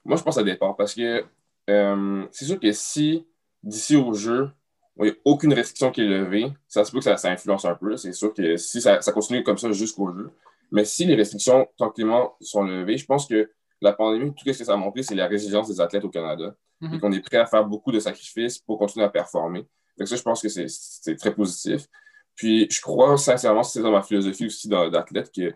moi, 0.03 0.17
je 0.17 0.23
pense 0.23 0.38
à 0.38 0.41
ça 0.41 0.43
dépend 0.43 0.73
parce 0.73 0.93
que 0.93 1.25
c'est 1.67 2.45
sûr 2.45 2.60
que 2.60 2.71
si 2.71 3.25
d'ici 3.65 3.97
au 3.97 4.13
jeu, 4.13 4.49
il 4.97 5.06
n'y 5.06 5.10
a 5.10 5.13
aucune 5.25 5.54
restriction 5.54 5.91
qui 5.91 6.01
est 6.01 6.08
levée, 6.08 6.54
ça 6.67 6.86
se 6.86 6.91
peut 6.91 6.99
que 6.99 7.04
ça, 7.04 7.30
influence 7.30 7.65
un 7.65 7.75
peu. 7.75 7.97
C'est 7.97 8.13
sûr 8.13 8.34
que 8.34 8.56
si 8.56 8.80
ça, 8.80 8.99
continue 9.13 9.43
comme 9.43 9.58
ça 9.58 9.71
jusqu'au 9.73 10.13
jeu. 10.13 10.32
Mais 10.71 10.86
si 10.86 11.06
les 11.06 11.15
restrictions 11.15 11.67
tranquillement 11.78 12.36
sont 12.39 12.63
levées, 12.63 12.97
je 12.97 13.06
pense 13.06 13.28
que 13.28 13.51
la 13.82 13.91
pandémie, 13.91 14.34
tout 14.34 14.43
ce 14.45 14.58
que 14.58 14.63
ça 14.63 14.73
a 14.73 14.78
montré, 14.78 15.04
c'est 15.04 15.15
la 15.15 15.28
résilience 15.28 15.67
des 15.67 15.82
athlètes 15.82 16.06
au 16.06 16.10
Canada. 16.10 16.56
Mhm. 16.80 16.93
Et 16.93 16.99
qu'on 16.99 17.12
est 17.12 17.21
prêt 17.21 17.38
à 17.38 17.45
faire 17.45 17.65
beaucoup 17.65 17.91
de 17.91 17.99
sacrifices 17.99 18.60
pour 18.60 18.80
continuer 18.80 19.06
à 19.06 19.10
performer. 19.10 19.67
Donc 19.97 20.08
ça, 20.08 20.15
je 20.15 20.21
pense 20.21 20.41
que 20.41 20.49
c'est 20.49 21.15
très 21.17 21.34
positif. 21.34 21.88
Puis 22.36 22.67
je 22.69 22.82
crois 22.82 23.17
sincèrement, 23.17 23.63
c'est 23.63 23.82
dans 23.82 23.91
ma 23.91 24.01
philosophie 24.01 24.45
aussi 24.45 24.67
d'athlète, 24.67 25.32
que 25.36 25.54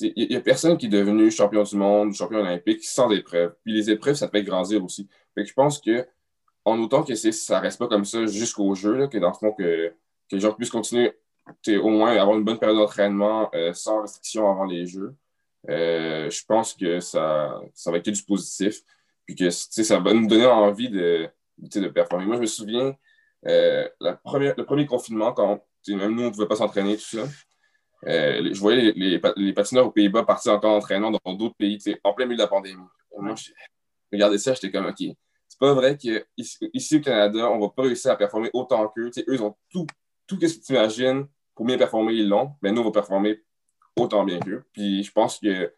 il 0.00 0.28
n'y 0.28 0.36
a 0.36 0.40
personne 0.40 0.78
qui 0.78 0.86
est 0.86 0.90
devenu 0.90 1.30
champion 1.30 1.62
du 1.62 1.76
monde, 1.76 2.14
champion 2.14 2.38
olympique 2.38 2.82
sans 2.82 3.10
épreuves. 3.10 3.54
Puis 3.62 3.74
les 3.74 3.90
épreuves, 3.90 4.14
ça 4.14 4.26
te 4.26 4.32
fait 4.32 4.42
grandir 4.42 4.82
aussi. 4.82 5.06
Fait 5.34 5.42
que 5.42 5.48
je 5.48 5.54
pense 5.54 5.80
que, 5.80 6.06
en 6.64 6.78
autant 6.78 7.02
que 7.02 7.14
ça 7.14 7.60
reste 7.60 7.78
pas 7.78 7.88
comme 7.88 8.04
ça 8.04 8.26
jusqu'au 8.26 8.74
jeu, 8.74 9.06
que 9.08 9.18
dans 9.18 9.28
le 9.28 9.34
fond, 9.34 9.52
que, 9.52 9.88
que 9.88 10.36
les 10.36 10.40
gens 10.40 10.52
puissent 10.52 10.70
continuer 10.70 11.12
au 11.80 11.88
moins 11.88 12.16
avoir 12.16 12.36
une 12.36 12.44
bonne 12.44 12.58
période 12.58 12.78
d'entraînement 12.78 13.50
euh, 13.54 13.72
sans 13.72 14.02
restriction 14.02 14.48
avant 14.50 14.64
les 14.64 14.86
jeux, 14.86 15.14
euh, 15.68 16.30
je 16.30 16.44
pense 16.44 16.74
que 16.74 17.00
ça, 17.00 17.60
ça 17.74 17.90
va 17.90 17.98
être 17.98 18.10
du 18.10 18.22
positif. 18.22 18.80
Puis 19.26 19.36
que 19.36 19.50
ça 19.50 20.00
va 20.00 20.12
nous 20.14 20.26
donner 20.26 20.46
envie 20.46 20.88
de, 20.88 21.28
de 21.58 21.88
performer. 21.88 22.26
Moi, 22.26 22.36
je 22.36 22.40
me 22.40 22.46
souviens, 22.46 22.92
euh, 23.46 23.88
la 24.00 24.14
première, 24.14 24.54
le 24.56 24.64
premier 24.64 24.84
confinement, 24.84 25.32
quand 25.32 25.62
même 25.88 26.14
nous, 26.14 26.22
on 26.22 26.26
ne 26.26 26.30
pouvait 26.30 26.48
pas 26.48 26.56
s'entraîner, 26.56 26.96
tout 26.96 27.18
ça. 27.18 27.24
Je 28.04 28.58
voyais 28.58 28.92
les, 28.96 29.20
les, 29.36 29.52
patineurs 29.52 29.86
aux 29.86 29.92
Pays-Bas 29.92 30.24
partir 30.24 30.54
encore 30.54 30.74
entraînant 30.74 31.12
dans 31.12 31.34
d'autres 31.34 31.54
pays, 31.54 31.78
en 32.02 32.12
plein 32.14 32.26
milieu 32.26 32.38
de 32.38 32.42
la 32.42 32.48
pandémie. 32.48 32.82
moi, 33.16 33.36
je 33.36 33.52
regardais 34.12 34.38
ça, 34.38 34.54
j'étais 34.54 34.72
comme, 34.72 34.86
OK, 34.86 35.16
pas 35.62 35.74
vrai 35.74 35.96
qu'ici 35.96 36.96
au 36.96 37.00
Canada, 37.00 37.48
on 37.48 37.60
va 37.60 37.68
pas 37.68 37.82
réussir 37.82 38.10
à 38.10 38.16
performer 38.16 38.50
autant 38.52 38.88
qu'eux. 38.88 39.12
Eux, 39.16 39.34
ils 39.34 39.42
ont 39.44 39.54
tout, 39.70 39.86
tout 40.26 40.36
ce 40.40 40.58
que 40.58 40.64
tu 40.64 40.72
imagines 40.72 41.24
pour 41.54 41.64
bien 41.64 41.78
performer, 41.78 42.14
ils 42.14 42.28
l'ont. 42.28 42.50
Mais 42.62 42.72
nous, 42.72 42.82
on 42.82 42.86
va 42.86 42.90
performer 42.90 43.40
autant 43.96 44.24
bien 44.24 44.40
qu'eux. 44.40 44.64
Puis 44.72 45.04
je 45.04 45.12
pense 45.12 45.38
que, 45.38 45.72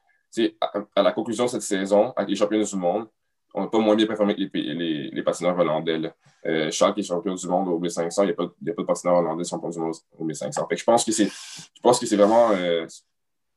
à, 0.58 0.72
à 0.96 1.02
la 1.02 1.12
conclusion 1.12 1.44
de 1.44 1.50
cette 1.50 1.60
saison, 1.60 2.14
avec 2.16 2.30
les 2.30 2.34
championnats 2.36 2.64
du 2.64 2.76
monde, 2.76 3.08
on 3.52 3.60
n'a 3.60 3.66
pas 3.66 3.78
moins 3.78 3.94
bien 3.94 4.06
performé 4.06 4.34
que 4.34 4.40
les, 4.40 4.74
les, 4.74 5.10
les 5.10 5.22
patineurs 5.22 5.58
hollandais. 5.58 6.14
Euh, 6.46 6.70
Charles 6.70 6.94
qui 6.94 7.00
est 7.00 7.04
champion 7.04 7.34
du 7.34 7.46
monde 7.46 7.68
au 7.68 7.78
B500, 7.78 8.22
il 8.22 8.24
n'y 8.24 8.30
a, 8.30 8.34
pas, 8.34 8.44
a 8.44 8.72
pas 8.72 8.82
de 8.82 8.86
patineur 8.86 9.16
hollandais 9.16 9.44
champion 9.44 9.68
du 9.68 9.78
monde 9.80 9.94
au 10.18 10.26
B500. 10.26 10.66
Fait 10.66 10.76
je 10.78 10.84
pense 10.84 11.04
que 11.04 11.12
c'est, 11.12 11.26
je 11.26 11.80
pense 11.82 12.00
que 12.00 12.06
c'est 12.06 12.16
vraiment. 12.16 12.52
Euh, 12.52 12.86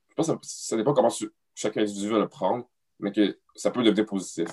je 0.09 0.13
pense 0.13 0.27
que 0.27 0.37
ça, 0.41 0.75
dépend 0.75 0.93
comment 0.93 1.13
chaque 1.55 1.77
individu 1.77 2.09
va 2.09 2.19
le 2.19 2.27
prendre, 2.27 2.67
mais 2.99 3.13
que 3.13 3.39
ça 3.55 3.71
peut 3.71 3.81
devenir 3.81 4.05
positif. 4.05 4.49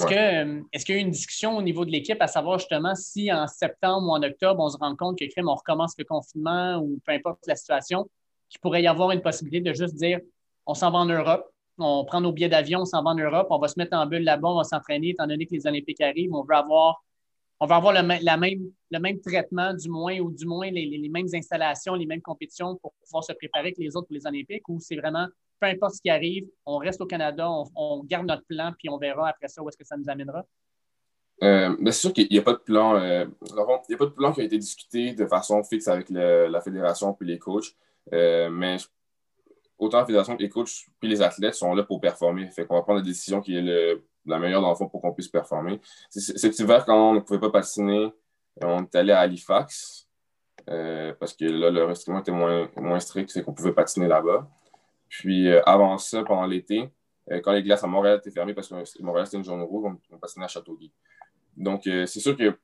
Euh, 0.00 0.60
est-ce 0.72 0.84
qu'il 0.84 0.94
y 0.94 0.98
a 0.98 1.00
eu 1.00 1.04
une 1.04 1.10
discussion 1.10 1.56
au 1.56 1.62
niveau 1.62 1.84
de 1.84 1.90
l'équipe 1.90 2.20
à 2.20 2.26
savoir 2.26 2.58
justement 2.58 2.94
si 2.94 3.32
en 3.32 3.46
septembre 3.46 4.08
ou 4.08 4.10
en 4.12 4.22
octobre, 4.22 4.62
on 4.62 4.68
se 4.68 4.76
rend 4.76 4.94
compte 4.96 5.18
que 5.18 5.24
on 5.44 5.54
recommence 5.54 5.94
le 5.98 6.04
confinement 6.04 6.78
ou 6.78 7.00
peu 7.04 7.12
importe 7.12 7.46
la 7.46 7.56
situation, 7.56 8.08
qu'il 8.48 8.60
pourrait 8.60 8.82
y 8.82 8.86
avoir 8.86 9.10
une 9.10 9.22
possibilité 9.22 9.60
de 9.60 9.74
juste 9.74 9.94
dire 9.94 10.20
on 10.66 10.74
s'en 10.74 10.90
va 10.90 10.98
en 10.98 11.06
Europe, 11.06 11.50
on 11.78 12.04
prend 12.04 12.20
nos 12.20 12.32
billets 12.32 12.48
d'avion, 12.48 12.80
on 12.80 12.84
s'en 12.84 13.02
va 13.02 13.10
en 13.10 13.14
Europe, 13.14 13.48
on 13.50 13.58
va 13.58 13.68
se 13.68 13.78
mettre 13.78 13.96
en 13.96 14.06
bulle 14.06 14.24
là-bas, 14.24 14.48
on 14.48 14.56
va 14.56 14.64
s'entraîner, 14.64 15.10
étant 15.10 15.26
donné 15.26 15.46
que 15.46 15.54
les 15.54 15.66
Olympiques 15.66 16.00
arrivent, 16.00 16.32
on 16.32 16.44
veut 16.44 16.54
avoir, 16.54 17.04
on 17.60 17.66
va 17.66 17.76
avoir 17.76 17.92
le, 17.92 18.02
même, 18.02 18.60
le 18.90 18.98
même 18.98 19.20
traitement, 19.20 19.74
du 19.74 19.88
moins, 19.88 20.18
ou 20.20 20.30
du 20.30 20.46
moins 20.46 20.70
les, 20.70 21.08
mêmes 21.08 21.26
installations, 21.34 21.94
les 21.94 22.06
mêmes 22.06 22.22
compétitions 22.22 22.76
pour 22.76 22.94
pouvoir 23.02 23.24
se 23.24 23.32
préparer 23.32 23.72
que 23.72 23.80
les 23.80 23.96
autres 23.96 24.06
pour 24.06 24.14
les 24.14 24.26
Olympiques, 24.26 24.68
ou 24.68 24.78
c'est 24.80 24.96
vraiment, 24.96 25.26
peu 25.60 25.66
importe 25.66 25.94
ce 25.94 26.02
qui 26.02 26.10
arrive, 26.10 26.46
on 26.66 26.78
reste 26.78 27.00
au 27.00 27.06
Canada, 27.06 27.48
on, 27.74 28.02
garde 28.04 28.26
notre 28.26 28.44
plan, 28.46 28.72
puis 28.78 28.88
on 28.88 28.98
verra 28.98 29.28
après 29.28 29.48
ça 29.48 29.62
où 29.62 29.68
est-ce 29.68 29.76
que 29.76 29.84
ça 29.84 29.96
nous 29.96 30.08
amènera? 30.08 30.44
Euh, 31.42 31.74
c'est 31.86 31.92
sûr 31.92 32.12
qu'il 32.12 32.28
n'y 32.30 32.38
a 32.38 32.42
pas 32.42 32.52
de 32.52 32.58
plan. 32.58 32.96
Euh, 32.96 33.26
il 33.48 33.54
n'y 33.88 33.94
a 33.94 33.98
pas 33.98 34.06
de 34.06 34.10
plan 34.10 34.32
qui 34.32 34.40
a 34.40 34.44
été 34.44 34.56
discuté 34.56 35.12
de 35.14 35.26
façon 35.26 35.62
fixe 35.64 35.88
avec 35.88 36.08
la 36.10 36.60
fédération 36.60 37.12
puis 37.12 37.26
les 37.26 37.38
coachs. 37.38 37.74
Euh, 38.12 38.50
mais 38.50 38.76
autant 39.78 39.98
la 39.98 40.06
fédération 40.06 40.36
que 40.36 40.42
les 40.42 40.48
coachs 40.48 40.86
puis 41.00 41.08
les 41.08 41.22
athlètes 41.22 41.54
sont 41.54 41.74
là 41.74 41.82
pour 41.82 42.00
performer. 42.00 42.48
Fait 42.50 42.66
qu'on 42.66 42.74
va 42.74 42.82
prendre 42.82 43.00
la 43.00 43.04
décision 43.04 43.40
qui 43.40 43.56
est 43.56 43.98
la 44.26 44.38
meilleure 44.38 44.62
dans 44.62 44.70
le 44.70 44.76
fond 44.76 44.88
pour 44.88 45.00
qu'on 45.00 45.12
puisse 45.12 45.28
performer. 45.28 45.80
Cet 46.10 46.58
hiver, 46.58 46.84
quand 46.84 47.10
on 47.10 47.14
ne 47.14 47.20
pouvait 47.20 47.40
pas 47.40 47.50
patiner, 47.50 48.12
on 48.62 48.84
est 48.84 48.94
allé 48.94 49.12
à 49.12 49.20
Halifax 49.20 50.08
parce 50.66 51.34
que 51.34 51.44
là, 51.46 51.70
le 51.70 51.84
restriction 51.84 52.20
était 52.20 52.32
moins, 52.32 52.70
moins 52.76 53.00
strict, 53.00 53.30
c'est 53.30 53.42
qu'on 53.42 53.52
pouvait 53.52 53.72
patiner 53.72 54.06
là-bas. 54.06 54.48
Puis 55.18 55.48
euh, 55.48 55.62
avant 55.64 55.96
ça, 55.98 56.22
pendant 56.24 56.46
l'été, 56.46 56.88
euh, 57.30 57.40
quand 57.40 57.52
les 57.52 57.62
glaces 57.62 57.84
à 57.84 57.86
Montréal 57.86 58.18
étaient 58.18 58.30
fermées 58.30 58.54
parce 58.54 58.68
que 58.68 59.02
Montréal 59.02 59.26
c'était 59.26 59.38
une 59.38 59.44
zone 59.44 59.62
rouge, 59.62 59.92
on, 60.10 60.18
patinait 60.18 60.44
à 60.44 60.48
Châteauguay. 60.48 60.90
Donc 61.56 61.82
c'est 61.84 62.20
sûr 62.20 62.36
que 62.36 62.58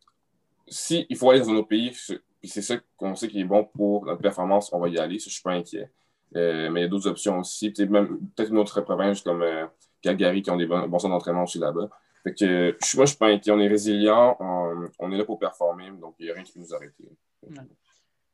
si 0.66 1.06
faut 1.16 1.30
aller 1.30 1.40
dans 1.40 1.50
un 1.50 1.56
autre 1.56 1.68
pays, 1.68 1.90
puis 2.40 2.48
c'est 2.48 2.62
ça 2.62 2.76
qu'on 2.96 3.14
sait 3.14 3.28
qui 3.28 3.40
est 3.40 3.44
bon 3.44 3.64
pour 3.64 4.06
notre 4.06 4.20
performance, 4.20 4.72
on 4.72 4.80
va 4.80 4.88
y 4.88 4.98
aller. 4.98 5.18
Ça, 5.18 5.24
je 5.24 5.30
ne 5.30 5.32
suis 5.32 5.42
pas 5.42 5.52
inquiet. 5.52 5.90
Euh, 6.36 6.70
mais 6.70 6.80
il 6.80 6.82
y 6.84 6.86
a 6.86 6.88
d'autres 6.88 7.08
options 7.08 7.38
aussi. 7.38 7.70
Peut-être 7.70 8.50
une 8.50 8.58
autre 8.58 8.80
province 8.82 9.20
comme 9.20 9.42
euh, 9.42 9.66
Calgary 10.00 10.42
qui 10.42 10.50
ont 10.50 10.56
des 10.56 10.66
bons, 10.66 10.98
centres 10.98 11.08
d'entraînement 11.08 11.44
aussi 11.44 11.58
là-bas. 11.58 11.88
Fait 12.22 12.34
que, 12.34 12.76
moi, 12.96 13.04
je 13.04 13.10
suis 13.10 13.18
pas 13.18 13.28
inquiet. 13.28 13.52
On 13.52 13.60
est 13.60 13.68
résilient. 13.68 14.36
On, 14.98 15.12
est 15.12 15.16
là 15.16 15.24
pour 15.24 15.38
performer. 15.38 15.90
Donc, 16.00 16.14
il 16.18 16.26
n'y 16.26 16.30
a 16.30 16.34
rien 16.34 16.42
qui 16.42 16.52
peut 16.52 16.60
nous 16.60 16.74
arrêter. 16.74 17.08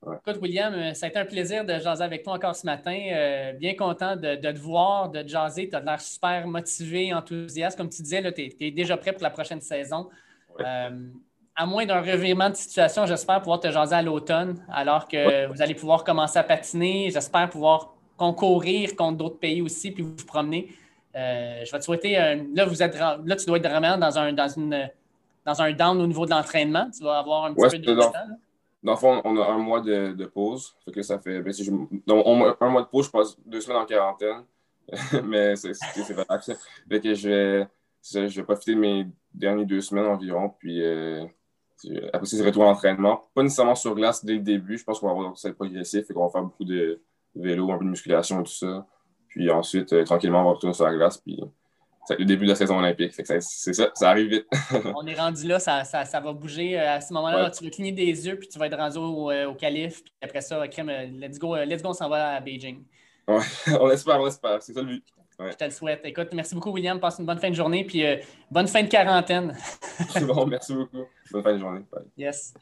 Écoute, 0.04 0.40
William, 0.40 0.72
euh, 0.72 0.94
ça 0.94 1.06
a 1.06 1.08
été 1.08 1.18
un 1.18 1.24
plaisir 1.24 1.64
de 1.64 1.78
jaser 1.78 2.04
avec 2.04 2.22
toi 2.22 2.34
encore 2.34 2.54
ce 2.54 2.64
matin. 2.64 2.96
bien 3.58 3.74
content 3.74 4.14
de, 4.16 4.36
te 4.36 4.58
voir, 4.58 5.10
de 5.10 5.22
te 5.22 5.28
jaser. 5.28 5.68
Tu 5.68 5.76
as 5.76 5.80
l'air 5.80 6.00
super 6.00 6.46
motivé, 6.46 7.12
enthousiaste. 7.12 7.76
Comme 7.76 7.88
tu 7.88 8.02
disais, 8.02 8.22
tu 8.32 8.54
es, 8.60 8.70
déjà 8.70 8.96
prêt 8.96 9.12
pour 9.12 9.22
la 9.22 9.30
prochaine 9.30 9.60
saison. 9.60 10.08
à 10.58 11.66
moins 11.66 11.86
d'un 11.86 12.00
revirement 12.00 12.50
de 12.50 12.54
situation, 12.54 13.06
j'espère 13.06 13.40
pouvoir 13.40 13.60
te 13.60 13.70
jaser 13.70 13.94
à 13.94 14.02
l'automne, 14.02 14.62
alors 14.70 15.08
que 15.08 15.46
vous 15.46 15.62
allez 15.62 15.74
pouvoir 15.74 16.04
commencer 16.04 16.38
à 16.38 16.44
patiner. 16.44 17.10
J'espère 17.10 17.48
pouvoir 17.48 17.94
concourir 18.16 18.94
contre 18.96 19.18
d'autres 19.18 19.38
pays 19.38 19.62
aussi, 19.62 19.90
puis 19.90 20.02
vous 20.02 20.14
promener. 20.26 20.68
Euh, 21.14 21.64
je 21.64 21.72
vais 21.72 21.78
te 21.78 21.84
souhaiter. 21.84 22.12
là, 22.54 22.66
vous 22.66 22.82
êtes, 22.82 22.98
là, 22.98 23.36
tu 23.36 23.46
dois 23.46 23.56
être 23.58 23.68
vraiment 23.68 23.96
dans 23.96 24.18
un, 24.18 24.32
dans 24.32 24.48
une, 24.48 24.90
dans 25.44 25.62
un 25.62 25.72
down 25.72 26.00
au 26.00 26.06
niveau 26.06 26.26
de 26.26 26.30
l'entraînement. 26.30 26.88
Tu 26.96 27.02
vas 27.02 27.18
avoir 27.18 27.46
un 27.46 27.54
petit 27.54 27.78
peu 27.80 27.94
de 27.94 28.00
temps. 28.00 28.12
Dans 28.86 28.92
le 28.92 28.98
fond, 28.98 29.20
on 29.24 29.36
a 29.36 29.44
un 29.44 29.58
mois 29.58 29.80
de, 29.80 30.12
de 30.12 30.26
pause. 30.26 30.76
Fait 30.84 30.92
que 30.92 31.02
ça 31.02 31.18
fait. 31.18 31.42
Ben, 31.42 31.52
un 32.60 32.68
mois 32.68 32.82
de 32.82 32.86
pause, 32.86 33.06
je 33.06 33.10
passe 33.10 33.36
deux 33.44 33.60
semaines 33.60 33.78
en 33.78 33.84
quarantaine. 33.84 34.44
mais 35.24 35.56
c'est 35.56 35.72
vrai. 36.12 36.24
Fait 36.88 37.00
que 37.00 37.12
je 37.12 37.28
vais, 37.28 37.68
je 38.28 38.40
vais 38.40 38.44
profiter 38.44 38.76
de 38.76 38.78
mes 38.78 39.08
dernières 39.34 39.66
deux 39.66 39.80
semaines 39.80 40.06
environ. 40.06 40.50
Puis. 40.60 40.84
Euh, 40.84 41.26
après, 42.12 42.26
c'est 42.26 42.40
retour 42.44 42.62
à 42.62 42.66
l'entraînement. 42.66 43.28
Pas 43.34 43.42
nécessairement 43.42 43.74
sur 43.74 43.92
glace 43.96 44.24
dès 44.24 44.34
le 44.34 44.38
début. 44.38 44.78
Je 44.78 44.84
pense 44.84 45.00
qu'on 45.00 45.06
va 45.06 45.12
avoir 45.14 45.36
ça 45.36 45.52
progressif 45.52 46.08
et 46.08 46.14
qu'on 46.14 46.24
va 46.24 46.30
faire 46.30 46.44
beaucoup 46.44 46.64
de 46.64 47.00
vélo, 47.34 47.72
un 47.72 47.78
peu 47.78 47.84
de 47.84 47.90
musculation 47.90 48.40
et 48.40 48.44
tout 48.44 48.52
ça. 48.52 48.86
Puis 49.26 49.50
ensuite, 49.50 49.92
euh, 49.94 50.04
tranquillement, 50.04 50.42
on 50.42 50.44
va 50.44 50.50
retourner 50.52 50.74
sur 50.74 50.84
la 50.84 50.94
glace. 50.94 51.18
Puis 51.18 51.42
le 52.10 52.24
début 52.24 52.44
de 52.44 52.50
la 52.50 52.56
saison 52.56 52.78
olympique. 52.78 53.12
C'est 53.14 53.72
ça, 53.72 53.90
ça 53.94 54.10
arrive 54.10 54.28
vite. 54.28 54.46
on 54.94 55.06
est 55.06 55.14
rendu 55.14 55.46
là, 55.46 55.58
ça, 55.58 55.84
ça, 55.84 56.04
ça 56.04 56.20
va 56.20 56.32
bouger. 56.32 56.78
Euh, 56.78 56.96
à 56.96 57.00
ce 57.00 57.12
moment-là, 57.12 57.50
tu 57.50 57.64
vas 57.64 57.70
cligner 57.70 57.92
des 57.92 58.26
yeux, 58.26 58.38
puis 58.38 58.48
tu 58.48 58.58
vas 58.58 58.66
être 58.66 58.76
rendu 58.76 58.98
au, 58.98 59.30
euh, 59.30 59.46
au 59.46 59.54
calife. 59.54 60.02
Puis 60.02 60.12
après 60.22 60.40
ça, 60.40 60.66
crème, 60.68 60.90
let's 61.20 61.38
go, 61.38 61.56
let's 61.56 61.82
go, 61.82 61.90
on 61.90 61.92
s'en 61.92 62.08
va 62.08 62.36
à 62.36 62.40
Beijing. 62.40 62.84
Ouais, 63.28 63.40
on 63.80 63.90
espère, 63.90 64.20
on 64.20 64.26
espère. 64.26 64.62
C'est 64.62 64.72
ça 64.72 64.80
le 64.80 64.86
but. 64.86 65.04
Je 65.38 65.54
te 65.54 65.64
le 65.64 65.70
souhaite. 65.70 66.00
Écoute, 66.04 66.28
merci 66.32 66.54
beaucoup, 66.54 66.70
William. 66.70 66.98
Passe 66.98 67.18
une 67.18 67.26
bonne 67.26 67.38
fin 67.38 67.50
de 67.50 67.54
journée, 67.54 67.84
puis 67.84 68.06
euh, 68.06 68.16
bonne 68.50 68.68
fin 68.68 68.82
de 68.82 68.88
quarantaine. 68.88 69.54
C'est 70.08 70.24
bon, 70.24 70.46
merci 70.46 70.74
beaucoup. 70.74 71.04
Bonne 71.30 71.42
fin 71.42 71.52
de 71.52 71.58
journée. 71.58 71.82
Yes. 72.16 72.54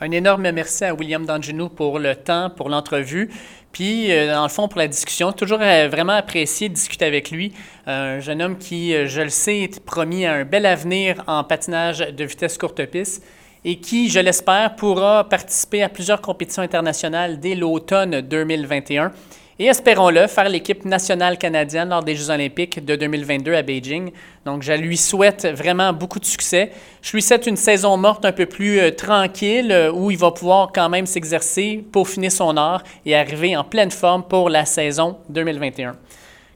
Un 0.00 0.10
énorme 0.10 0.50
merci 0.50 0.84
à 0.84 0.92
William 0.92 1.24
Dangenou 1.24 1.68
pour 1.68 2.00
le 2.00 2.16
temps, 2.16 2.50
pour 2.50 2.68
l'entrevue, 2.68 3.30
puis 3.70 4.10
euh, 4.10 4.32
dans 4.34 4.42
le 4.42 4.48
fond 4.48 4.66
pour 4.66 4.78
la 4.78 4.88
discussion. 4.88 5.32
Toujours 5.32 5.60
euh, 5.62 5.88
vraiment 5.88 6.14
apprécié 6.14 6.68
de 6.68 6.74
discuter 6.74 7.04
avec 7.04 7.30
lui. 7.30 7.52
Un 7.86 8.18
jeune 8.18 8.42
homme 8.42 8.58
qui, 8.58 8.92
je 9.06 9.20
le 9.20 9.28
sais, 9.28 9.60
est 9.60 9.80
promis 9.84 10.26
à 10.26 10.34
un 10.34 10.44
bel 10.44 10.66
avenir 10.66 11.22
en 11.28 11.44
patinage 11.44 12.00
de 12.00 12.24
vitesse 12.24 12.58
courte 12.58 12.84
piste 12.86 13.24
et 13.64 13.78
qui, 13.78 14.10
je 14.10 14.18
l'espère, 14.18 14.74
pourra 14.74 15.28
participer 15.28 15.82
à 15.82 15.88
plusieurs 15.88 16.20
compétitions 16.20 16.62
internationales 16.62 17.38
dès 17.38 17.54
l'automne 17.54 18.20
2021 18.20 19.12
et 19.58 19.66
espérons-le, 19.66 20.26
faire 20.26 20.48
l'équipe 20.48 20.84
nationale 20.84 21.38
canadienne 21.38 21.88
lors 21.88 22.02
des 22.02 22.16
Jeux 22.16 22.30
olympiques 22.30 22.84
de 22.84 22.96
2022 22.96 23.54
à 23.54 23.62
Beijing. 23.62 24.10
Donc, 24.44 24.62
je 24.62 24.72
lui 24.72 24.96
souhaite 24.96 25.46
vraiment 25.46 25.92
beaucoup 25.92 26.18
de 26.18 26.24
succès. 26.24 26.72
Je 27.02 27.12
lui 27.12 27.22
souhaite 27.22 27.46
une 27.46 27.56
saison 27.56 27.96
morte 27.96 28.24
un 28.24 28.32
peu 28.32 28.46
plus 28.46 28.80
euh, 28.80 28.90
tranquille 28.90 29.70
euh, 29.70 29.92
où 29.92 30.10
il 30.10 30.18
va 30.18 30.32
pouvoir 30.32 30.70
quand 30.74 30.88
même 30.88 31.06
s'exercer, 31.06 31.84
peaufiner 31.92 32.30
son 32.30 32.56
art 32.56 32.82
et 33.06 33.14
arriver 33.14 33.56
en 33.56 33.64
pleine 33.64 33.90
forme 33.90 34.24
pour 34.24 34.48
la 34.48 34.64
saison 34.64 35.18
2021. 35.28 35.96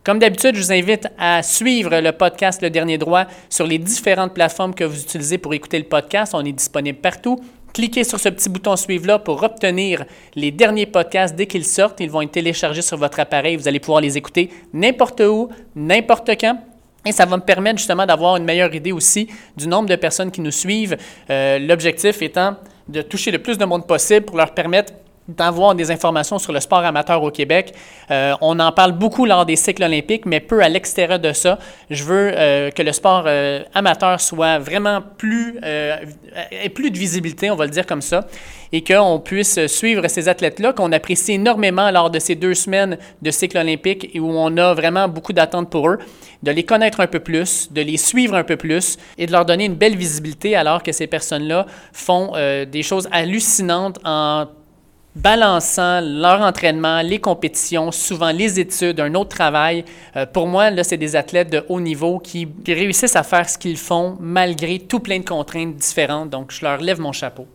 Comme 0.05 0.19
d'habitude, 0.19 0.55
je 0.55 0.61
vous 0.61 0.73
invite 0.73 1.07
à 1.19 1.43
suivre 1.43 2.01
le 2.01 2.13
podcast 2.13 2.63
Le 2.63 2.71
Dernier 2.71 2.97
Droit 2.97 3.27
sur 3.51 3.67
les 3.67 3.79
différentes 3.79 4.33
plateformes 4.33 4.75
que 4.75 4.85
vous 4.85 5.01
utilisez 5.01 5.39
pour 5.39 5.53
écouter 5.53 5.79
le 5.79 5.85
podcast. 5.85 6.33
On 6.35 6.45
est 6.45 6.53
disponible 6.53 6.99
partout. 6.99 7.39
Cliquez 7.79 8.03
sur 8.03 8.19
ce 8.19 8.29
petit 8.29 8.49
bouton 8.49 8.75
Suivre-là 8.75 9.21
pour 9.21 9.41
obtenir 9.41 10.05
les 10.35 10.51
derniers 10.51 10.87
podcasts 10.87 11.37
dès 11.37 11.47
qu'ils 11.47 11.65
sortent. 11.65 12.01
Ils 12.01 12.11
vont 12.11 12.23
être 12.23 12.33
téléchargés 12.33 12.83
sur 12.83 12.97
votre 12.97 13.21
appareil. 13.21 13.55
Vous 13.55 13.69
allez 13.69 13.79
pouvoir 13.79 14.01
les 14.01 14.19
écouter 14.19 14.51
n'importe 14.73 15.21
où, 15.21 15.49
n'importe 15.77 16.29
quand. 16.41 16.59
Et 17.07 17.13
ça 17.13 17.25
va 17.25 17.37
me 17.37 17.43
permettre 17.43 17.79
justement 17.79 18.05
d'avoir 18.05 18.35
une 18.35 18.43
meilleure 18.43 18.75
idée 18.75 18.91
aussi 18.91 19.29
du 19.57 19.69
nombre 19.69 19.89
de 19.89 19.95
personnes 19.95 20.33
qui 20.33 20.41
nous 20.41 20.51
suivent. 20.51 20.97
Euh, 21.31 21.61
l'objectif 21.61 22.21
étant 22.21 22.57
de 22.89 23.01
toucher 23.01 23.31
le 23.31 23.39
plus 23.39 23.57
de 23.57 23.65
monde 23.65 23.87
possible 23.87 24.27
pour 24.27 24.39
leur 24.39 24.55
permettre 24.55 24.93
d'avoir 25.29 25.75
des 25.75 25.91
informations 25.91 26.39
sur 26.39 26.53
le 26.53 26.61
sport 26.61 26.79
amateur 26.79 27.23
au 27.23 27.31
Québec. 27.31 27.75
Euh, 28.11 28.35
on 28.41 28.59
en 28.59 28.73
parle 28.73 28.93
beaucoup 28.93 29.27
lors 29.27 29.45
des 29.45 29.57
cycles 29.57 29.85
olympiques, 29.85 30.25
mais 30.25 30.41
peu 30.41 30.63
à 30.63 30.69
l'extérieur 30.71 31.19
de 31.19 31.33
ça. 31.33 31.59
Je 31.91 32.03
veux 32.05 32.33
euh, 32.35 32.71
que 32.71 32.83
le 32.83 32.93
sport 32.93 33.25
euh, 33.27 33.63
amateur 33.75 34.21
soit 34.21 34.59
vraiment 34.59 35.03
plus, 35.19 35.59
ait 35.63 36.69
plus 36.71 36.91
de 36.91 36.99
visibilité, 36.99 37.51
on 37.51 37.57
va 37.57 37.67
le 37.67 37.71
dire 37.71 37.87
comme 37.87 38.01
ça, 38.01 38.27
et 38.73 38.83
qu'on 38.83 39.21
puisse 39.21 39.67
suivre 39.67 40.09
ces 40.09 40.29
athlètes-là 40.29 40.73
qu'on 40.73 40.93
apprécie 40.93 41.33
énormément 41.33 41.91
lors 41.91 42.11
de 42.11 42.19
ces 42.19 42.35
deux 42.35 42.55
semaines 42.55 42.97
de 43.21 43.31
cycle 43.31 43.59
olympique 43.59 44.11
et 44.15 44.21
où 44.21 44.31
on 44.31 44.57
a 44.57 44.73
vraiment 44.73 45.09
beaucoup 45.09 45.33
d'attentes 45.33 45.71
pour 45.71 45.91
eux, 45.91 45.99
de 46.43 46.51
les 46.51 46.65
connaître 46.65 47.01
un 47.01 47.07
peu 47.07 47.21
plus, 47.21 47.71
de 47.73 47.83
les 47.83 47.97
suivre 47.97 48.35
un 48.35 48.45
peu 48.45 48.57
plus 48.57 48.97
et 49.19 49.27
de 49.27 49.33
leur 49.33 49.45
donner 49.45 49.67
une 49.67 49.75
belle 49.75 49.97
visibilité 49.97 50.57
alors 50.57 50.83
que 50.83 50.93
ces 50.93 51.07
personnes-là 51.07 51.67
font 51.93 52.33
des 52.71 52.83
choses 52.83 53.09
hallucinantes 53.13 53.99
en 54.05 54.47
balançant 55.15 56.01
leur 56.01 56.41
entraînement, 56.41 57.01
les 57.03 57.19
compétitions, 57.19 57.91
souvent 57.91 58.31
les 58.31 58.61
études, 58.61 59.01
un 59.01 59.15
autre 59.15 59.37
travail. 59.37 59.85
Euh, 60.17 60.27
pour 60.27 60.47
moi, 60.47 60.71
là, 60.71 60.85
c'est 60.85 60.97
des 60.97 61.17
athlètes 61.17 61.51
de 61.51 61.65
haut 61.69 61.81
niveau 61.81 62.19
qui, 62.19 62.49
réussissent 62.67 63.17
à 63.17 63.23
faire 63.23 63.49
ce 63.49 63.59
qu'ils 63.59 63.77
font 63.77 64.17
malgré 64.21 64.79
tout 64.79 65.01
plein 65.01 65.19
de 65.19 65.25
contraintes 65.25 65.77
différentes. 65.77 66.31
Donc, 66.31 66.53
je 66.53 66.65
leur 66.65 66.79
lève 66.79 67.01
mon 67.01 67.13
chapeau. 67.13 67.47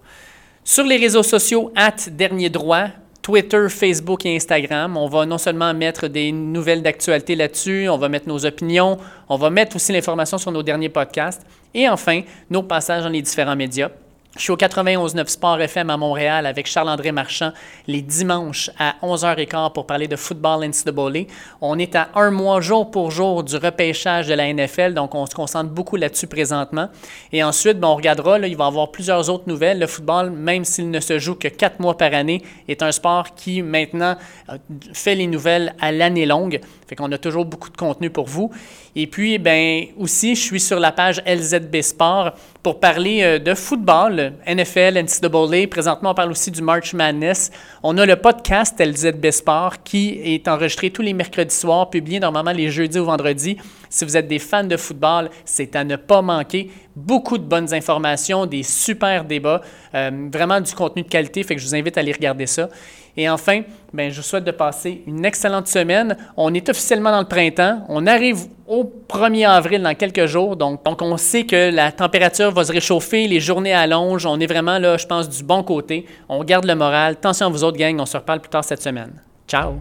Sur 0.63 0.86
les 0.86 0.98
réseaux 0.98 1.24
sociaux, 1.24 1.72
at 1.76 2.10
Dernier 2.12 2.50
Droit, 2.50 2.88
Twitter, 3.22 3.70
Facebook 3.70 4.26
et 4.26 4.36
Instagram. 4.36 4.98
On 4.98 5.08
va 5.08 5.26
non 5.26 5.38
seulement 5.38 5.74
mettre 5.74 6.08
des 6.08 6.32
nouvelles 6.32 6.84
d'actualité 6.84 7.36
là-dessus, 7.36 7.88
on 7.88 7.98
va 7.98 8.10
mettre 8.10 8.28
nos 8.28 8.46
opinions, 8.46 8.98
on 9.30 9.38
va 9.38 9.50
mettre 9.50 9.78
aussi 9.78 9.94
l'information 9.94 10.38
sur 10.38 10.52
nos 10.52 10.62
derniers 10.62 10.89
podcasts 10.89 11.46
et 11.74 11.88
enfin 11.88 12.22
nos 12.50 12.63
passages 12.63 13.04
dans 13.04 13.10
les 13.10 13.22
différents 13.22 13.56
médias. 13.56 13.89
Je 14.36 14.41
suis 14.41 14.52
au 14.52 14.58
91.9 14.58 15.28
Sport 15.28 15.62
FM 15.62 15.91
à 15.91 15.98
Montréal 15.98 16.48
avec 16.48 16.65
Charles-André 16.65 17.12
Marchand 17.12 17.52
les 17.86 18.02
dimanches 18.02 18.72
à 18.80 18.96
11h15 19.04 19.74
pour 19.74 19.86
parler 19.86 20.08
de 20.08 20.15
football 20.15 20.67
NCAA. 20.67 21.28
On 21.62 21.78
est 21.78 21.96
à 21.96 22.10
un 22.15 22.32
mois 22.32 22.60
jour 22.60 22.89
pour 22.89 23.12
jour 23.12 23.43
du 23.43 23.56
repêchage 23.58 24.28
de 24.28 24.34
la 24.34 24.52
NFL, 24.52 24.96
donc 24.96 25.13
on 25.13 25.28
se 25.28 25.36
concentre 25.36 25.69
beaucoup 25.69 25.98
là-dessus 25.98 26.26
présentement. 26.26 26.89
Et 27.32 27.43
ensuite, 27.43 27.80
ben, 27.80 27.89
on 27.89 27.96
regardera, 27.96 28.39
il 28.39 28.58
va 28.58 28.63
y 28.63 28.67
avoir 28.67 28.89
plusieurs 28.89 29.30
autres 29.30 29.48
nouvelles. 29.48 29.78
Le 29.78 29.86
football, 29.86 30.32
même 30.32 30.65
s'il 30.65 30.89
ne 30.89 31.00
se 31.00 31.19
joue 31.19 31.36
que 31.36 31.48
quatre 31.48 31.80
mois 31.80 31.96
par 31.96 32.15
année, 32.15 32.41
est 32.67 32.82
un 32.82 32.91
sport 32.91 33.36
qui 33.36 33.62
maintenant 33.62 34.17
euh, 34.50 34.58
fait 34.93 35.13
les 35.13 35.28
nouvelles 35.28 35.76
à 35.80 35.91
l'année 35.91 36.26
longue. 36.26 36.60
Fait 36.94 36.98
qu'on 36.98 37.12
a 37.12 37.18
toujours 37.18 37.46
beaucoup 37.46 37.72
de 37.72 37.76
contenu 37.76 38.12
pour 38.12 38.28
vous. 38.28 38.52
Et 38.96 39.08
puis, 39.08 39.40
ben 39.40 39.86
aussi, 39.98 40.36
je 40.36 40.42
suis 40.42 40.60
sur 40.60 40.80
la 40.80 40.92
page 40.92 41.24
LZB 41.26 41.82
Sport 41.82 42.34
pour 42.62 42.80
parler 42.80 43.24
euh, 43.24 43.40
de 43.40 43.56
football, 43.56 44.34
NFL, 44.46 45.04
NCAA. 45.04 45.66
Présentement, 45.72 46.12
on 46.12 46.14
parle 46.14 46.30
aussi 46.30 46.52
du 46.52 46.62
March 46.62 46.94
Madness. 46.94 47.50
On 47.82 47.98
a 47.98 48.06
le 48.06 48.16
podcast 48.16 48.80
LZB 48.80 49.32
Sport 49.32 49.82
qui 49.84 50.20
est 50.24 50.48
enregistré 50.48 50.92
tous 50.92 51.02
les 51.02 51.14
mercredis 51.14 51.56
soirs, 51.56 51.90
publié 51.90 52.20
normalement 52.20 52.52
les 52.52 52.70
jeudis 52.70 53.00
ou 53.00 53.06
vendredis. 53.06 53.58
Si 53.90 54.06
vous 54.06 54.16
êtes 54.16 54.28
des 54.28 54.38
fans 54.38 54.64
de 54.64 54.78
football, 54.78 55.32
c'est 55.46 55.76
à 55.76 55.84
ne 55.84 55.96
pas 55.96 56.22
manquer. 56.22 56.70
Beaucoup 56.96 57.40
de 57.40 57.44
bonnes 57.44 57.74
informations, 57.74 58.46
des 58.46 58.62
super 58.62 59.26
débats, 59.26 59.62
euh, 59.96 60.30
vraiment 60.32 60.62
du 60.62 60.74
contenu 60.76 61.02
de 61.02 61.10
qualité. 61.10 61.42
Fait 61.42 61.56
que 61.56 61.62
je 61.62 61.66
vous 61.66 61.74
invite 61.74 61.98
à 61.98 62.02
aller 62.02 62.12
regarder 62.12 62.46
ça. 62.46 62.70
Et 63.15 63.30
enfin, 63.30 63.62
ben, 63.93 64.10
je 64.10 64.17
vous 64.17 64.23
souhaite 64.23 64.43
de 64.43 64.52
passer 64.52 65.04
une 65.06 65.23
excellente 65.23 65.67
semaine. 65.67 66.17
On 66.36 66.54
est 66.54 66.67
officiellement 66.67 67.12
dans 67.12 67.19
le 67.19 67.28
printemps. 67.28 67.86
On 67.89 68.08
arrive 68.08 68.45
au 68.67 68.91
1er 69.08 69.47
avril 69.47 69.84
dans 69.84 69.93
quelques 69.93 70.26
jours. 70.26 70.56
Donc, 70.56 70.82
on 71.02 71.17
sait 71.17 71.45
que 71.45 71.69
la 71.71 71.91
température 71.91 72.52
va 72.52 72.63
se 72.63 72.71
réchauffer, 72.71 73.28
les 73.28 73.39
journées 73.39 73.73
allongent. 73.73 74.26
On 74.26 74.39
est 74.39 74.47
vraiment 74.47 74.80
là, 74.80 74.97
je 74.97 75.06
pense, 75.06 75.30
du 75.30 75.43
bon 75.43 75.62
côté. 75.63 76.08
On 76.28 76.43
garde 76.43 76.65
le 76.65 76.76
moral. 76.76 77.13
Attention 77.13 77.47
à 77.47 77.49
vous 77.49 77.63
autres, 77.63 77.78
gang. 77.78 77.99
On 77.99 78.06
se 78.06 78.17
reparle 78.17 78.39
plus 78.39 78.49
tard 78.49 78.63
cette 78.63 78.82
semaine. 78.82 79.13
Ciao! 79.47 79.80